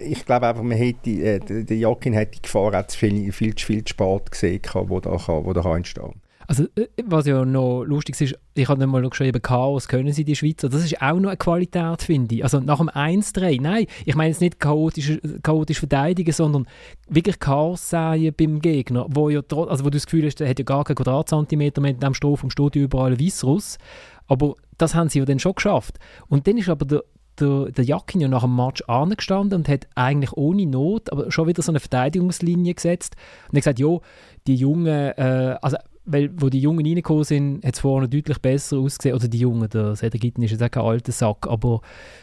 ich 0.00 0.26
glaube 0.26 0.48
einfach, 0.48 0.62
man 0.62 0.76
hätte, 0.76 1.10
äh, 1.10 1.38
der 1.64 1.76
Jakin 1.76 2.12
hätte 2.12 2.36
die 2.36 2.42
Gefahr 2.42 2.74
auch 2.74 2.90
viel, 2.90 3.32
viel, 3.32 3.54
viel 3.56 3.84
zu 3.84 3.90
spät 3.90 4.30
gesehen, 4.30 4.60
wo 4.72 4.98
da, 5.00 5.12
wo 5.12 5.52
da 5.52 5.76
entstehen 5.76 6.04
kann. 6.04 6.20
Also, 6.46 6.64
äh, 6.76 6.86
was 7.04 7.26
ja 7.26 7.44
noch 7.44 7.84
lustig 7.84 8.20
ist, 8.20 8.38
ich 8.54 8.68
habe 8.68 8.86
mal 8.86 9.02
noch 9.02 9.10
geschrieben, 9.10 9.42
Chaos 9.42 9.88
können 9.88 10.12
sie 10.12 10.24
die 10.24 10.36
Schweizer. 10.36 10.68
Das 10.68 10.84
ist 10.84 11.00
auch 11.02 11.18
noch 11.18 11.30
eine 11.30 11.36
Qualität, 11.36 12.02
finde 12.02 12.36
ich. 12.36 12.42
Also 12.44 12.60
nach 12.60 12.78
dem 12.78 12.88
1-3, 12.88 13.60
nein, 13.60 13.86
ich 14.04 14.14
meine 14.14 14.30
jetzt 14.30 14.40
nicht 14.40 14.60
chaotisch, 14.60 15.18
chaotisch 15.42 15.78
verteidigen, 15.78 16.32
sondern 16.32 16.66
wirklich 17.08 17.38
Chaos 17.38 17.90
sehen 17.90 18.34
beim 18.36 18.60
Gegner, 18.60 19.06
wo, 19.08 19.28
ja, 19.28 19.40
also 19.40 19.84
wo 19.84 19.90
du 19.90 19.96
das 19.96 20.06
Gefühl 20.06 20.26
hast, 20.26 20.36
der 20.36 20.48
hat 20.48 20.58
ja 20.58 20.64
gar 20.64 20.84
keinen 20.84 20.96
Quadratzentimeter 20.96 21.80
mehr 21.80 21.92
in 21.92 22.00
dem 22.00 22.14
Stoff 22.14 22.42
und 22.42 22.50
steht 22.50 22.76
überall 22.76 23.12
ein 23.12 23.20
Weissruss. 23.20 23.78
Aber 24.26 24.54
das 24.78 24.94
haben 24.94 25.08
sie 25.08 25.18
ja 25.18 25.24
dann 25.24 25.38
schon 25.38 25.54
geschafft. 25.54 25.98
Und 26.28 26.46
dann 26.46 26.58
ist 26.58 26.68
aber 26.68 26.84
der, 26.84 27.02
der, 27.38 27.66
der 27.66 27.84
Jakin 27.84 28.20
ja 28.20 28.28
nach 28.28 28.42
dem 28.42 28.56
Match 28.56 28.82
angestanden 28.82 29.60
und 29.60 29.68
hat 29.68 29.86
eigentlich 29.94 30.32
ohne 30.32 30.66
Not, 30.66 31.12
aber 31.12 31.30
schon 31.30 31.46
wieder 31.46 31.62
so 31.62 31.72
eine 31.72 31.80
Verteidigungslinie 31.80 32.74
gesetzt 32.74 33.16
und 33.44 33.56
hat 33.56 33.64
gesagt, 33.64 33.78
ja, 33.78 33.98
die 34.46 34.56
Jungen, 34.56 34.86
äh, 34.86 35.56
also 35.60 35.76
weil 36.06 36.30
wo 36.36 36.48
die 36.48 36.60
Jungen 36.60 36.86
reingekommen 36.86 37.24
sind, 37.24 37.64
hat 37.64 37.74
es 37.74 37.80
vorne 37.80 38.08
deutlich 38.08 38.38
besser 38.38 38.78
ausgesehen. 38.78 39.14
Oder 39.14 39.28
die 39.28 39.40
Jungen, 39.40 39.68
der 39.68 39.96
Sedergitten 39.96 40.42
ist 40.42 40.52
jetzt 40.52 40.62
auch 40.62 40.70
kein 40.70 40.84
alter 40.84 41.12
Sack, 41.12 41.46
aber 41.48 41.80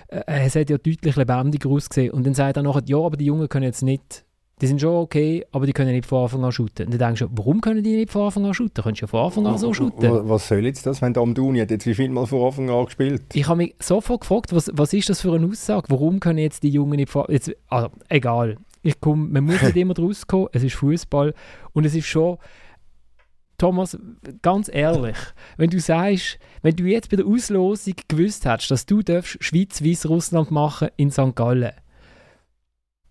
äh, 0.07 0.21
es 0.45 0.55
hat 0.55 0.69
ja 0.69 0.77
deutlich 0.77 1.15
lebendiger 1.15 1.69
ausgesehen. 1.69 2.11
Und 2.11 2.25
dann 2.25 2.33
sagt 2.33 2.57
er 2.57 2.63
nachher, 2.63 2.83
ja, 2.85 2.97
aber 2.97 3.17
die 3.17 3.25
Jungen 3.25 3.47
können 3.49 3.65
jetzt 3.65 3.83
nicht, 3.83 4.25
die 4.61 4.67
sind 4.67 4.79
schon 4.79 4.95
okay, 4.95 5.45
aber 5.51 5.65
die 5.65 5.73
können 5.73 5.91
nicht 5.91 6.05
von 6.05 6.23
Anfang 6.23 6.45
an 6.45 6.51
shooten. 6.51 6.85
Und 6.85 6.93
dann 6.93 6.99
denkst 6.99 7.19
du, 7.19 7.27
warum 7.31 7.59
können 7.59 7.83
die 7.83 7.97
nicht 7.97 8.11
von 8.11 8.23
Anfang 8.23 8.45
an 8.45 8.53
shooten? 8.53 8.81
Könntest 8.81 9.01
du 9.01 9.05
ja 9.05 9.07
von 9.07 9.25
Anfang 9.25 9.47
an 9.47 9.57
so 9.57 9.73
shooten. 9.73 10.29
Was 10.29 10.47
soll 10.47 10.65
jetzt 10.65 10.85
das, 10.85 11.01
wenn 11.01 11.13
der 11.13 11.21
Amduni 11.21 11.59
hat 11.59 11.71
jetzt 11.71 11.85
wie 11.85 11.93
viel 11.93 12.09
Mal 12.09 12.25
von 12.25 12.45
Anfang 12.45 12.69
an 12.69 12.85
gespielt? 12.85 13.23
Ich 13.33 13.47
habe 13.47 13.57
mich 13.57 13.75
sofort 13.79 14.21
gefragt, 14.21 14.53
was, 14.55 14.71
was 14.73 14.93
ist 14.93 15.09
das 15.09 15.21
für 15.21 15.33
eine 15.33 15.47
Aussage? 15.47 15.87
Warum 15.89 16.21
können 16.21 16.39
jetzt 16.39 16.63
die 16.63 16.69
Jungen 16.69 16.95
nicht 16.95 17.09
von 17.09 17.25
jetzt, 17.27 17.51
also, 17.67 17.89
egal. 18.07 18.57
Ich 18.85 18.99
komm, 18.99 19.31
man 19.31 19.45
muss 19.45 19.61
nicht 19.61 19.75
immer 19.75 19.93
draus 19.93 20.27
kommen, 20.27 20.47
es 20.51 20.63
ist 20.63 20.75
Fußball 20.75 21.33
und 21.73 21.85
es 21.85 21.95
ist 21.95 22.05
schon 22.05 22.37
Thomas, 23.63 23.97
ganz 24.41 24.69
ehrlich, 24.69 25.15
wenn 25.55 25.69
du 25.69 25.79
sagst, 25.79 26.37
wenn 26.63 26.75
du 26.75 26.83
jetzt 26.83 27.09
bei 27.09 27.15
der 27.15 27.25
Auslosung 27.25 27.93
gewusst 28.09 28.43
hättest, 28.43 28.71
dass 28.71 28.85
du 28.85 28.99
Schweiz, 29.39 29.81
Weiss, 29.81 30.05
Russland 30.05 30.51
machen 30.51 30.89
in 30.97 31.11
St. 31.11 31.33
Gallen, 31.33 31.71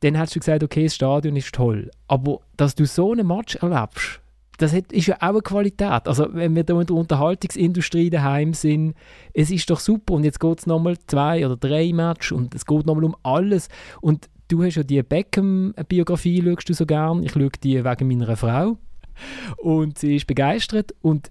dann 0.00 0.14
hättest 0.14 0.36
du 0.36 0.40
gesagt, 0.40 0.62
okay, 0.62 0.84
das 0.84 0.94
Stadion 0.94 1.36
ist 1.36 1.54
toll. 1.54 1.90
Aber 2.06 2.40
dass 2.58 2.74
du 2.74 2.84
so 2.84 3.12
einen 3.12 3.26
Match 3.26 3.56
erlebst, 3.56 4.20
das 4.58 4.74
ist 4.74 5.06
ja 5.06 5.16
auch 5.20 5.30
eine 5.30 5.40
Qualität. 5.40 6.06
Also 6.06 6.26
wenn 6.34 6.54
wir 6.54 6.64
da 6.64 6.78
in 6.78 6.86
der 6.86 6.96
Unterhaltungsindustrie 6.96 8.10
daheim 8.10 8.52
sind, 8.52 8.94
es 9.32 9.50
ist 9.50 9.70
doch 9.70 9.80
super 9.80 10.12
und 10.12 10.24
jetzt 10.24 10.38
geht 10.38 10.58
es 10.58 10.66
nochmal 10.66 10.98
zwei 11.06 11.46
oder 11.46 11.56
drei 11.56 11.94
Matches 11.94 12.32
und 12.32 12.54
es 12.54 12.66
geht 12.66 12.84
nochmal 12.84 13.04
um 13.04 13.16
alles 13.22 13.70
und 14.02 14.28
du 14.48 14.62
hast 14.62 14.74
ja 14.74 14.82
die 14.82 15.02
Beckham-Biografie, 15.02 16.42
schaust 16.42 16.68
du 16.68 16.74
so 16.74 16.84
gern, 16.84 17.22
ich 17.22 17.32
schaue 17.32 17.48
die 17.62 17.82
wegen 17.82 18.06
meiner 18.06 18.36
Frau 18.36 18.76
und 19.58 19.98
sie 19.98 20.16
ist 20.16 20.26
begeistert 20.26 20.94
und 21.00 21.30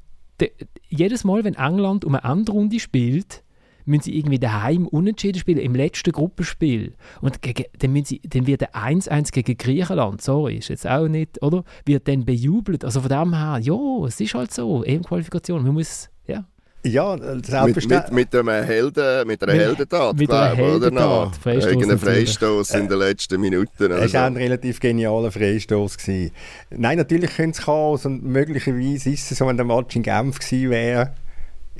jedes 0.89 1.23
Mal, 1.23 1.43
wenn 1.43 1.53
England 1.53 2.03
um 2.03 2.15
eine 2.15 2.31
Endrunde 2.31 2.79
spielt, 2.79 3.43
müssen 3.85 4.03
sie 4.03 4.17
irgendwie 4.17 4.39
daheim 4.39 4.87
unentschieden 4.87 5.39
spielen, 5.39 5.57
im 5.57 5.75
letzten 5.75 6.11
Gruppenspiel. 6.11 6.93
Und 7.21 7.41
gegen, 7.41 7.65
dann, 7.79 8.03
sie, 8.05 8.21
dann 8.21 8.47
wird 8.47 8.61
der 8.61 8.75
1-1 8.75 9.31
gegen 9.31 9.57
Griechenland, 9.57 10.21
sorry, 10.21 10.57
ist 10.57 10.69
jetzt 10.69 10.87
auch 10.87 11.07
nicht, 11.07 11.41
oder? 11.41 11.63
Wird 11.85 12.07
dann 12.07 12.25
bejubelt. 12.25 12.85
Also 12.85 13.01
von 13.01 13.09
dem 13.09 13.33
her, 13.33 13.59
ja, 13.61 14.05
es 14.05 14.19
ist 14.19 14.33
halt 14.33 14.53
so, 14.53 14.83
EM-Qualifikation, 14.83 15.63
man 15.63 15.73
muss, 15.73 16.09
ja. 16.27 16.45
Ja, 16.83 17.15
mit, 17.15 17.87
mit, 17.87 18.11
mit, 18.11 18.35
einem 18.35 18.63
Helden, 18.63 19.27
mit 19.27 19.43
einer 19.43 19.53
Heldentat, 19.53 20.17
mit 20.17 20.31
einer 20.31 20.55
Heldentat, 20.55 21.31
oder? 21.45 21.67
Irgendein 21.67 21.99
Freistoß 21.99 22.71
in 22.71 22.87
den 22.87 22.97
letzten 22.97 23.39
Minuten. 23.39 23.91
Es 23.91 24.13
war 24.15 24.25
ein 24.25 24.35
relativ 24.35 24.79
genialer 24.79 25.31
Freistoß. 25.31 25.97
Nein, 26.71 26.97
natürlich 26.97 27.35
könnte 27.35 27.59
es 27.59 27.65
Chaos 27.65 28.05
und 28.07 28.23
möglicherweise 28.23 29.11
ist 29.11 29.31
es 29.31 29.37
so, 29.37 29.47
wenn 29.47 29.57
der 29.57 29.65
Match 29.65 29.95
in 29.95 30.01
Genf 30.01 30.39
gewesen 30.39 30.71
wäre, 30.71 31.13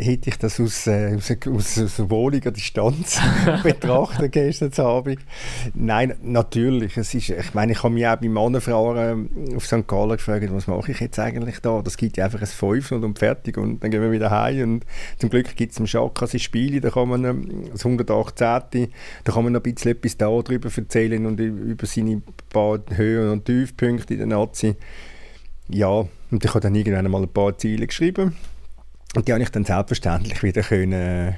hätte 0.02 0.30
ich 0.30 0.38
das 0.38 0.60
aus, 0.60 0.88
äh, 0.88 1.16
aus, 1.16 1.32
aus, 1.48 1.78
aus 1.78 2.10
wohliger 2.10 2.52
Distanz 2.52 3.20
betrachtet 3.64 4.32
gestern 4.32 4.74
Abend. 4.86 5.20
Nein, 5.74 6.16
natürlich. 6.24 6.98
Es 6.98 7.14
ist, 7.14 7.30
ich 7.30 7.54
meine, 7.54 7.74
ich 7.74 7.84
habe 7.84 7.94
mich 7.94 8.08
auch 8.08 8.16
beim 8.16 8.34
Mannenfahren 8.34 9.30
auf 9.56 9.66
St. 9.66 9.88
Gallen 9.88 10.18
gefragt, 10.18 10.48
was 10.52 10.68
mache 10.68 10.92
ich 10.92 11.00
jetzt 11.00 11.20
eigentlich 11.20 11.60
da? 11.60 11.82
Das 11.82 11.98
gibt 11.98 12.18
ja 12.18 12.26
einfach 12.26 12.42
ein 12.42 12.48
5 12.48 12.92
und 12.92 13.20
fertig 13.20 13.58
und 13.58 13.84
dann 13.84 13.92
gehen 13.92 14.02
wir 14.02 14.12
wieder 14.12 14.32
heim. 14.32 14.74
Und 14.74 14.86
zum 15.20 15.30
Glück 15.30 15.56
gibt 15.56 15.72
es 15.72 15.80
im 15.80 15.88
Schaka 15.88 16.28
sein 16.28 16.40
Spiele, 16.40 16.82
da 16.82 16.90
kann 16.90 17.10
man 17.10 17.24
ähm, 17.24 17.70
das 17.72 17.86
118. 17.86 18.92
Da 19.24 19.32
kann 19.32 19.44
man 19.44 19.54
noch 19.54 19.60
ein 19.60 19.74
bisschen 19.74 19.92
etwas 19.92 20.18
darüber 20.18 20.70
erzählen 20.76 21.26
und 21.26 21.40
über 21.40 21.86
seine 21.86 22.22
paar 22.50 22.80
Höhen 22.90 23.30
und 23.30 23.46
Tiefpunkte 23.46 24.14
in 24.14 24.20
der 24.20 24.28
Nazi. 24.28 24.76
Ja, 25.70 26.06
und 26.32 26.44
ich 26.44 26.50
habe 26.50 26.60
dann 26.60 26.76
irgendwann 26.76 27.10
mal 27.10 27.22
ein 27.22 27.30
paar 27.30 27.58
Ziele 27.58 27.88
geschrieben 27.88 28.36
und 29.16 29.28
die 29.28 29.34
habe 29.34 29.44
ich 29.44 29.50
dann 29.50 29.66
selbstverständlich 29.66 30.42
wieder 30.44 30.62
können, 30.62 31.36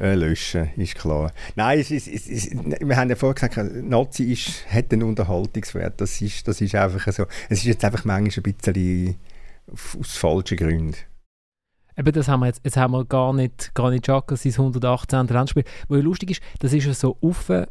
äh, 0.00 0.14
löschen, 0.14 0.70
ist 0.76 0.94
klar. 0.94 1.32
Nein, 1.56 1.80
es 1.80 1.90
es 1.90 2.06
ist, 2.06 2.52
wir 2.54 2.96
haben 2.96 3.10
ja 3.10 3.16
vorher 3.16 3.34
gesagt, 3.34 3.74
Nazi 3.82 4.24
ist, 4.32 4.66
hat 4.72 4.92
einen 4.92 5.02
Unterhaltungswert. 5.02 6.00
Das 6.00 6.20
ist, 6.20 6.46
das 6.46 6.60
ist 6.60 6.74
einfach 6.74 7.12
so. 7.12 7.26
Es 7.48 7.58
ist 7.58 7.64
jetzt 7.64 7.84
einfach 7.84 8.04
manchmal 8.04 8.44
ein 8.46 8.54
bisschen 8.54 9.16
aus 10.00 10.16
falschen 10.16 10.56
Gründen. 10.56 10.96
Eben, 11.96 12.12
das 12.12 12.28
haben 12.28 12.40
wir 12.40 12.46
jetzt, 12.46 12.60
jetzt 12.62 12.76
haben 12.76 12.92
wir 12.92 13.04
gar 13.04 13.32
nicht, 13.32 13.74
gar 13.74 13.90
nicht 13.90 14.04
Chaka, 14.04 14.36
sein 14.36 14.52
118. 14.52 15.26
Landspiel. 15.26 15.64
Was 15.88 16.02
lustig 16.02 16.30
ist, 16.30 16.42
das 16.60 16.72
ist 16.72 16.86
ja 16.86 16.94
so 16.94 17.16
offen 17.20 17.66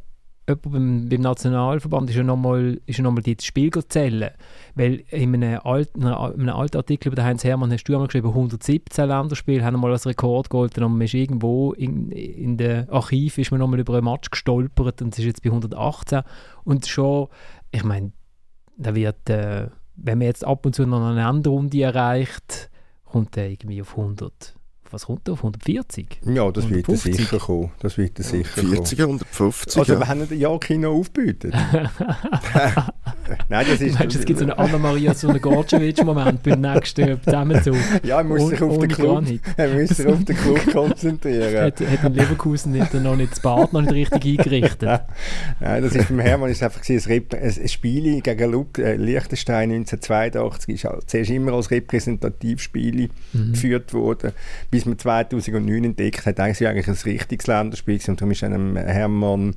beim, 0.56 1.10
beim 1.10 1.22
Nationalverband 1.22 2.10
ist 2.10 2.16
ja 2.16 2.24
nochmal 2.24 2.80
noch 3.00 3.20
die 3.20 3.36
Spiel 3.41 3.72
zählen. 3.89 4.32
Weil 4.76 5.04
in 5.10 5.36
einem, 5.36 5.60
alten, 5.64 6.02
in 6.02 6.08
einem 6.08 6.50
alten 6.50 6.78
Artikel 6.78 7.12
über 7.12 7.24
Heinz 7.24 7.43
Hermann 7.43 7.72
hast 7.72 7.84
du 7.84 7.93
einmal 7.93 8.08
geschrieben, 8.08 8.30
117 8.30 9.08
Länderspiele 9.08 9.64
haben 9.64 9.80
mal 9.80 9.91
als 9.91 10.06
Rekord 10.06 10.50
geholt 10.50 10.78
und 10.78 10.91
man 10.91 11.02
ist 11.02 11.14
irgendwo 11.14 11.74
in, 11.74 12.12
in 12.12 12.58
den 12.58 12.89
Archiv 12.89 13.38
ist 13.38 13.52
man 13.52 13.60
nochmal 13.60 13.80
über 13.80 13.98
ein 13.98 14.04
Match 14.04 14.30
gestolpert 14.30 15.02
und 15.02 15.14
es 15.14 15.20
ist 15.20 15.26
jetzt 15.26 15.43
bei 15.43 15.50
118 15.50 16.22
und 16.64 16.88
schon, 16.88 17.28
ich 17.72 17.84
meine, 17.84 18.12
da 18.78 18.95
wird, 18.95 19.30
äh, 19.30 19.68
wenn 19.95 20.20
man 20.20 20.28
jetzt 20.28 20.45
ab 20.45 20.66
und 20.66 20.74
zu 20.74 20.86
noch 20.86 21.06
eine 21.06 21.26
andere 21.26 21.54
Runde 21.54 21.82
erreicht, 21.82 22.70
kommt 23.04 23.36
er 23.36 23.50
irgendwie 23.50 23.82
auf 23.82 23.98
100 23.98 24.57
was 24.91 25.05
kommt 25.05 25.27
da 25.27 25.33
auf 25.33 25.39
140? 25.39 26.19
Ja, 26.25 26.51
das 26.51 26.65
150? 26.65 27.05
wird 27.05 27.15
sicher 27.15 27.39
kommen. 27.39 27.71
Das 27.79 27.97
wird 27.97 28.17
sicher 28.17 28.45
40, 28.45 29.01
150. 29.01 29.77
Also, 29.77 29.93
ja. 29.93 29.99
wir 29.99 30.07
haben 30.07 30.27
ja 30.38 30.57
Kino 30.57 30.99
aufgebietet. 30.99 31.53
Nein, 33.49 33.65
das 33.69 33.82
ist... 33.82 33.99
Meinst 33.99 34.15
du, 34.15 34.19
es 34.19 34.25
gibt 34.25 34.39
so 34.39 34.45
einen 34.45 34.53
Anna-Maria, 34.53 35.13
so 35.13 35.30
einen 35.30 35.41
Gorcevic-Moment 35.41 36.43
beim 36.43 36.61
nächsten 36.61 37.21
Zusammenzug? 37.21 37.75
Ja, 38.03 38.17
er 38.17 38.23
muss 38.23 38.47
sich 38.49 38.61
auf 38.61 38.78
den 38.78 38.89
Club, 38.89 39.25
er 39.55 39.73
muss 39.73 39.89
sich 39.89 40.07
auf 40.07 40.23
den 40.23 40.36
Club 40.36 40.71
konzentrieren. 40.71 41.65
hat, 41.65 41.80
hat 41.80 42.03
in 42.03 42.13
Leverkusen 42.13 42.71
nicht, 42.71 42.93
noch 42.93 43.15
nicht 43.15 43.32
das 43.32 43.39
Bad 43.39 43.73
noch 43.73 43.82
nicht 43.82 43.93
richtig 43.93 44.39
eingerichtet? 44.39 45.01
Nein, 45.59 45.84
das 45.84 45.95
ist 45.95 46.09
beim 46.09 46.19
Hermann 46.19 46.49
ist 46.49 46.63
einfach 46.63 46.82
ein, 46.88 46.97
Rep 46.97 47.34
ein 47.34 47.67
Spiel 47.67 48.21
gegen 48.21 48.51
Luke, 48.51 48.84
äh, 48.84 48.95
Liechtenstein 48.95 49.71
1982 49.71 50.75
ist 50.75 50.84
halt 50.86 51.09
zuerst 51.09 51.30
immer 51.30 51.53
als 51.53 51.71
Repräsentativspiel 51.71 53.09
mhm. 53.34 53.51
geführt 53.51 53.93
worden, 53.93 54.32
bis 54.71 54.86
man 54.86 54.97
2009 54.97 55.84
entdeckt 55.84 56.25
hat, 56.25 56.39
eigentlich 56.39 56.88
ein 56.88 56.97
richtiges 57.05 57.47
Länderspiel 57.47 57.99
und 58.07 58.19
darum 58.19 58.32
ist 58.32 58.43
einem 58.43 58.78
Hermann 58.78 59.55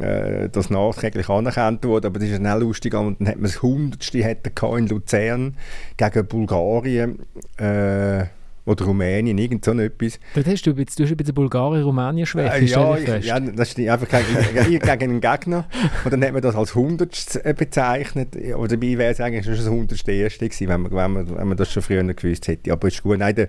äh, 0.00 0.48
das 0.48 0.70
nachträglich 0.70 1.28
anerkannt 1.28 1.84
wurde, 1.84 2.08
aber 2.08 2.18
das 2.18 2.28
ist 2.28 2.36
schnell 2.36 2.60
lustig. 2.60 2.94
Und 2.94 3.20
dann 3.20 3.28
hat 3.28 3.36
man 3.36 3.44
das 3.44 3.62
Hundertste 3.62 4.18
in 4.18 4.86
Luzern 4.88 5.56
gegen 5.96 6.26
Bulgarien 6.26 7.18
äh, 7.58 8.24
oder 8.64 8.84
Rumänien, 8.84 9.38
irgend 9.38 9.64
so 9.64 9.72
etwas. 9.72 10.20
Dort 10.34 10.46
hast 10.46 10.62
du, 10.62 10.70
jetzt, 10.72 10.98
du 10.98 11.02
hast 11.02 11.10
ein 11.10 11.16
bisschen 11.16 11.34
Bulgarien-Rumänien-Schwäche, 11.34 12.58
äh, 12.58 12.64
ja, 12.64 12.96
ich, 12.96 13.24
ja, 13.24 13.40
das 13.40 13.72
ist 13.72 13.88
einfach 13.88 14.08
gegen, 14.08 14.80
gegen 14.80 14.90
einen 14.90 15.20
Gegner. 15.20 15.66
Und 16.04 16.12
dann 16.12 16.24
hat 16.24 16.32
man 16.32 16.42
das 16.42 16.54
als 16.54 16.74
Hundertste 16.74 17.44
äh, 17.44 17.54
bezeichnet, 17.54 18.36
aber 18.54 18.68
dabei 18.68 18.98
wäre 18.98 19.12
es 19.12 19.20
eigentlich 19.20 19.44
schon 19.44 19.56
das 19.56 19.68
Hundertste 19.68 20.12
Erste 20.12 20.48
gewesen, 20.48 20.68
wenn 20.68 20.82
man, 20.82 20.92
wenn, 20.92 21.12
man, 21.12 21.36
wenn 21.36 21.48
man 21.48 21.56
das 21.56 21.72
schon 21.72 21.82
früher 21.82 22.04
gewusst 22.04 22.46
hätte, 22.46 22.72
aber 22.72 22.86
es 22.86 22.94
ist 22.94 23.02
gut, 23.02 23.18
nein, 23.18 23.34
der, 23.34 23.48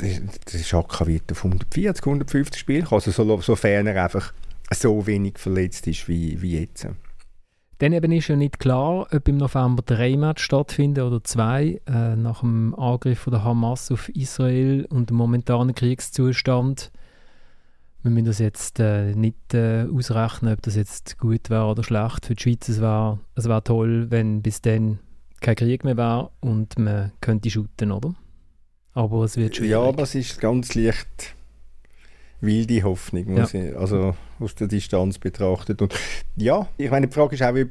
der, 0.00 0.10
der 0.52 0.58
Schaka 0.58 1.06
wird 1.06 1.32
auf 1.32 1.44
140, 1.44 2.04
150 2.04 2.60
Spiele 2.60 2.86
also 2.90 3.10
so, 3.10 3.40
sofern 3.40 3.86
er 3.86 4.04
einfach 4.04 4.34
so 4.74 5.06
wenig 5.06 5.38
verletzt 5.38 5.86
ist 5.86 6.08
wie, 6.08 6.40
wie 6.40 6.60
jetzt. 6.60 6.86
Dann 7.78 7.92
eben 7.92 8.12
ist 8.12 8.28
ja 8.28 8.36
nicht 8.36 8.60
klar, 8.60 9.08
ob 9.12 9.26
im 9.26 9.38
November 9.38 9.82
drei 9.84 10.16
Match 10.16 10.44
stattfinden 10.44 11.04
oder 11.04 11.24
zwei, 11.24 11.80
äh, 11.88 12.14
nach 12.14 12.40
dem 12.40 12.74
Angriff 12.76 13.20
von 13.20 13.32
der 13.32 13.42
Hamas 13.42 13.90
auf 13.90 14.08
Israel 14.10 14.86
und 14.88 15.10
dem 15.10 15.16
momentanen 15.16 15.74
Kriegszustand. 15.74 16.92
Wir 18.02 18.10
müssen 18.12 18.26
das 18.26 18.38
jetzt 18.38 18.78
äh, 18.78 19.16
nicht 19.16 19.54
äh, 19.54 19.86
ausrechnen, 19.92 20.52
ob 20.52 20.62
das 20.62 20.76
jetzt 20.76 21.18
gut 21.18 21.50
wäre 21.50 21.66
oder 21.66 21.82
schlecht 21.82 22.26
für 22.26 22.36
die 22.36 22.42
Schweiz. 22.42 22.68
Es 22.68 22.80
wäre 22.80 23.18
es 23.34 23.48
wär 23.48 23.64
toll, 23.64 24.10
wenn 24.10 24.42
bis 24.42 24.60
dann 24.60 25.00
kein 25.40 25.56
Krieg 25.56 25.82
mehr 25.82 25.96
wäre 25.96 26.30
und 26.40 26.78
man 26.78 27.10
könnte 27.20 27.50
shooten, 27.50 27.90
oder? 27.90 28.14
Aber 28.92 29.24
es 29.24 29.36
wird 29.36 29.56
schwierig. 29.56 29.72
Ja, 29.72 29.80
aber 29.80 30.04
es 30.04 30.14
ist 30.14 30.40
ganz 30.40 30.74
leicht 30.74 31.34
wilde 32.42 32.82
Hoffnung, 32.82 33.36
ja. 33.36 33.44
ich, 33.44 33.76
also 33.76 34.14
aus 34.40 34.54
der 34.56 34.66
Distanz 34.66 35.18
betrachtet. 35.18 35.80
Und 35.80 35.94
ja, 36.36 36.68
ich 36.76 36.90
meine, 36.90 37.06
die 37.06 37.14
Frage 37.14 37.36
ist 37.36 37.42
auch, 37.42 37.54
wie, 37.54 37.66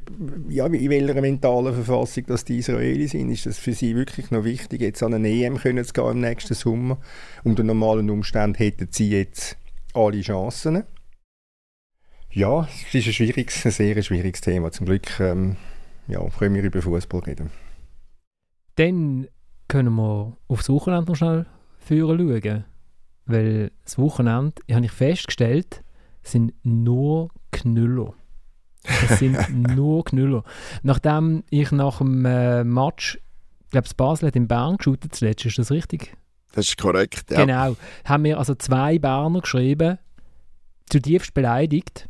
ja, 0.49 0.65
in 0.65 0.89
welcher 0.89 1.21
mentalen 1.21 1.73
Verfassung 1.73 2.25
dass 2.27 2.45
die 2.45 2.57
Israelis 2.57 3.11
sind. 3.11 3.29
Ist 3.29 3.45
das 3.45 3.59
für 3.59 3.73
sie 3.73 3.95
wirklich 3.95 4.31
noch 4.31 4.45
wichtig, 4.45 4.81
jetzt 4.81 5.03
an 5.03 5.13
eine 5.13 5.27
EM 5.27 5.57
können 5.57 5.83
zu 5.83 5.93
gehen 5.93 6.11
im 6.11 6.21
nächsten 6.21 6.53
Sommer? 6.53 6.97
Unter 7.43 7.63
normalen 7.63 8.09
Umständen 8.09 8.55
hätten 8.55 8.87
sie 8.91 9.11
jetzt 9.11 9.57
alle 9.93 10.21
Chancen. 10.21 10.83
Ja, 12.31 12.65
es 12.87 12.95
ist 12.95 13.07
ein, 13.07 13.13
schwieriges, 13.13 13.65
ein 13.65 13.71
sehr 13.71 14.01
schwieriges 14.01 14.39
Thema. 14.39 14.71
Zum 14.71 14.85
Glück 14.85 15.19
ähm, 15.19 15.57
ja, 16.07 16.25
können 16.39 16.55
wir 16.55 16.63
über 16.63 16.81
Fußball 16.81 17.19
reden. 17.21 17.51
Dann 18.75 19.27
können 19.67 19.93
wir 19.95 20.37
aufs 20.47 20.69
Wochenende 20.69 21.11
noch 21.11 21.17
schnell 21.17 21.45
führen 21.77 22.41
schauen. 22.41 22.70
Weil 23.31 23.71
das 23.83 23.97
Wochenende, 23.97 24.61
habe 24.71 24.85
ich 24.85 24.91
festgestellt, 24.91 25.83
sind 26.23 26.53
nur 26.63 27.29
Knüller. 27.51 28.13
Es 28.83 29.19
sind 29.19 29.37
nur 29.75 30.03
Knüller. 30.03 30.43
Nachdem 30.83 31.43
ich 31.49 31.71
nach 31.71 31.99
dem 31.99 32.25
äh, 32.25 32.63
Match, 32.63 33.19
ich 33.65 33.71
glaube, 33.71 33.87
Basel 33.95 34.27
hat 34.27 34.35
in 34.35 34.47
Bern 34.47 34.77
geschaut, 34.77 34.99
zuletzt, 35.11 35.45
ist 35.45 35.57
das 35.57 35.71
richtig? 35.71 36.15
Das 36.53 36.67
ist 36.67 36.77
korrekt, 36.77 37.31
ja. 37.31 37.45
Genau. 37.45 37.77
Haben 38.03 38.23
mir 38.23 38.37
also 38.37 38.55
zwei 38.55 38.99
Berner 38.99 39.41
geschrieben, 39.41 39.97
zutiefst 40.89 41.33
beleidigt. 41.33 42.09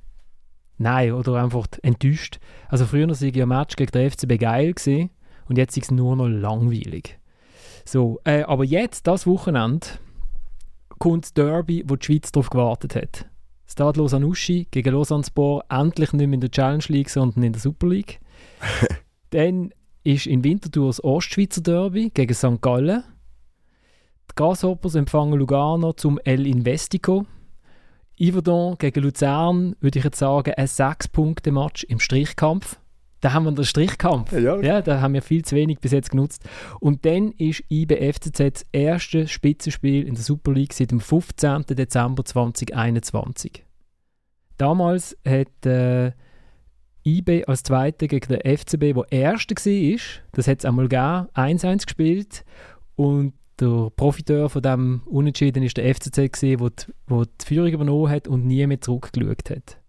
Nein, 0.78 1.11
oder 1.11 1.36
einfach 1.36 1.67
enttäuscht. 1.84 2.39
Also 2.69 2.86
früher 2.88 3.07
war 3.07 3.22
ich 3.22 3.41
ein 3.41 3.47
Match 3.47 3.76
gegen 3.76 3.91
den 3.91 4.09
FCB 4.09 4.39
geil 4.39 4.74
gewesen, 4.74 5.11
und 5.47 5.57
jetzt 5.57 5.78
ist 5.78 5.86
es 5.86 5.91
nur 5.91 6.15
noch 6.15 6.28
langweilig. 6.28 7.19
So, 7.86 8.19
äh, 8.24 8.43
aber 8.43 8.63
jetzt, 8.63 9.05
das 9.05 9.28
Wochenende, 9.28 9.88
kommt 11.02 11.26
das 11.26 11.34
Derby, 11.34 11.84
wo 11.88 11.95
die 11.95 12.06
Schweiz 12.06 12.32
darauf 12.32 12.49
gewartet 12.49 12.95
hat. 12.95 13.26
Stade 13.66 13.99
Lausanne-Uschi 13.99 14.68
gegen 14.70 14.93
Lausanne-Sport 14.93 15.66
endlich 15.70 16.14
nicht 16.14 16.28
mehr 16.28 16.36
in 16.36 16.41
der 16.41 16.52
Challenge 16.52 16.84
League, 16.88 17.10
sondern 17.10 17.43
in 17.43 17.54
der 17.54 17.62
Super 17.62 17.88
League. 17.88 18.20
Dann 19.32 19.74
ist 20.04 20.28
in 20.28 20.43
Winterthur 20.43 20.88
das 20.88 21.04
Ostschweizer 21.04 21.62
Derby 21.62 22.12
gegen 22.14 22.34
St. 22.34 22.62
Gallen. 22.62 23.04
Die 24.30 24.36
Grasshoppers 24.36 24.95
empfangen 24.95 25.39
Lugano 25.39 25.93
zum 25.93 26.20
El 26.20 26.45
Investico. 26.45 27.26
Yverdon 28.20 28.78
gegen 28.78 29.04
Luzern, 29.04 29.76
würde 29.80 29.99
ich 29.99 30.06
jetzt 30.06 30.20
sagen, 30.20 30.54
ein 30.56 30.68
6-Punkte-Match 30.68 31.86
im 31.86 31.99
Strichkampf. 31.99 32.80
Da 33.22 33.34
haben 33.34 33.45
wir 33.45 33.51
den 33.51 33.65
Strichkampf. 33.65 34.34
Ja. 34.34 34.59
ja, 34.61 34.82
da 34.82 34.99
haben 34.99 35.13
wir 35.13 35.22
viel 35.22 35.45
zu 35.45 35.55
wenig 35.55 35.80
bis 35.80 35.91
jetzt 35.91 36.09
genutzt. 36.09 36.43
Und 36.80 37.05
dann 37.05 37.32
ist 37.34 37.63
IB 37.69 37.95
FCZ 38.11 38.39
das 38.39 38.65
erste 38.72 39.28
Spitzenspiel 39.28 40.07
in 40.07 40.15
der 40.15 40.24
Super 40.24 40.51
League 40.51 40.74
seit 40.74 40.91
dem 40.91 40.99
15. 40.99 41.65
Dezember 41.67 42.26
2021. 42.26 43.63
Damals 44.57 45.15
hat 45.26 45.65
äh, 45.65 46.11
IB 47.03 47.45
als 47.45 47.63
Zweiter 47.63 48.07
gegen 48.07 48.28
den 48.28 48.57
FCB, 48.57 48.93
der 48.93 49.11
Erster 49.11 49.55
war, 49.55 49.99
das 50.34 50.47
hat 50.47 50.59
es 50.59 50.65
einmal 50.65 50.88
gegeben, 50.88 51.30
1-1 51.36 51.86
gespielt. 51.86 52.43
Und 52.95 53.34
der 53.59 53.91
Profiteur 53.95 54.49
von 54.49 54.61
diesem 54.61 55.01
Unentschieden 55.05 55.63
ist 55.63 55.78
der 55.78 55.93
FCZ, 55.93 56.15
gewesen, 56.15 56.59
wo 56.59 56.69
die, 56.69 56.86
wo 57.07 57.24
die 57.24 57.45
Führung 57.45 57.72
übernommen 57.72 58.09
hat 58.09 58.28
und 58.28 58.45
nie 58.45 58.65
mehr 58.65 58.82
zurückgeschaut 58.82 59.49
hat. 59.49 59.80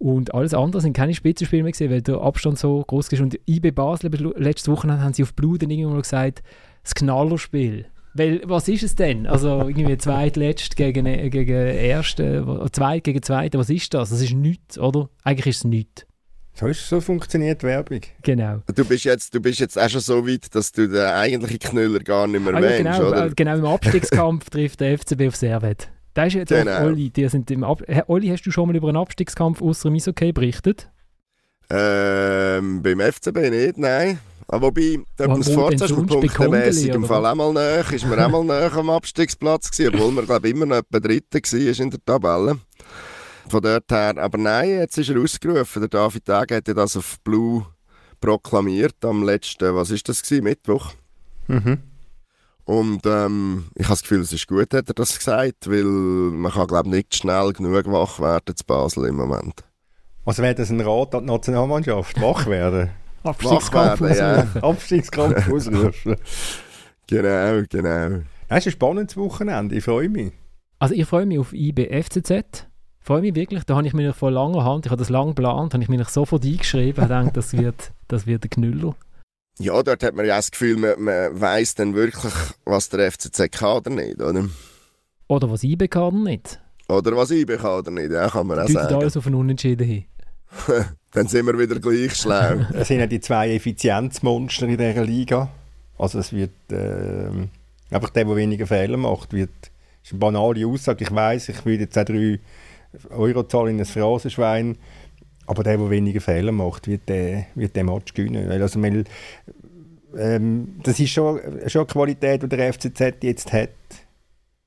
Und 0.00 0.32
alles 0.32 0.54
andere 0.54 0.80
sind 0.80 0.94
keine 0.94 1.12
Spitzenspiele 1.12 1.62
mehr 1.62 1.72
gewesen, 1.72 1.90
weil 1.90 2.00
der 2.00 2.22
Abstand 2.22 2.58
so 2.58 2.82
groß 2.86 3.08
ist. 3.08 3.20
Und 3.20 3.38
IB 3.46 3.70
Basel, 3.70 4.10
letzte 4.38 4.72
Woche 4.72 4.88
haben 4.88 5.12
sie 5.12 5.22
auf 5.22 5.34
Blut 5.34 5.62
dann 5.62 5.68
irgendwann 5.68 5.92
mal 5.92 6.00
gesagt, 6.00 6.42
das 6.82 6.94
Knallerspiel. 6.94 7.84
Weil, 8.14 8.40
was 8.46 8.66
ist 8.68 8.82
es 8.82 8.94
denn? 8.96 9.26
Also 9.26 9.68
irgendwie 9.68 9.98
zweitletzt 9.98 10.74
gegen, 10.76 11.04
gegen 11.04 11.52
erste, 11.54 12.66
zweit 12.72 13.04
gegen 13.04 13.22
zweite, 13.22 13.58
was 13.58 13.68
ist 13.68 13.92
das? 13.92 14.08
Das 14.08 14.22
ist 14.22 14.32
nichts, 14.32 14.78
oder? 14.78 15.10
Eigentlich 15.22 15.48
ist 15.48 15.56
es 15.58 15.64
nichts. 15.64 16.06
So, 16.54 16.66
ist, 16.66 16.88
so 16.88 17.02
funktioniert 17.02 17.62
Werbung. 17.62 18.00
Genau. 18.22 18.62
Du 18.74 18.86
bist, 18.86 19.04
jetzt, 19.04 19.34
du 19.34 19.40
bist 19.40 19.60
jetzt 19.60 19.78
auch 19.78 19.88
schon 19.90 20.00
so 20.00 20.26
weit, 20.26 20.54
dass 20.54 20.72
du 20.72 20.88
den 20.88 21.04
eigentlichen 21.04 21.58
Knüller 21.58 22.00
gar 22.00 22.26
nicht 22.26 22.42
mehr 22.42 22.54
Ah, 22.54 22.60
ja, 22.60 22.82
meinst, 22.82 23.00
genau, 23.00 23.08
oder? 23.08 23.26
äh, 23.26 23.30
genau, 23.36 23.54
im 23.54 23.66
Abstiegskampf 23.66 24.48
trifft 24.50 24.80
der 24.80 24.98
FCB 24.98 25.28
auf 25.28 25.36
Servet. 25.36 25.90
Da 26.14 26.24
ist 26.24 26.34
jetzt 26.34 26.48
Genau. 26.48 26.70
auch 26.78 26.82
Olli, 26.84 27.10
die 27.10 27.28
sind 27.28 27.50
im 27.50 27.62
Ab 27.64 27.82
Olli, 28.08 28.28
hast 28.28 28.42
du 28.44 28.50
schon 28.50 28.66
mal 28.68 28.76
über 28.76 28.88
einen 28.88 28.96
Abstiegskampf 28.96 29.62
außer 29.62 29.88
dem 29.88 29.94
Eishockey 29.96 30.32
berichtet? 30.32 30.90
Ähm, 31.70 32.82
beim 32.82 33.00
FCB 33.00 33.50
nicht, 33.50 33.78
nein. 33.78 34.18
Aber 34.48 34.66
wobei, 34.66 34.98
da 35.16 35.26
Wo- 35.26 35.30
man 35.30 35.40
es 35.42 35.46
wo 35.46 35.68
denn 35.68 35.78
vorzugsweise 35.78 35.94
sonst? 35.94 36.08
Bei 36.08 36.14
punktemässig 36.14 36.90
Kondeli, 36.90 36.90
im 36.96 37.04
Fall 37.04 37.26
auch 37.26 37.34
mal 37.36 37.52
näher, 37.52 37.92
ist 37.92 38.04
man 38.06 38.18
auch 38.18 38.28
mal 38.28 38.44
näher 38.44 38.72
am 38.74 38.90
Abstiegsplatz 38.90 39.70
gewesen, 39.70 39.94
obwohl 39.94 40.10
man, 40.10 40.26
glaube 40.26 40.48
ich, 40.48 40.54
immer 40.54 40.66
noch 40.66 40.76
etwa 40.78 40.98
Dritter 40.98 41.38
war 41.38 41.80
in 41.84 41.90
der 41.90 42.04
Tabelle. 42.04 42.58
Von 43.48 43.62
dort 43.62 43.84
her, 43.90 44.14
aber 44.18 44.38
nein, 44.38 44.68
jetzt 44.70 44.98
ist 44.98 45.08
er 45.10 45.20
ausgerufen. 45.20 45.80
Der 45.82 45.88
David 45.88 46.24
Tag 46.24 46.50
hat 46.52 46.66
ja 46.66 46.74
das 46.74 46.96
auf 46.96 47.18
Blue 47.22 47.64
proklamiert 48.20 48.96
am 49.04 49.22
letzten, 49.22 49.72
was 49.74 49.90
ist 49.90 50.08
das 50.08 50.22
gewesen, 50.22 50.44
Mittwoch. 50.44 50.92
Mhm. 51.46 51.78
Und 52.70 53.04
ähm, 53.04 53.64
ich 53.74 53.86
habe 53.86 53.94
das 53.94 54.02
Gefühl, 54.02 54.20
es 54.20 54.32
ist 54.32 54.46
gut, 54.46 54.72
hat 54.72 54.86
er 54.86 54.94
das 54.94 55.18
gesagt, 55.18 55.68
weil 55.68 55.82
man 55.82 56.52
kann, 56.52 56.68
glaube 56.68 56.88
ich, 56.88 56.94
nicht 56.94 57.16
schnell 57.16 57.52
genug 57.52 57.90
wach 57.90 58.20
werden 58.20 58.54
zu 58.54 58.64
Basel 58.64 59.06
im 59.06 59.16
Moment. 59.16 59.64
Also 60.24 60.40
wäre 60.40 60.54
das 60.54 60.70
ein 60.70 60.80
Rat 60.80 61.16
an 61.16 61.26
die 61.26 61.32
Nationalmannschaft? 61.32 62.20
Wach 62.20 62.46
werden? 62.46 62.90
Abstiegskampf 63.24 64.00
ja. 64.02 64.06
ausrufen. 64.06 64.62
Abstiegskampf 64.62 65.48
ausrufen? 65.52 66.16
Genau, 67.08 67.62
genau. 67.68 68.20
Das 68.48 68.58
ist 68.60 68.66
ein 68.66 68.70
spannendes 68.70 69.16
Wochenende, 69.16 69.74
ich 69.74 69.82
freue 69.82 70.08
mich. 70.08 70.32
Also 70.78 70.94
ich 70.94 71.06
freue 71.06 71.26
mich 71.26 71.40
auf 71.40 71.52
IB 71.52 71.88
FCZ. 72.04 72.68
Freue 73.00 73.22
mich 73.22 73.34
wirklich, 73.34 73.64
da 73.64 73.74
habe 73.74 73.86
ich 73.88 73.94
mir 73.94 74.14
vor 74.14 74.30
langer 74.30 74.62
Hand, 74.62 74.86
ich 74.86 74.92
habe 74.92 75.00
das 75.00 75.08
lange 75.08 75.30
geplant, 75.34 75.74
habe 75.74 75.82
ich 75.82 75.88
mir 75.88 76.04
sofort 76.04 76.44
eingeschrieben 76.44 77.02
und 77.02 77.08
gedacht, 77.08 77.36
das 77.36 77.52
wird, 77.52 77.90
das 78.06 78.28
wird 78.28 78.44
ein 78.44 78.50
Knüller. 78.50 78.94
Ja, 79.60 79.82
dort 79.82 80.02
hat 80.02 80.14
man 80.14 80.24
ja 80.24 80.36
das 80.36 80.50
Gefühl, 80.50 80.78
man, 80.78 81.02
man 81.02 81.38
weiss 81.40 81.74
dann 81.74 81.94
wirklich, 81.94 82.32
was 82.64 82.88
der 82.88 83.12
FCZ 83.12 83.52
kann 83.52 83.76
oder 83.76 83.90
nicht, 83.90 84.20
oder? 84.20 84.48
Oder 85.28 85.50
was 85.50 85.62
IB 85.62 85.86
kann 85.88 86.24
nicht. 86.24 86.58
Oder 86.88 87.16
was 87.16 87.30
ich 87.30 87.46
kann 87.46 87.78
oder 87.78 87.90
nicht, 87.90 88.10
ja, 88.10 88.28
kann 88.28 88.46
man 88.46 88.58
auch 88.58 88.68
sagen. 88.68 88.94
alles 88.94 89.16
auf 89.16 89.26
einen 89.26 89.36
Unentschieden 89.36 89.86
hin. 89.86 90.04
Dann 91.12 91.28
sind 91.28 91.46
wir 91.46 91.58
wieder 91.58 91.78
gleich 91.78 92.14
schlau. 92.16 92.66
Es 92.74 92.88
sind 92.88 93.00
ja 93.00 93.06
die 93.06 93.20
zwei 93.20 93.54
Effizienzmonster 93.54 94.66
in 94.66 94.78
dieser 94.78 95.04
Liga. 95.04 95.50
Also 95.98 96.18
es 96.18 96.32
wird 96.32 96.52
ähm, 96.72 97.50
einfach 97.90 98.10
der, 98.10 98.24
der 98.24 98.36
weniger 98.36 98.66
Fehler 98.66 98.96
macht, 98.96 99.32
wird 99.32 99.50
das 99.60 99.70
ist 100.08 100.12
eine 100.12 100.20
banale 100.20 100.66
Aussage. 100.66 101.04
Ich 101.04 101.14
weiß, 101.14 101.50
ich 101.50 101.64
würde 101.66 101.84
jetzt 101.84 101.98
auch 101.98 102.04
drei 102.04 102.40
Euro 103.10 103.42
zahlen 103.44 103.74
in 103.74 103.80
ein 103.80 103.84
Phrasenschwein, 103.84 104.78
aber 105.50 105.64
der, 105.64 105.78
der 105.78 105.90
weniger 105.90 106.20
Fehler 106.20 106.52
macht, 106.52 106.86
wird 106.86 107.08
den, 107.08 107.44
wird 107.56 107.74
den 107.74 107.86
Match 107.86 108.14
gewinnen. 108.14 108.48
Weil, 108.48 108.62
also, 108.62 108.80
weil, 108.80 109.04
ähm, 110.16 110.76
das 110.84 111.00
ist 111.00 111.10
schon, 111.10 111.40
schon 111.66 111.80
eine 111.80 111.86
Qualität, 111.86 112.42
die 112.44 112.48
der 112.48 112.72
FCZ 112.72 113.00
jetzt 113.22 113.52
hat. 113.52 113.70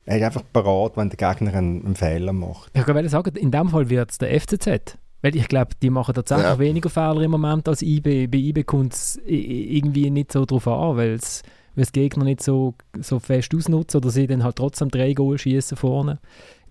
Er 0.06 0.18
ist 0.18 0.24
einfach 0.24 0.44
parat, 0.52 0.98
wenn 0.98 1.10
der 1.10 1.16
Gegner 1.18 1.54
einen, 1.54 1.86
einen 1.86 1.96
Fehler 1.96 2.34
macht. 2.34 2.70
Ich 2.74 2.86
wollte 2.86 3.08
sagen, 3.08 3.34
in 3.38 3.50
dem 3.50 3.70
Fall 3.70 3.90
wird 3.90 4.12
es 4.12 4.18
der 4.18 4.38
FCZ. 4.38 4.98
Weil 5.22 5.38
ich 5.38 5.48
glaube, 5.48 5.72
die 5.82 5.90
machen 5.90 6.16
tatsächlich 6.16 6.48
Ja. 6.48 6.60
weniger 6.60 6.90
Fehler 6.90 7.22
im 7.22 7.32
Moment 7.32 7.70
als 7.70 7.82
IB. 7.82 8.28
Bei 8.28 8.38
IB 8.38 8.64
kommt 8.64 8.94
es 8.94 9.22
irgendwie 9.26 10.10
nicht 10.10 10.34
so 10.34 10.44
drauf 10.44 10.68
an, 10.68 10.98
weil 10.98 11.12
es 11.14 11.44
weil 11.76 11.86
Gegner 11.94 12.26
nicht 12.26 12.44
so, 12.44 12.76
so 13.00 13.20
fest 13.20 13.56
ausnutzen 13.56 14.00
oder 14.00 14.10
sie 14.10 14.28
dann 14.28 14.44
halt 14.44 14.58
trotzdem 14.58 14.90
drei 14.90 15.14
Goal 15.14 15.38
schießen 15.38 15.78
vorne. 15.78 16.20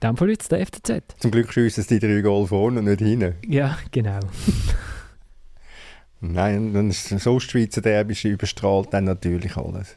Dem 0.03 0.17
Fall 0.17 0.31
es 0.31 0.49
der 0.49 0.67
FCZ. 0.67 1.17
Zum 1.19 1.31
Glück 1.31 1.53
schiessen 1.53 1.85
sie 1.85 1.99
die 1.99 2.07
drei 2.07 2.21
Goal 2.23 2.47
vorne 2.47 2.81
und 2.81 2.87
nicht 2.87 3.01
hinten. 3.01 3.35
Ja, 3.47 3.79
genau. 3.91 4.21
Nein, 6.21 6.73
dann 6.73 6.91
ist 6.91 7.09
so 7.09 7.39
Schweizer 7.41 7.81
Derby 7.81 8.17
überstrahlt 8.25 8.89
dann 8.93 9.05
natürlich 9.05 9.57
alles. 9.57 9.97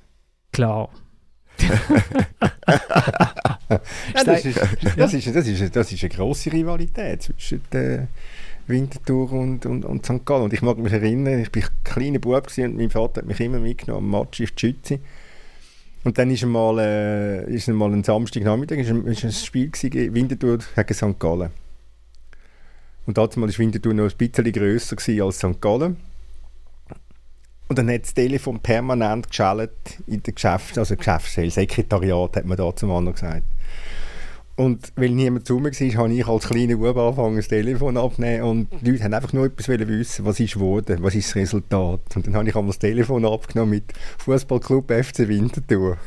Klar. 0.51 0.89
Ja, 4.13 4.23
das, 4.23 4.45
ist, 4.45 4.59
das, 4.95 5.13
ist, 5.13 5.35
das, 5.35 5.47
ist, 5.47 5.75
das 5.75 5.91
ist 5.91 6.03
eine 6.03 6.09
grosse 6.13 6.51
Rivalität 6.51 7.23
zwischen 7.23 7.61
der 7.71 8.07
Winterthur 8.67 9.31
und, 9.31 9.65
und, 9.65 9.85
und 9.85 10.05
St. 10.05 10.25
Gallen. 10.25 10.43
Und 10.43 10.53
ich 10.53 10.61
mag 10.61 10.77
mich 10.77 10.93
erinnern, 10.93 11.39
ich 11.39 11.55
war 11.55 11.63
ein 11.63 11.83
kleiner 11.83 12.19
Bub 12.19 12.47
und 12.57 12.77
mein 12.77 12.89
Vater 12.89 13.21
hat 13.21 13.27
mich 13.27 13.39
immer 13.39 13.59
mitgenommen 13.59 14.13
am 14.13 14.21
Match 14.21 14.41
auf 14.41 14.51
die 14.51 14.59
Schütze. 14.59 14.99
Und 16.05 16.19
dann 16.19 16.29
ist 16.29 16.43
einmal, 16.43 16.77
äh, 16.77 17.51
ist 17.51 17.67
einmal 17.67 17.91
ein 17.91 18.03
Samstagnachmittag 18.03 18.77
ist 18.77 18.91
ein, 18.91 19.07
ist 19.07 19.25
ein 19.25 19.31
Spiel 19.31 19.71
gewesen, 19.71 20.13
Winterthur 20.13 20.59
gegen 20.75 20.93
St. 20.93 21.19
Gallen. 21.19 21.49
Und 23.07 23.17
damals 23.17 23.35
war 23.35 23.57
Winterthur 23.57 23.93
noch 23.95 24.11
ein 24.11 24.15
bisschen 24.15 24.51
grösser 24.51 24.97
als 25.23 25.37
St. 25.37 25.59
Gallen. 25.59 25.97
Und 27.67 27.79
dann 27.79 27.89
hat 27.89 28.03
das 28.03 28.13
Telefon 28.13 28.59
permanent 28.59 29.29
geschaltet 29.29 29.97
in 30.05 30.21
der 30.21 30.33
Geschäfts-, 30.33 30.77
also 30.77 30.95
Geschäftsstelle, 30.95 31.49
Sekretariat 31.49 32.35
hat 32.35 32.45
man 32.45 32.57
da 32.57 32.75
zum 32.75 32.91
anderen 32.91 33.15
gesagt. 33.15 33.43
Und 34.57 34.93
weil 34.95 35.09
niemand 35.09 35.45
zu 35.45 35.59
mir 35.59 35.71
war, 35.71 36.03
habe 36.03 36.13
ich 36.13 36.27
als 36.27 36.47
kleiner 36.47 36.77
Bub 36.77 36.95
angefangen, 36.97 37.35
das 37.35 37.49
Telefon 37.49 37.97
abzunehmen 37.97 38.43
und 38.43 38.67
die 38.81 38.91
Leute 38.91 39.03
haben 39.03 39.13
einfach 39.13 39.33
nur 39.33 39.47
etwas 39.47 39.67
wissen, 39.67 40.23
was 40.25 40.39
ist 40.39 40.53
geworden, 40.53 40.97
was 41.01 41.13
ist 41.13 41.27
das 41.27 41.35
Resultat. 41.35 41.99
Und 42.15 42.25
dann 42.27 42.35
habe 42.35 42.47
ich 42.47 42.55
einmal 42.55 42.69
das 42.69 42.79
Telefon 42.79 43.25
abgenommen 43.25 43.71
mit 43.71 43.83
Fußballclub 44.19 44.89
FC 44.93 45.27
Winterthur. 45.27 45.97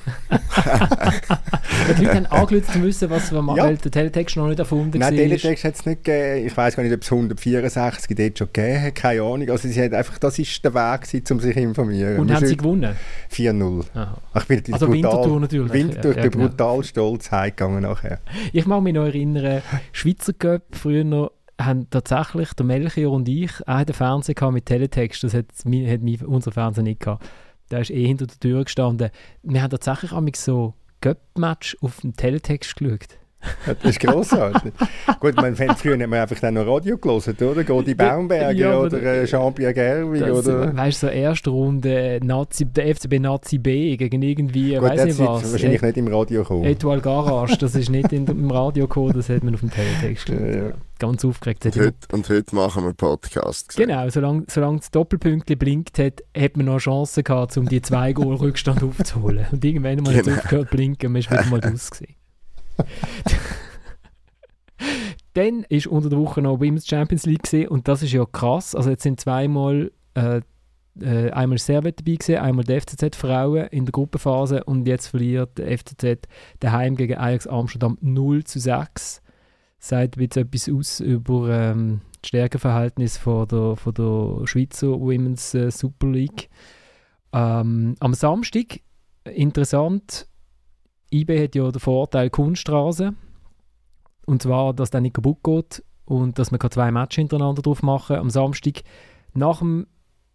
Die 1.99 2.05
Leute 2.05 2.17
haben 2.17 2.27
angerufen, 2.27 2.73
zu 2.73 2.83
wissen, 2.83 3.11
was 3.11 3.33
wir 3.33 3.43
machen, 3.43 3.59
Ja. 3.59 3.65
weil 3.65 3.77
der 3.77 3.91
Teletext 3.91 4.37
noch 4.37 4.49
nicht 4.49 4.59
erfunden 4.59 4.99
Nein, 4.99 5.03
war. 5.03 5.11
Teletext 5.11 5.65
hat 5.65 5.75
es 5.75 5.87
nicht 5.87 6.05
gegeben. 6.05 6.47
Ich 6.47 6.57
weiß 6.57 6.77
gar 6.77 6.83
nicht, 6.83 6.95
ob 6.95 7.03
es 7.03 7.11
164 7.13 8.17
dort 8.17 8.39
schon 8.39 8.49
gegeben 8.53 8.83
hat. 8.83 8.95
Keine 8.95 9.23
Ahnung. 9.23 9.51
Also 9.51 9.69
sie 9.69 9.83
hat 9.83 9.93
einfach, 9.93 10.19
das 10.19 10.39
ist 10.39 10.65
der 10.65 10.75
Weg, 10.75 11.03
gewesen, 11.03 11.25
um 11.33 11.41
sich 11.41 11.55
zu 11.55 11.61
informieren. 11.61 12.19
Und 12.19 12.29
Wir 12.29 12.37
haben 12.37 12.47
sie 12.47 12.57
gewonnen? 12.57 12.97
4-0. 13.31 13.85
Aha. 13.95 14.17
Ich 14.39 14.45
bin 14.45 14.63
Also 14.73 14.93
Winterthur 14.93 15.41
natürlich. 15.41 15.73
Winterthur, 15.73 16.17
Ja, 16.17 16.23
bin 16.23 16.31
genau. 16.31 16.49
brutal 16.49 16.85
stolz 16.85 17.31
heimgegangen 17.31 17.83
nachher. 17.83 18.21
Ich 18.53 18.67
mag 18.67 18.83
mich 18.83 18.95
noch 18.95 19.05
erinnern, 19.05 19.63
Schweizer 19.93 20.33
Cup, 20.33 20.63
früher 20.73 21.05
noch, 21.05 21.33
haben 21.61 21.91
tatsächlich 21.91 22.53
der 22.55 22.67
Melchior 22.67 23.13
und 23.13 23.29
ich 23.29 23.67
auch 23.67 23.85
den 23.85 23.95
Fernseher 23.95 24.51
mit 24.51 24.67
Teletext. 24.67 25.25
Das 25.25 25.35
hat, 25.35 25.47
hat 25.65 26.23
unser 26.27 26.53
Fernseher 26.53 26.85
nicht 26.85 27.01
gehabt. 27.01 27.29
Der 27.71 27.81
ist 27.81 27.91
eh 27.91 28.07
hinter 28.07 28.27
der 28.27 28.39
Tür 28.39 28.65
gestanden. 28.65 29.11
Wir 29.43 29.63
haben 29.63 29.71
tatsächlich 29.71 30.13
amigs 30.13 30.45
so 30.45 30.75
Cup-Match 31.01 31.77
auf 31.81 32.01
dem 32.01 32.15
Teletext 32.15 32.77
geschaut. 32.77 33.19
Das 33.67 33.77
ist 33.93 34.01
grossartig. 34.01 34.73
Gut, 35.21 35.37
man, 35.37 35.55
früher 35.55 35.93
hat 35.99 36.09
man 36.09 36.15
einfach 36.21 36.39
dann 36.41 36.55
noch 36.55 36.67
Radio 36.67 36.99
gelesen, 36.99 37.37
oder? 37.41 37.63
Godi 37.63 37.95
Baumberger 37.95 38.51
Ja, 38.53 38.79
oder 38.79 39.01
äh, 39.03 39.25
Jean-Pierre 39.27 39.73
Gerwig 39.75 40.21
Das, 40.21 40.47
oder... 40.47 40.77
Weißt 40.77 41.03
du, 41.03 41.07
so 41.07 41.13
erste 41.13 41.51
Runde 41.51 42.19
Nazi, 42.23 42.65
der 42.65 42.95
FCB 42.97 43.21
Nazi 43.21 43.59
B 43.59 43.97
gegen 43.97 44.23
irgendwie, 44.23 44.75
Gut, 44.75 44.83
weiß 44.83 44.97
das 44.97 45.07
nicht 45.07 45.19
was. 45.21 45.53
wahrscheinlich 45.53 45.83
nicht 45.83 45.97
im 45.97 46.09
Radio 46.09 46.43
kommen. 46.43 46.65
Etoile 46.65 47.01
Garage, 47.01 47.57
das 47.59 47.75
ist 47.77 47.91
nicht 47.91 48.13
in, 48.13 48.27
im 48.27 48.51
Radio 48.51 48.87
gekommen, 48.89 49.13
das 49.15 49.29
hat 49.29 49.45
man 49.45 49.55
auf 49.55 49.61
dem 49.61 49.71
Teletext 49.71 50.27
geschaut. 50.27 50.41
Ja, 50.43 50.57
ja. 50.69 50.73
Ganz 50.99 51.25
aufgeregt. 51.25 51.65
Das 51.65 51.77
Und 51.77 51.81
hat 51.81 51.87
heute, 51.87 52.17
und 52.17 52.29
heute 52.29 52.55
machen 52.57 52.85
wir 52.85 52.93
Podcast. 52.93 53.69
gesagt. 53.69 53.77
Genau, 53.89 54.09
solange, 54.09 54.45
solange 54.51 54.79
das 54.79 54.91
Doppelpünktchen 54.91 55.57
blinkt 55.57 55.99
hat, 56.01 56.25
hat 56.37 56.57
man 56.57 56.67
noch 56.67 56.73
eine 56.73 56.81
Chance 56.81 57.23
gehabt, 57.23 57.57
um 57.57 57.69
die 57.69 57.81
zwei 57.83 58.13
Goal 58.13 58.35
Rückstand 58.35 58.83
aufzuholen. 58.83 59.47
Und 59.53 59.65
irgendwann 59.65 59.99
mal 60.03 60.13
Genau. 60.21 60.37
aufgehört 60.37 60.71
zu 60.71 60.77
blinken 60.77 61.07
und 61.07 61.13
man 61.13 61.21
ist 61.21 61.31
wieder 61.31 61.45
mal 61.47 61.61
gewesen. 61.61 62.07
Dann 65.35 65.65
ist 65.69 65.87
unter 65.87 66.09
der 66.09 66.19
Woche 66.19 66.43
noch 66.43 66.61
Women's 66.61 66.87
Champions 66.87 67.27
League 67.27 67.71
und 67.71 67.87
das 67.89 68.03
ist 68.03 68.13
ja 68.13 68.25
krass. 68.25 68.75
Also 68.75 68.91
jetzt 68.91 69.03
sind 69.03 69.21
zweimal 69.21 69.93
äh, 70.15 70.41
äh, 71.01 71.31
einmal 71.31 71.59
Servet 71.59 72.01
dabei 72.01 72.17
gewesen, 72.17 72.37
einmal 72.37 72.65
die 72.65 72.81
FCZ 72.81 73.17
Frauen 73.17 73.67
in 73.69 73.85
der 73.85 73.93
Gruppenphase 73.93 74.65
und 74.65 74.87
jetzt 74.87 75.09
verliert 75.09 75.59
der 75.59 75.79
FCZ 75.79 76.29
daheim 76.61 76.97
gegen 76.97 77.17
Ajax 77.17 77.47
Amsterdam 77.47 77.99
0 78.01 78.45
zu 78.45 78.59
6. 78.59 79.23
sagt 79.79 80.17
jetzt 80.17 80.37
etwas 80.37 80.69
aus 80.69 81.01
über 81.01 81.51
ähm, 81.51 82.01
das 82.21 82.29
Stärkeverhältnis 82.29 83.17
von 83.17 83.47
der, 83.49 83.77
von 83.77 83.95
der 83.95 84.47
Schweizer 84.47 84.89
Women's 84.89 85.55
äh, 85.55 85.71
Super 85.71 86.09
League. 86.09 86.49
Ähm, 87.33 87.95
am 88.01 88.15
Samstag, 88.15 88.81
interessant, 89.25 90.27
IB 91.13 91.43
hat 91.43 91.55
ja 91.55 91.71
den 91.71 91.81
Vorteil 91.81 92.31
Kunststraße. 92.31 93.15
Und 94.27 94.43
zwar, 94.43 94.75
dass 94.75 94.91
der 94.91 95.01
nicht 95.01 95.15
kaputt 95.15 95.43
geht 95.43 95.83
und 96.05 96.39
dass 96.39 96.51
man 96.51 96.61
zwei 96.71 96.91
Matches 96.91 97.17
hintereinander 97.17 97.63
drauf 97.63 97.83
machen 97.83 98.17
kann. 98.17 98.23
Am 98.23 98.31
Samstag 98.31 98.83
nach 99.35 99.61
dem 99.61 99.87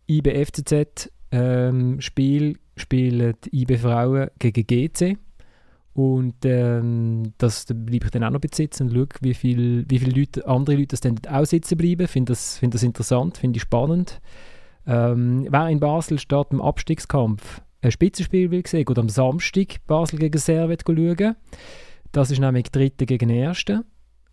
IB 0.07 0.45
FCZ 0.45 1.11
ähm, 1.31 1.99
Spiel 2.01 2.57
spielen 2.75 3.35
die 3.43 3.61
IB 3.61 3.77
Frauen 3.77 4.29
gegen 4.39 4.65
GC. 4.65 5.17
Und 5.93 6.43
ähm, 6.43 7.33
das 7.37 7.65
da 7.65 7.75
bleibe 7.75 8.05
ich 8.05 8.11
dann 8.11 8.23
auch 8.23 8.31
noch 8.31 8.39
besitzen 8.39 8.89
und 8.89 8.93
schaue, 8.93 9.07
wie 9.21 9.35
viele 9.35 9.85
wie 9.87 9.99
viel 9.99 10.17
Leute, 10.17 10.47
andere 10.47 10.75
Leute 10.75 10.87
das 10.87 11.01
dann 11.01 11.19
auch 11.29 11.45
sitzen 11.45 11.77
bleiben. 11.77 12.07
Finde 12.07 12.31
das, 12.31 12.57
find 12.57 12.73
das 12.73 12.81
interessant, 12.81 13.37
finde 13.37 13.57
ich 13.57 13.61
spannend. 13.61 14.19
Ähm, 14.87 15.45
wer 15.49 15.69
in 15.69 15.79
Basel 15.79 16.17
steht 16.17 16.47
im 16.49 16.61
Abstiegskampf 16.61 17.61
ein 17.83 17.91
Spitzenspiel 17.91 18.49
will 18.49 18.65
sehen, 18.65 18.85
geht 18.85 18.99
am 18.99 19.09
Samstag 19.09 19.85
Basel 19.87 20.19
gegen 20.19 20.37
Servet 20.37 20.83
schauen. 20.85 21.35
Das 22.11 22.31
ist 22.31 22.39
nämlich 22.39 22.71
Dritte 22.71 23.05
gegen 23.05 23.29
Erste 23.29 23.83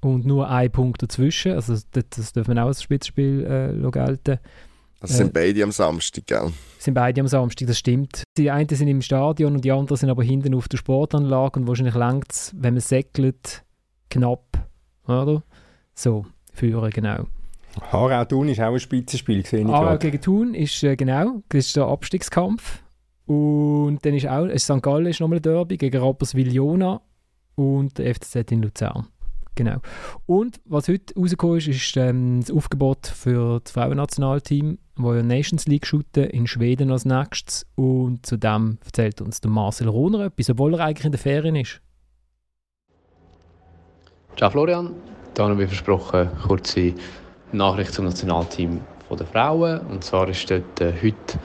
und 0.01 0.25
nur 0.25 0.49
ein 0.49 0.71
Punkt 0.71 1.03
dazwischen. 1.03 1.53
Also 1.53 1.77
das, 1.91 2.05
das 2.11 2.33
dürfen 2.33 2.55
wir 2.55 2.63
auch 2.63 2.69
als 2.69 2.83
Spitzenspiel 2.83 3.45
äh, 3.45 3.91
gelten. 3.91 4.39
Also 5.01 5.15
sind 5.15 5.29
äh, 5.29 5.33
beide 5.33 5.65
am 5.65 5.73
Samstag, 5.73 6.27
gell? 6.27 6.53
Sind 6.79 6.95
beide 6.95 7.21
am 7.23 7.27
Samstag, 7.27 7.67
das 7.67 7.79
stimmt. 7.79 8.23
Die 8.37 8.51
einen 8.51 8.69
sind 8.69 8.89
im 8.89 9.03
Stadion 9.03 9.55
und 9.55 9.65
die 9.65 9.73
anderen 9.73 9.97
sind 9.97 10.11
aber 10.11 10.23
hinten 10.23 10.55
auf 10.55 10.69
der 10.69 10.77
Sportanlage 10.77 11.59
und 11.59 11.67
wahrscheinlich 11.67 11.95
längt 11.95 12.31
es, 12.31 12.55
wenn 12.57 12.75
man 12.75 12.81
säckelt, 12.83 13.65
knapp, 14.11 14.69
oder? 15.07 15.43
So, 15.95 16.27
führen, 16.53 16.91
genau. 16.91 17.27
Harau 17.81 18.25
Thun 18.27 18.49
ist 18.49 18.61
auch 18.61 18.73
ein 18.73 18.81
Spitzenspiel, 18.81 19.43
gesehen. 19.43 19.71
Harau 19.71 19.97
gegen 19.97 20.21
Thun 20.21 20.55
ist, 20.55 20.83
äh, 20.83 20.97
genau, 20.97 21.43
das 21.49 21.67
ist 21.67 21.77
der 21.77 21.85
Abstiegskampf. 21.85 22.83
Und 23.31 24.05
dann 24.05 24.15
ist 24.15 24.27
auch, 24.27 24.49
St. 24.59 24.83
Gallen 24.83 25.07
ist 25.07 25.21
nochmal 25.21 25.39
ein 25.39 25.43
Derby 25.43 25.77
gegen 25.77 26.03
Rapperswil-Jona 26.03 27.01
und 27.55 27.97
der 27.97 28.13
FCZ 28.13 28.51
in 28.51 28.63
Luzern. 28.63 29.07
Genau. 29.55 29.77
Und 30.27 30.61
was 30.65 30.89
heute 30.89 31.15
rausgekommen 31.15 31.59
ist, 31.59 31.69
ist 31.69 31.97
ähm, 31.97 32.41
das 32.41 32.51
Aufgebot 32.51 33.07
für 33.07 33.61
das 33.61 33.71
Frauennationalteam, 33.71 34.79
wo 34.97 35.15
ja 35.15 35.23
Nations 35.23 35.69
League 35.69 35.87
shooten 35.87 36.25
in 36.25 36.49
Schweden 36.49 36.91
als 36.91 37.05
nächstes. 37.05 37.67
Und 37.77 38.27
zu 38.27 38.37
dem 38.37 38.79
erzählt 38.85 39.21
uns 39.21 39.41
der 39.41 39.53
Marcel 39.53 39.87
Rohner 39.87 40.25
etwas, 40.25 40.51
obwohl 40.51 40.75
er 40.75 40.87
eigentlich 40.87 41.07
in 41.07 41.13
der 41.13 41.21
Ferien 41.21 41.55
ist. 41.55 41.81
Ciao 44.37 44.51
Florian, 44.51 44.93
da 45.35 45.57
wie 45.57 45.67
versprochen 45.69 46.31
kurze 46.49 46.95
Nachricht 47.53 47.93
zum 47.93 48.07
Nationalteam 48.07 48.81
der 49.09 49.27
Frauen. 49.27 49.87
Und 49.87 50.03
zwar 50.03 50.29
ist 50.29 50.51
dort 50.51 50.81
äh, 50.81 50.93
heute 51.01 51.39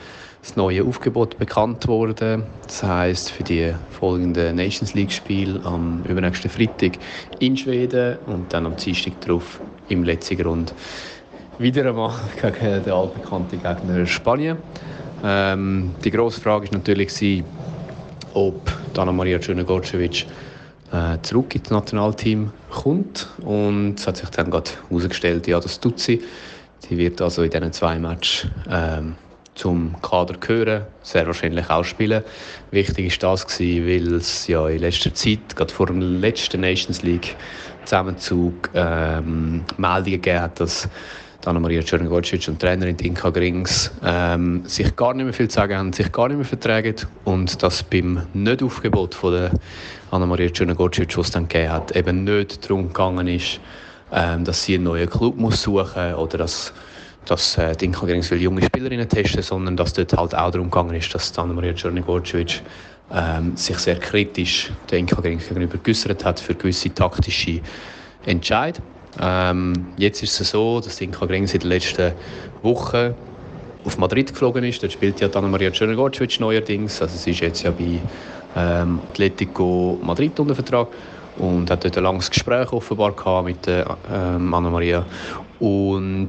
das 0.46 0.54
neue 0.54 0.84
Aufgebot 0.84 1.38
bekannt 1.38 1.88
worden. 1.88 2.44
Das 2.66 2.82
heißt 2.82 3.30
für 3.32 3.42
die 3.42 3.74
folgenden 3.90 4.54
Nations 4.54 4.94
League 4.94 5.10
Spiele 5.10 5.60
am 5.64 6.04
übernächsten 6.04 6.48
Freitag 6.48 6.98
in 7.40 7.56
Schweden 7.56 8.18
und 8.26 8.52
dann 8.52 8.66
am 8.66 8.76
Dienstag 8.76 9.20
darauf 9.22 9.60
im 9.88 10.04
letzten 10.04 10.38
Grund 10.38 10.72
wieder 11.58 11.88
einmal 11.88 12.12
gegen 12.40 12.84
den 12.84 12.92
altbekannten 12.92 13.60
Gegner 13.60 14.06
Spanien. 14.06 14.58
Ähm, 15.24 15.90
die 16.04 16.12
grosse 16.12 16.40
Frage 16.40 16.70
war 16.70 16.78
natürlich, 16.78 17.42
ob 18.34 18.70
Dana 18.94 19.10
Maria 19.10 19.40
Cernogorcevic 19.40 20.26
äh, 20.92 21.18
zurück 21.22 21.56
ins 21.56 21.70
Nationalteam 21.70 22.52
kommt 22.70 23.26
und 23.42 23.98
es 23.98 24.06
hat 24.06 24.18
sich 24.18 24.28
dann 24.28 24.50
gerade 24.50 24.70
herausgestellt, 24.88 25.48
ja, 25.48 25.58
das 25.58 25.80
tut 25.80 25.98
sie. 25.98 26.22
Sie 26.88 26.96
wird 26.96 27.20
also 27.20 27.42
in 27.42 27.50
diesen 27.50 27.72
zwei 27.72 27.98
Matches 27.98 28.46
ähm, 28.70 29.16
zum 29.56 29.96
Kader 30.02 30.34
gehören, 30.38 30.84
sehr 31.02 31.26
wahrscheinlich 31.26 31.68
auch 31.68 31.82
spielen. 31.82 32.22
Wichtig 32.70 33.20
war 33.22 33.30
das 33.32 33.46
gewesen, 33.46 33.86
weil 33.86 34.14
es 34.14 34.46
ja 34.46 34.68
in 34.68 34.78
letzter 34.78 35.12
Zeit, 35.12 35.56
gerade 35.56 35.72
vor 35.72 35.86
dem 35.86 36.00
letzten 36.20 36.60
Nations 36.60 37.02
League 37.02 37.34
Zusammenzug, 37.84 38.70
ähm, 38.74 39.64
Meldungen 39.78 40.20
gegeben 40.20 40.40
hat, 40.40 40.60
dass 40.60 40.88
Anna-Maria 41.46 41.80
Czernogorcic 41.80 42.48
und 42.48 42.60
Trainerin 42.60 42.96
Tinka 42.96 43.30
Grings 43.30 43.92
ähm, 44.04 44.64
sich 44.66 44.94
gar 44.96 45.14
nicht 45.14 45.24
mehr 45.24 45.32
viel 45.32 45.48
zu 45.48 45.54
sagen 45.54 45.78
haben, 45.78 45.92
sich 45.92 46.10
gar 46.10 46.26
nicht 46.26 46.38
mehr 46.38 46.44
vertragen 46.44 46.96
und 47.24 47.62
dass 47.62 47.84
beim 47.84 48.26
Nicht-Aufgebot 48.34 49.14
von 49.14 49.32
der 49.32 49.50
Anna-Maria 50.10 50.50
Czernogorcic, 50.50 51.16
was 51.16 51.26
es 51.26 51.32
dann 51.32 51.46
gegeben 51.46 51.72
hat, 51.72 51.94
eben 51.94 52.24
nicht 52.24 52.64
darum 52.64 52.88
gegangen 52.88 53.28
ist, 53.28 53.60
ähm, 54.12 54.44
dass 54.44 54.64
sie 54.64 54.74
einen 54.74 54.84
neuen 54.84 55.08
Club 55.08 55.36
muss 55.36 55.62
suchen 55.62 56.14
oder 56.14 56.38
dass 56.38 56.72
dass 57.26 57.58
äh, 57.58 57.76
die 57.76 57.86
Inka 57.86 58.06
viele 58.06 58.40
junge 58.40 58.62
Spielerinnen 58.62 59.08
testen, 59.08 59.42
sondern 59.42 59.76
dass 59.76 59.92
dort 59.92 60.12
halt 60.16 60.34
auch 60.34 60.50
darum 60.50 60.70
gegangen 60.70 60.94
ist, 60.94 61.14
dass 61.14 61.36
Anna-Maria 61.38 61.74
Czernigorcevic 61.74 62.62
ähm, 63.12 63.56
sich 63.56 63.78
sehr 63.78 63.98
kritisch 63.98 64.72
der 64.90 64.98
Inka 64.98 65.20
gegenüber 65.20 65.78
geäußert 65.78 66.24
hat 66.24 66.40
für 66.40 66.54
gewisse 66.54 66.92
taktische 66.94 67.60
Entscheidungen. 68.24 68.86
Ähm, 69.20 69.86
jetzt 69.96 70.22
ist 70.22 70.40
es 70.40 70.50
so, 70.50 70.80
dass 70.80 71.00
Inka 71.00 71.26
in 71.26 71.46
den 71.46 71.60
letzten 71.62 72.12
Wochen 72.62 73.14
auf 73.84 73.98
Madrid 73.98 74.32
geflogen 74.32 74.64
ist. 74.64 74.82
Dort 74.82 74.92
spielt 74.92 75.20
ja 75.20 75.28
Anna-Maria 75.28 75.70
Czernigorcevic 75.70 76.40
neuerdings. 76.40 77.00
Also 77.00 77.16
sie 77.16 77.30
ist 77.30 77.40
jetzt 77.40 77.62
ja 77.62 77.70
bei 77.70 78.00
ähm, 78.56 79.00
Atletico 79.10 79.98
Madrid 80.02 80.38
unter 80.40 80.54
Vertrag 80.54 80.88
und 81.38 81.70
hat 81.70 81.84
dort 81.84 81.96
ein 81.96 82.04
langes 82.04 82.30
Gespräch 82.30 82.72
offenbar 82.72 83.12
gehabt 83.12 83.46
mit 83.46 83.66
äh, 83.66 83.84
ähm, 84.12 84.52
Anna-Maria. 84.52 85.04
Und 85.60 86.28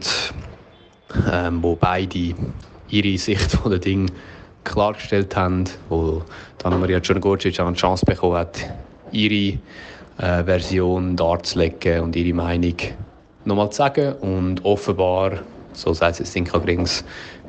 ähm, 1.32 1.64
wo 1.64 1.76
beide 1.76 2.36
ihre 2.90 3.18
Sicht 3.18 3.52
von 3.52 3.72
den 3.72 3.82
Dingen 3.82 4.12
klargestellt 4.64 5.36
haben, 5.36 5.64
wo 5.90 6.22
Anna-Maria 6.64 7.00
Czernogorcic 7.00 7.60
auch 7.60 7.68
eine 7.68 7.76
Chance 7.76 8.06
bekommen 8.06 8.36
hat, 8.36 8.60
ihre 9.12 9.58
äh, 10.18 10.44
Version 10.44 11.16
darzulegen 11.16 12.02
und 12.02 12.16
ihre 12.16 12.34
Meinung 12.34 12.76
nochmal 13.46 13.70
zu 13.72 13.78
sagen. 13.78 14.14
Und 14.20 14.66
offenbar, 14.66 15.40
so 15.74 15.94
sagt 15.94 16.20
es 16.20 16.34
Sinka 16.34 16.58
Grings, 16.58 17.06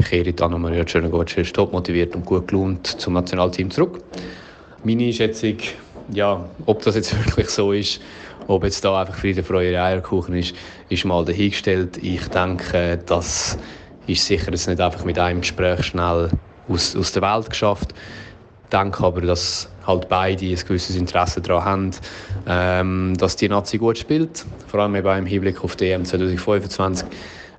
kehrt 0.09 0.41
Anna-Maria 0.41 0.85
Czernogorcic 0.85 1.53
top 1.53 1.73
motiviert 1.73 2.15
und 2.15 2.25
gut 2.25 2.49
gelohnt 2.49 2.87
zum 2.87 3.15
Nationalteam 3.15 3.71
zurück. 3.71 4.01
Meine 4.85 5.13
Schätzung, 5.13 5.57
ja, 6.13 6.45
ob 6.67 6.83
das 6.83 6.95
jetzt 6.95 7.17
wirklich 7.27 7.49
so 7.49 7.73
ist, 7.73 8.01
ob 8.49 8.65
jetzt 8.65 8.85
da 8.85 9.01
einfach 9.01 9.15
Friede, 9.15 9.45
Freude, 9.45 9.81
Eierkuchen 9.81 10.35
ist, 10.35 10.55
ist 10.89 11.05
mal 11.05 11.25
dahingestellt. 11.25 11.99
Ich 12.03 12.27
denke, 12.29 12.99
das 13.07 13.59
ist 14.07 14.27
sicher 14.27 14.51
jetzt 14.51 14.67
nicht 14.67 14.81
einfach 14.81 15.05
mit 15.05 15.19
einem 15.19 15.43
Gespräch 15.43 15.85
schnell 15.85 16.31
aus, 16.69 16.97
aus 16.97 17.13
der 17.13 17.23
Welt 17.23 17.51
geschafft. 17.51 17.95
Ich 18.65 18.71
denke 18.71 19.05
aber, 19.05 19.21
dass 19.21 19.69
halt 19.87 20.09
beide 20.09 20.47
ein 20.47 20.57
gewisses 20.57 20.97
Interesse 20.97 21.41
daran 21.41 21.65
haben, 21.65 21.91
ähm, 22.47 23.17
dass 23.19 23.37
die 23.37 23.49
Nazi 23.49 23.79
gut 23.79 23.99
spielt, 23.99 24.45
vor 24.67 24.81
allem 24.81 24.97
eben 24.97 25.19
im 25.19 25.27
Hinblick 25.27 25.63
auf 25.63 25.77
die 25.77 25.91
EM 25.91 26.05
2025 26.05 27.07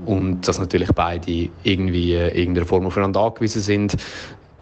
und 0.05 0.47
dass 0.47 0.59
natürlich 0.59 0.91
beide 0.93 1.49
irgendwie 1.63 2.13
äh, 2.13 2.39
irgendeiner 2.39 2.67
Form 2.67 2.85
aufeinander 2.85 3.21
angewiesen 3.21 3.61
sind. 3.61 3.97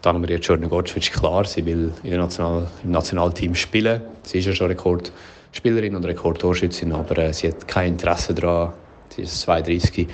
Dann 0.02 0.16
haben 0.16 0.28
wir 0.28 0.36
jetzt 0.36 0.46
Czernogorcevic 0.46 1.12
klar, 1.14 1.46
sie 1.46 1.66
will 1.66 1.92
in 2.04 2.12
der 2.12 2.20
National, 2.20 2.68
im 2.84 2.92
Nationalteam 2.92 3.56
spielen. 3.56 4.02
Sie 4.24 4.40
ist 4.40 4.46
ja 4.46 4.54
schon 4.54 4.68
Rekord 4.68 5.12
Spielerin 5.52 5.96
und 5.96 6.06
Rekordtorschützin, 6.06 6.92
aber 6.92 7.18
äh, 7.18 7.34
sie 7.34 7.48
hat 7.48 7.68
kein 7.68 7.94
Interesse 7.94 8.34
daran, 8.34 8.74
sie 9.10 9.24
ist 9.24 9.42
32, 9.42 10.08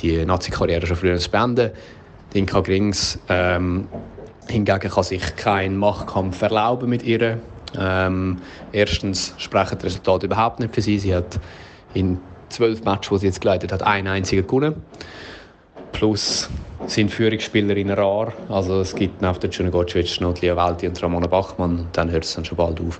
die 0.00 0.24
Nazi-Karriere 0.24 0.86
schon 0.86 0.96
früher 0.96 1.18
zu 1.18 1.30
beenden. 1.30 1.70
Inka 2.34 2.60
Grings 2.60 3.18
ähm, 3.28 3.88
hingegen 4.48 4.90
kann 4.90 5.04
sich 5.04 5.36
keinen 5.36 5.76
Machtkampf 5.76 6.40
erlauben 6.42 6.88
mit 6.88 7.02
ihr. 7.02 7.38
Ähm, 7.78 8.38
erstens 8.72 9.34
sprechen 9.38 9.78
die 9.78 9.86
Resultate 9.86 10.26
überhaupt 10.26 10.60
nicht 10.60 10.74
für 10.74 10.82
sie. 10.82 10.98
Sie 10.98 11.14
hat 11.14 11.38
in 11.94 12.18
zwölf 12.48 12.84
Matches, 12.84 13.08
die 13.10 13.18
sie 13.18 13.26
jetzt 13.26 13.40
geleitet 13.40 13.72
hat, 13.72 13.82
einen 13.82 14.08
einzigen 14.08 14.46
gewonnen. 14.46 14.74
Plus 15.92 16.48
sind 16.86 17.10
Führungsspielerinnen 17.10 17.96
rar. 17.96 18.32
Also 18.48 18.80
es 18.80 18.94
gibt 18.94 19.20
nach 19.20 19.38
der 19.38 19.50
Czernogorcevic 19.50 20.20
noch 20.20 20.40
Lia 20.40 20.56
Welti 20.56 20.88
und 20.88 21.02
Ramona 21.02 21.26
Bachmann. 21.26 21.88
Dann 21.92 22.10
hört 22.10 22.24
es 22.24 22.34
dann 22.34 22.44
schon 22.44 22.56
bald 22.56 22.80
auf. 22.80 22.98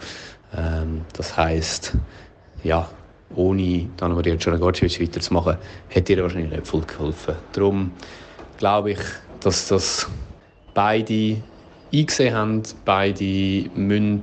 Ähm, 0.57 1.03
das 1.13 1.37
heisst, 1.37 1.97
ja, 2.63 2.89
ohne 3.35 3.89
dann 3.97 4.15
Maria 4.15 4.37
Czernogorcevic 4.37 5.01
weiterzumachen, 5.01 5.57
hätte 5.89 6.15
ihr 6.15 6.23
wahrscheinlich 6.23 6.51
nicht 6.51 6.67
voll 6.67 6.83
geholfen. 6.83 7.37
Darum 7.53 7.93
glaube 8.59 8.93
ich, 8.93 9.01
dass 9.41 9.69
das 9.69 10.09
beide 10.75 11.37
eingesehen 11.93 12.35
haben, 12.35 12.63
beide 12.85 13.71
müssen, 13.75 14.23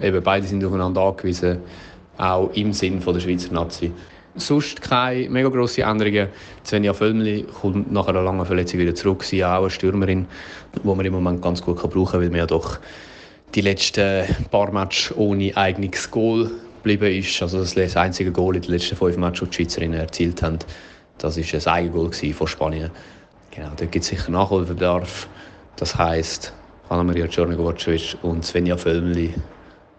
eben 0.00 0.22
beide 0.22 0.46
sind 0.46 0.64
aufeinander 0.64 1.02
angewiesen, 1.02 1.58
auch 2.18 2.50
im 2.54 2.72
Sinn 2.72 3.00
von 3.00 3.14
der 3.14 3.20
Schweizer 3.20 3.52
Nazi. 3.52 3.92
Sonst 4.36 4.80
keine 4.80 5.28
mega 5.28 5.48
grosse 5.48 5.82
Änderungen. 5.82 6.28
Svenja 6.64 6.92
Völmli 6.92 7.46
kommt 7.60 7.90
nach 7.90 8.06
einer 8.06 8.22
langen 8.22 8.46
Verletzung 8.46 8.78
wieder 8.78 8.94
zurück. 8.94 9.24
Sie 9.24 9.38
ist 9.38 9.44
auch 9.44 9.62
eine 9.62 9.70
Stürmerin, 9.70 10.26
die 10.76 10.86
man 10.86 11.04
im 11.04 11.12
Moment 11.12 11.42
ganz 11.42 11.60
gut 11.60 11.78
brauchen 11.78 12.12
kann, 12.12 12.20
weil 12.20 12.30
man 12.30 12.38
ja 12.38 12.46
doch 12.46 12.78
die 13.54 13.60
letzten 13.60 14.26
paar 14.50 14.70
Matches 14.70 15.16
ohne 15.16 15.56
eigenes 15.56 16.10
Goal 16.10 16.50
geblieben 16.76 17.12
ist. 17.12 17.42
Also 17.42 17.64
das 17.64 17.96
einzige 17.96 18.32
Goal 18.32 18.56
in 18.56 18.62
den 18.62 18.72
letzten 18.72 18.96
fünf 18.96 19.16
Matches, 19.16 19.50
die 19.50 19.56
Schweizerinnen 19.56 20.00
erzielt 20.00 20.42
haben, 20.42 20.58
das 21.18 21.36
war 21.36 21.44
ein 21.44 21.66
Eigengoal 21.66 22.12
von 22.12 22.46
Spanien. 22.46 22.90
Genau, 23.50 23.70
da 23.76 23.84
gibt 23.84 24.04
es 24.04 24.08
sicher 24.08 24.30
Nachholbedarf. 24.30 25.28
Das 25.76 25.96
heisst, 25.96 26.52
Anna-Maria 26.88 27.26
Czornogovacevic 27.26 28.16
und 28.22 28.44
Svenja 28.44 28.76
Völmli 28.76 29.34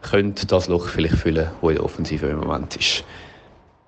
können 0.01 0.35
das 0.47 0.67
Loch 0.67 0.87
vielleicht 0.87 1.15
füllen, 1.15 1.49
das 1.61 1.69
in 1.69 1.75
der 1.75 1.83
Offensive 1.83 2.27
im 2.27 2.39
Moment 2.39 2.75
ist. 2.75 3.03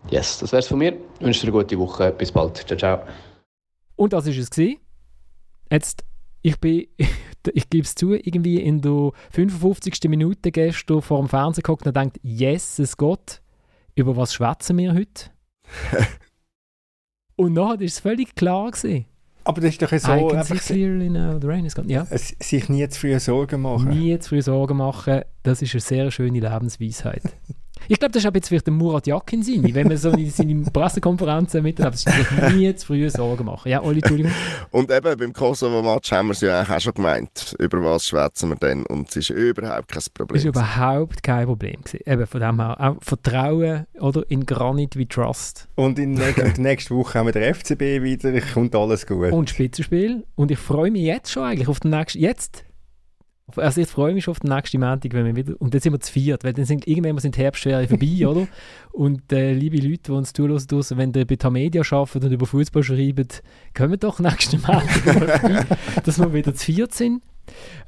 Yes, 0.10 0.40
das 0.40 0.52
wär's 0.52 0.68
von 0.68 0.80
mir. 0.80 0.94
Ich 1.20 1.26
wünsche 1.26 1.42
dir 1.42 1.48
eine 1.48 1.64
gute 1.64 1.80
Woche. 1.80 2.12
Bis 2.12 2.32
bald. 2.32 2.58
Ciao, 2.58 2.78
ciao. 2.78 3.04
Und 3.96 4.14
das 4.14 4.26
war 4.26 4.34
es. 4.34 4.50
Jetzt, 5.72 6.04
ich 6.42 6.60
bin, 6.60 6.88
ich 7.54 7.70
gebe 7.70 7.84
es 7.84 7.96
zu, 7.96 8.14
irgendwie 8.14 8.62
in 8.62 8.82
der 8.82 9.12
55. 9.32 10.10
Minute 10.10 10.52
gestern 10.52 11.02
vor 11.02 11.20
dem 11.20 11.30
Fernsehen 11.30 11.64
geguckt 11.64 11.86
und 11.86 11.96
denkt, 11.96 12.20
yes, 12.24 12.80
es 12.80 12.98
geht. 12.98 13.42
Über 13.96 14.16
was 14.18 14.34
schwätzen 14.34 14.78
wir 14.78 14.94
heute? 14.94 15.30
und 17.36 17.54
nachher 17.54 17.80
war 17.80 17.82
es 17.82 18.00
völlig 18.00 18.36
klar. 18.36 18.72
Gewesen. 18.72 19.06
Aber 19.46 19.62
das 19.62 19.72
ist 19.72 19.82
doch 19.82 19.90
so. 19.90 20.30
I 20.30 20.32
can 20.32 20.44
see 20.44 20.56
clearly 20.56 21.10
now 21.10 21.38
the 21.40 21.48
rain 21.48 21.66
is 21.66 21.76
gone. 21.76 21.92
Ja. 21.92 22.06
Sich 22.06 22.70
nie 22.70 22.88
zu 22.88 23.00
früh 23.00 23.20
Sorgen 23.20 23.62
machen. 23.62 23.90
Nie 23.90 24.18
zu 24.20 24.30
früh 24.30 24.42
Sorgen 24.42 24.78
machen, 24.78 25.22
das 25.44 25.62
ist 25.62 25.74
eine 25.74 25.82
sehr 25.82 26.12
schöne 26.12 26.40
Lebensweisheit. 26.40 27.24
Ich 27.88 28.00
glaube, 28.00 28.12
das 28.14 28.24
ist 28.24 28.30
auch 28.30 28.34
jetzt 28.34 28.48
vielleicht 28.48 28.68
der 28.68 28.74
Murat 28.74 29.08
Yakin 29.08 29.44
sein, 29.44 29.64
wenn 29.74 29.88
man 29.88 29.98
so 29.98 30.10
in 30.12 30.30
seine 30.32 30.64
Pressekonferenzen 30.72 31.64
miterlebt, 31.64 31.94
dass 31.94 32.02
sich 32.04 32.54
nie 32.54 32.74
zu 32.76 32.88
früh 32.88 33.10
Sorgen 33.10 33.46
machen. 33.46 33.70
Ja, 33.70 33.82
Oli, 33.82 34.00
Entschuldigung. 34.00 34.32
Und 34.72 34.92
eben 34.92 35.18
beim 35.18 35.34
Kosovo-Match 35.34 36.12
haben 36.12 36.28
wir 36.28 36.32
es 36.34 36.42
ja 36.42 36.62
auch 36.62 36.80
schon 36.80 36.94
gemeint, 36.94 37.56
über 37.60 37.84
was 37.84 38.08
schwätzen 38.08 38.50
wir 38.50 38.56
denn 38.56 38.86
und 38.86 39.10
es 39.10 39.18
ist 39.18 39.30
überhaupt 39.32 39.90
kein 39.90 40.04
Problem. 40.14 40.38
Es 40.38 40.46
ist 40.46 40.50
überhaupt 40.50 41.24
kein 41.24 41.46
Problem 41.46 41.82
gewesen. 41.82 42.00
Eben 42.06 42.28
von 42.28 42.42
dem 42.42 42.60
her, 42.60 42.78
auch 42.80 42.96
Vertrauen 43.02 43.86
oder 44.00 44.24
in 44.30 44.46
Granit 44.46 44.96
wie 44.96 45.06
Trust. 45.06 45.68
Und 45.76 46.00
in 46.00 46.16
der 46.16 46.58
nächsten 46.58 46.96
Woche 46.96 47.20
haben 47.20 47.28
wir 47.28 47.34
den 47.34 47.54
FCB 47.54 48.04
wieder, 48.04 48.40
kommt 48.54 48.76
alles 48.76 49.06
gut. 49.06 49.32
Und 49.32 49.50
Spitzenspiel 49.50 50.26
und 50.36 50.52
ich 50.52 50.60
freue 50.60 50.92
mich 50.92 51.04
jetzt 51.04 51.32
schon 51.32 51.44
eigentlich 51.44 51.68
auf 51.68 51.80
den 51.80 51.92
nächsten, 51.92 52.20
jetzt 52.20 52.64
also 53.56 53.82
jetzt 53.82 53.92
freue 53.92 54.12
ich 54.12 54.16
mich 54.16 54.24
schon 54.24 54.34
auf 54.34 54.40
den 54.40 54.50
nächsten 54.50 54.80
Montag, 54.80 55.14
wenn 55.14 55.26
wir 55.26 55.36
wieder, 55.36 55.60
und 55.60 55.74
dann 55.74 55.82
sind 55.82 55.94
wir 55.94 56.00
zu 56.00 56.12
viert, 56.12 56.44
weil 56.44 56.54
dann 56.54 56.66
sind 56.66 56.88
irgendwann 56.88 57.18
sind 57.20 57.36
die 57.36 57.42
Herbstferien 57.42 57.90
vorbei, 57.90 58.28
oder? 58.28 58.48
Und 58.92 59.32
äh, 59.32 59.54
liebe 59.54 59.78
Leute, 59.78 60.04
die 60.08 60.12
uns 60.12 60.34
zuhören 60.34 60.66
draussen, 60.66 60.98
wenn 60.98 61.14
ihr 61.14 61.26
bei 61.26 61.36
Tamedia 61.36 61.82
arbeitet 61.90 62.24
und 62.24 62.32
über 62.32 62.46
Fußball 62.46 62.84
schreibt, 62.84 63.44
kommen 63.74 64.00
doch 64.00 64.20
nächsten 64.20 64.62
Montag 64.62 64.90
vorbei, 64.90 65.66
dass 66.04 66.20
wir 66.20 66.34
wieder 66.34 66.56
zu 66.56 66.66
viert 66.66 66.94
sind. 66.94 67.22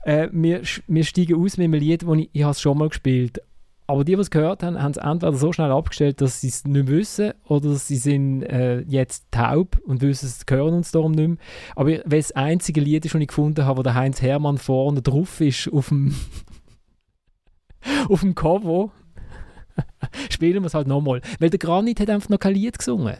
Äh, 0.03 0.27
wir, 0.31 0.61
wir 0.87 1.03
steigen 1.03 1.41
aus 1.41 1.57
mit 1.57 1.65
einem 1.65 1.79
Lied, 1.79 2.03
das 2.03 2.17
ich, 2.17 2.29
ich 2.33 2.43
habe 2.43 2.51
es 2.51 2.61
schon 2.61 2.77
mal 2.77 2.89
gespielt 2.89 3.41
aber 3.87 4.03
die, 4.03 4.15
die 4.15 4.21
es 4.21 4.31
gehört 4.31 4.63
haben, 4.63 4.81
haben 4.81 4.91
es 4.91 4.97
entweder 4.97 5.33
so 5.33 5.53
schnell 5.53 5.71
abgestellt, 5.71 6.19
dass 6.21 6.41
sie 6.41 6.47
es 6.47 6.65
nicht 6.65 6.87
wissen, 6.87 7.33
oder 7.47 7.75
sie 7.75 7.97
sind 7.97 8.41
äh, 8.43 8.79
jetzt 8.81 9.25
taub 9.31 9.77
und 9.85 10.01
wissen, 10.01 10.25
es 10.25 10.43
hören 10.49 10.73
uns 10.73 10.91
darum 10.91 11.11
nicht 11.11 11.27
mehr. 11.27 11.37
Aber 11.75 11.89
weil 11.89 12.01
das 12.05 12.31
einzige 12.31 12.81
Lied 12.81 13.05
ist, 13.05 13.13
das 13.13 13.21
ich 13.21 13.27
gefunden 13.27 13.65
habe, 13.65 13.79
wo 13.79 13.83
der 13.83 13.93
Heinz 13.93 14.21
Hermann 14.21 14.57
vorne 14.57 15.01
drauf 15.01 15.39
ist, 15.39 15.71
auf 15.71 15.89
dem, 15.89 16.15
auf 18.09 18.21
dem 18.21 18.33
Cover, 18.33 18.91
spielen 20.31 20.63
wir 20.63 20.67
es 20.67 20.73
halt 20.73 20.87
nochmal. 20.87 21.21
Weil 21.39 21.51
der 21.51 21.59
Granit 21.59 21.99
hat 21.99 22.09
einfach 22.09 22.29
noch 22.29 22.39
kein 22.39 22.55
Lied 22.55 22.77
gesungen. 22.77 23.17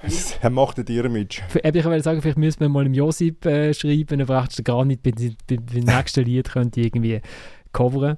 Er 0.40 0.50
macht 0.50 0.78
ein 0.78 0.86
Image. 0.86 1.40
Ich 1.52 1.84
wollte 1.84 2.02
sagen, 2.02 2.22
vielleicht 2.22 2.38
müssen 2.38 2.60
wir 2.60 2.68
mal 2.68 2.86
im 2.86 2.94
Josip 2.94 3.44
äh, 3.44 3.74
schreiben, 3.74 4.20
aber 4.20 4.46
der 4.56 4.64
Granit 4.64 5.02
beim, 5.02 5.14
beim, 5.48 5.66
beim 5.66 5.96
nächsten 5.96 6.24
Lied 6.24 6.48
könnte 6.48 6.80
irgendwie 6.80 7.20
coveren. 7.72 8.16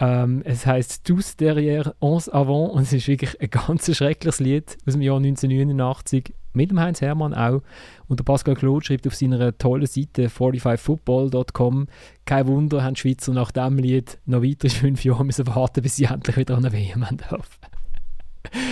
Ähm, 0.00 0.42
es 0.44 0.64
heißt 0.64 1.04
Tous 1.04 1.36
derrière 1.38 1.94
ons 2.00 2.28
avant 2.28 2.72
und 2.72 2.82
es 2.82 2.92
ist 2.92 3.08
wirklich 3.08 3.40
ein 3.40 3.50
ganz 3.50 3.94
schreckliches 3.94 4.40
Lied 4.40 4.76
aus 4.86 4.92
dem 4.92 5.02
Jahr 5.02 5.16
1989 5.16 6.32
mit 6.52 6.70
dem 6.70 6.80
Heinz 6.80 7.00
Hermann 7.00 7.34
auch. 7.34 7.62
Und 8.06 8.20
der 8.20 8.24
Pascal 8.24 8.54
Claude 8.54 8.84
schreibt 8.84 9.06
auf 9.06 9.14
seiner 9.14 9.56
tollen 9.58 9.86
Seite 9.86 10.28
45football.com 10.28 11.88
kein 12.24 12.46
Wunder, 12.46 12.82
haben 12.82 12.94
die 12.94 13.00
Schweizer 13.00 13.32
nach 13.32 13.50
diesem 13.50 13.78
Lied 13.78 14.18
noch 14.26 14.42
weitere 14.42 14.70
fünf 14.70 15.04
Jahre 15.04 15.24
müssen 15.24 15.46
warten, 15.46 15.82
bis 15.82 15.96
sie 15.96 16.04
endlich 16.04 16.36
wieder 16.36 16.56
an 16.56 16.64
eine 16.64 16.74
WM 16.74 17.04
dürfen. 17.30 17.66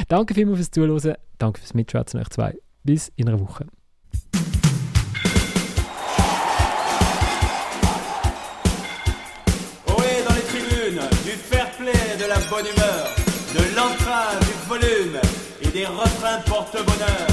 Danke 0.08 0.34
vielmals 0.34 0.58
fürs 0.58 0.70
Zuhören, 0.70 1.16
danke 1.38 1.60
fürs 1.60 1.74
Mitschwätzen 1.74 2.20
euch 2.20 2.28
zwei. 2.28 2.56
Bis 2.84 3.12
in 3.16 3.28
einer 3.28 3.40
Woche. 3.40 3.66
Bonne 12.50 12.66
humeur, 12.66 13.14
de 13.54 13.76
l'entrain, 13.76 14.38
du 14.40 14.68
volume 14.68 15.18
et 15.62 15.68
des 15.68 15.86
refrains 15.86 16.40
porte-bonheur. 16.46 17.26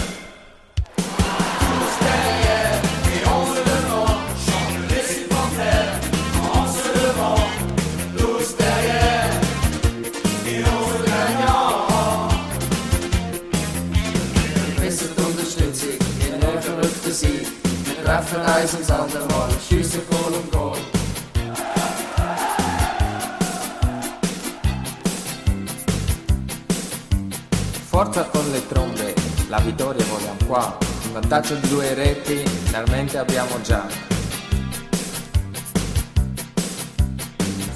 Tous 0.98 1.96
derrière 2.02 2.82
et 3.14 3.22
on 3.28 3.46
se 3.54 3.62
devant, 3.72 4.14
chante 4.46 4.80
les 4.90 5.06
supporters 5.14 5.94
en 6.54 6.66
se 6.68 6.88
levant. 7.00 7.44
Tous 8.18 8.58
derrière 8.58 9.34
et 10.48 10.64
on 10.64 10.84
se 10.92 11.00
gagnant. 11.04 11.88
Beste 14.80 15.10
Unterstützung 15.18 16.00
in 16.22 16.40
der 16.40 16.62
verrückten 16.62 17.14
Sieg. 17.14 17.48
Wir 17.86 18.04
treffen 18.04 18.42
eins 18.42 18.74
ins 18.74 18.92
andere 18.92 19.26
Mal, 19.28 19.50
schiessen 19.68 20.02
Goal 20.10 20.34
Forza 27.94 28.24
con 28.24 28.50
le 28.50 28.66
trombe, 28.66 29.14
la 29.50 29.60
vittoria 29.60 30.04
vogliamo 30.06 30.40
qua. 30.48 30.76
Un 31.06 31.12
vantaggio 31.14 31.54
di 31.54 31.68
due 31.68 31.94
reti, 31.94 32.44
finalmente 32.64 33.20
abbiamo 33.20 33.62
già. 33.62 33.86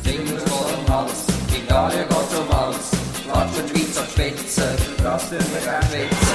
Fingers 0.01 0.43
voll 0.49 0.73
Hals, 0.87 1.23
vittoria 1.51 2.03
Gott 2.05 2.33
um 2.33 2.49
Hals. 2.49 2.89
Schwarze 3.21 3.67
Schweizer 3.67 4.07
Spitze, 4.07 4.75
Rasse 5.03 5.35
mit 5.35 5.63
der 5.63 5.83
Spitze. 5.83 6.33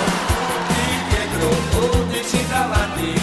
Die 0.68 1.16
Gegro, 1.16 1.48
oh, 1.80 2.04
die 2.12 2.22
Schiedamati, 2.22 3.14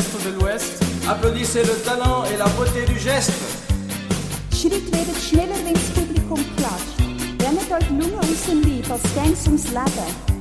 joueur 0.00 0.24
de 0.24 0.40
l'Ouest, 0.40 0.82
applaudissez 1.08 1.62
le 1.62 1.74
talent 1.84 2.24
et 2.24 2.36
la 2.36 2.46
beauté 2.56 2.84
du 2.86 2.98
geste. 2.98 3.32
Schritt 4.52 4.90
werdet 4.92 5.16
schneller, 5.20 5.58
wenn 5.64 5.74
das 5.74 5.90
Publikum 5.94 6.40
klatscht. 6.56 6.98
Wärmet 7.38 7.70
euch 7.70 7.90
Lunge 7.90 8.20
dem 8.48 8.62
Leib, 8.62 8.90
als 8.90 9.02
gäng's 9.14 9.46
ums 9.46 9.64
Leben. 9.68 10.34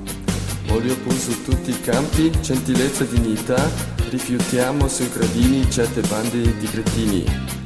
Olio 0.69 0.95
pur 0.95 1.13
su 1.13 1.43
tutti 1.43 1.71
i 1.71 1.81
campi, 1.81 2.31
gentilezza 2.41 3.03
e 3.03 3.07
dignità, 3.07 3.69
rifiutiamo 4.09 4.87
sui 4.87 5.09
gradini 5.09 5.69
certe 5.69 6.01
bande 6.01 6.57
di 6.57 6.67
cretini. 6.67 7.62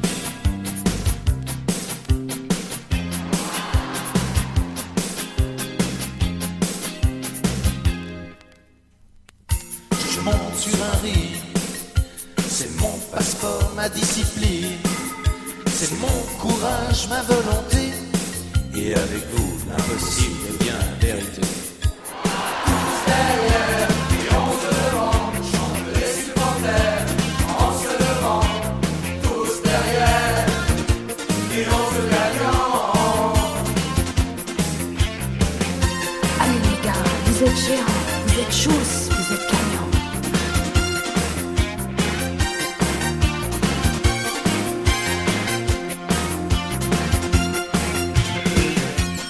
Géants, 38.50 39.10
vous 39.10 39.34
êtes 39.34 39.46
vous. 39.48 39.90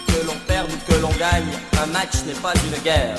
Que 0.06 0.26
l'on 0.26 0.38
perde 0.46 0.70
ou 0.72 0.92
que 0.92 1.00
l'on 1.00 1.08
gagne, 1.18 1.44
un 1.82 1.86
match 1.86 2.14
n'est 2.26 2.40
pas 2.40 2.52
une 2.54 2.82
guerre. 2.82 3.16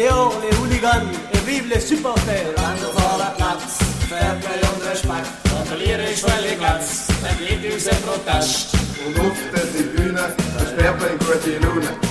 dehors 0.00 0.40
les 0.42 0.56
hooligans 0.58 1.10
et 1.34 1.38
vive 1.46 1.68
les 1.68 1.80
supporters. 1.80 2.54
ich 6.12 7.90
Protest. 8.04 8.74
Und 9.06 9.20
auf 9.20 9.38
der 9.52 9.62
Tribüne, 9.72 10.34
das 10.58 12.09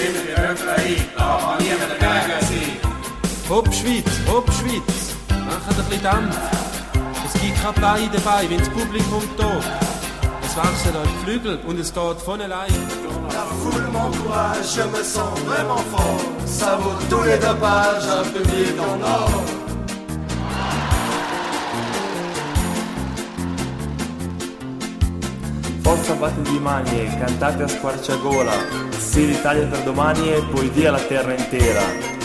Die 0.00 0.40
Höfe 0.40 0.70
ein, 0.76 0.96
da 1.14 1.38
kann 1.42 1.58
niemand 1.62 1.92
dagegen 2.00 2.40
sein. 2.48 3.50
Hopp 3.50 3.66
Schweiz, 3.74 4.10
hopp 4.26 4.50
Schweiz, 4.54 5.14
macht 5.28 5.68
ein 5.68 5.84
bisschen 5.84 6.02
Dampf. 6.02 6.36
Es 7.26 7.40
gibt 7.40 7.62
kein 7.62 7.74
Bein 7.82 8.10
dabei, 8.10 8.48
wenn 8.48 8.58
das 8.58 8.70
Publikum 8.70 9.22
tobt. 9.36 9.66
Es 10.42 10.56
wachsen 10.56 10.96
euch 10.96 11.24
Flügel 11.24 11.58
und 11.66 11.78
es 11.78 11.92
geht 11.92 12.20
von 12.24 12.40
allein. 12.40 12.72
La 13.28 13.44
foule 13.60 13.88
m'encourage, 13.92 14.76
je 14.76 14.84
me 14.84 15.04
sens 15.04 15.38
vraiment 15.40 15.84
fort. 15.92 16.20
Ça 16.46 16.78
vaut 16.80 16.98
tous 17.10 17.24
les 17.24 17.38
dopages, 17.38 18.08
un 18.08 18.24
public 18.32 18.80
en 18.80 19.02
or. 19.02 19.42
Forza 25.82 26.14
batte 26.14 26.42
di 26.42 26.58
mani 26.58 27.00
e 27.00 27.18
cantate 27.18 27.64
a 27.64 27.68
squarciagola. 27.68 28.89
Se 29.00 29.22
l'Italia 29.22 29.66
per 29.66 29.82
domani 29.82 30.30
e 30.30 30.42
poi 30.42 30.70
dia 30.70 30.90
la 30.90 31.00
terra 31.00 31.34
intera. 31.34 32.19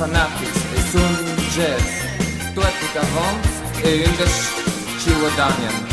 fanatics, 0.00 0.58
sunny 0.92 1.36
jazz. 1.54 1.82
Wklepy 2.50 2.86
ta 2.94 3.00
wąs, 3.00 3.46
y, 3.84 4.08
deszcz 4.18 5.04
ciło 5.04 5.30
Damian. 5.36 5.89